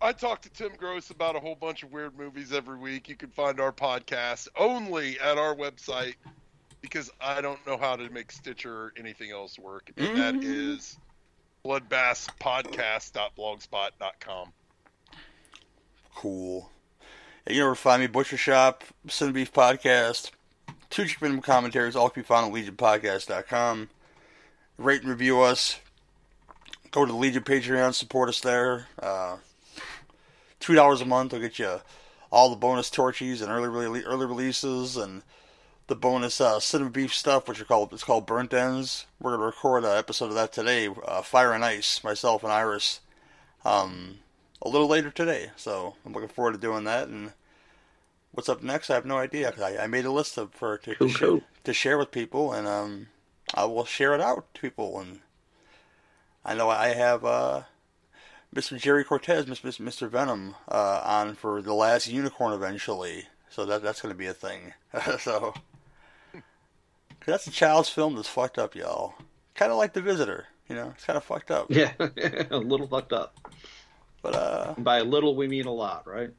[0.00, 3.08] I talk to Tim Gross about a whole bunch of weird movies every week.
[3.08, 6.16] You can find our podcast only at our website
[6.82, 9.90] because I don't know how to make Stitcher or anything else work.
[9.96, 10.44] And that Mhm.
[10.44, 10.98] is
[11.64, 14.52] bloodbasspodcast.blogspot.com.
[16.14, 16.70] Cool.
[17.48, 20.30] You can find me, Butcher Shop, Sin Beef Podcast,
[20.90, 23.90] two minimum commentaries, all can be found at legionpodcast.com.
[24.78, 25.78] Rate and review us.
[26.90, 28.86] Go to the Legion Patreon, support us there.
[29.00, 29.36] Uh,
[30.60, 31.80] Two dollars a month will get you
[32.32, 35.22] all the bonus torchies and early rele- early releases and
[35.86, 39.06] the bonus uh, cinema beef stuff, which are called it's called burnt ends.
[39.20, 40.88] We're gonna record an episode of that today.
[40.88, 43.00] Uh, Fire and Ice, myself and Iris.
[43.64, 44.18] Um,
[44.62, 45.50] a little later today.
[45.56, 47.08] So I'm looking forward to doing that.
[47.08, 47.32] And
[48.32, 48.90] what's up next?
[48.90, 49.52] I have no idea.
[49.60, 51.38] I, I made a list of for to, Cool, to, cool.
[51.38, 53.08] Share, to share with people, and um,
[53.54, 54.98] I will share it out to people.
[55.00, 55.20] And
[56.44, 57.62] I know I have uh,
[58.54, 58.78] Mr.
[58.78, 59.80] Jerry Cortez, Mr.
[59.80, 60.08] Mr.
[60.08, 63.26] Venom, uh, on for the last Unicorn eventually.
[63.50, 64.72] So that that's going to be a thing.
[65.20, 65.54] so
[67.26, 69.14] that's a child's film that's fucked up, y'all.
[69.54, 70.46] Kind of like The Visitor.
[70.68, 71.66] You know, it's kind of fucked up.
[71.68, 73.36] Yeah, a little fucked up.
[74.22, 76.30] But uh, by a little we mean a lot, right?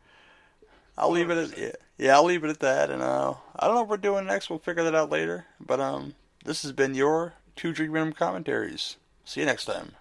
[0.98, 2.16] I'll leave it at yeah, yeah.
[2.16, 4.50] I'll leave it at that, and uh, I don't know what we're doing next.
[4.50, 5.46] We'll figure that out later.
[5.60, 8.98] But um, this has been your two drink minimum commentaries.
[9.26, 9.92] See you next time.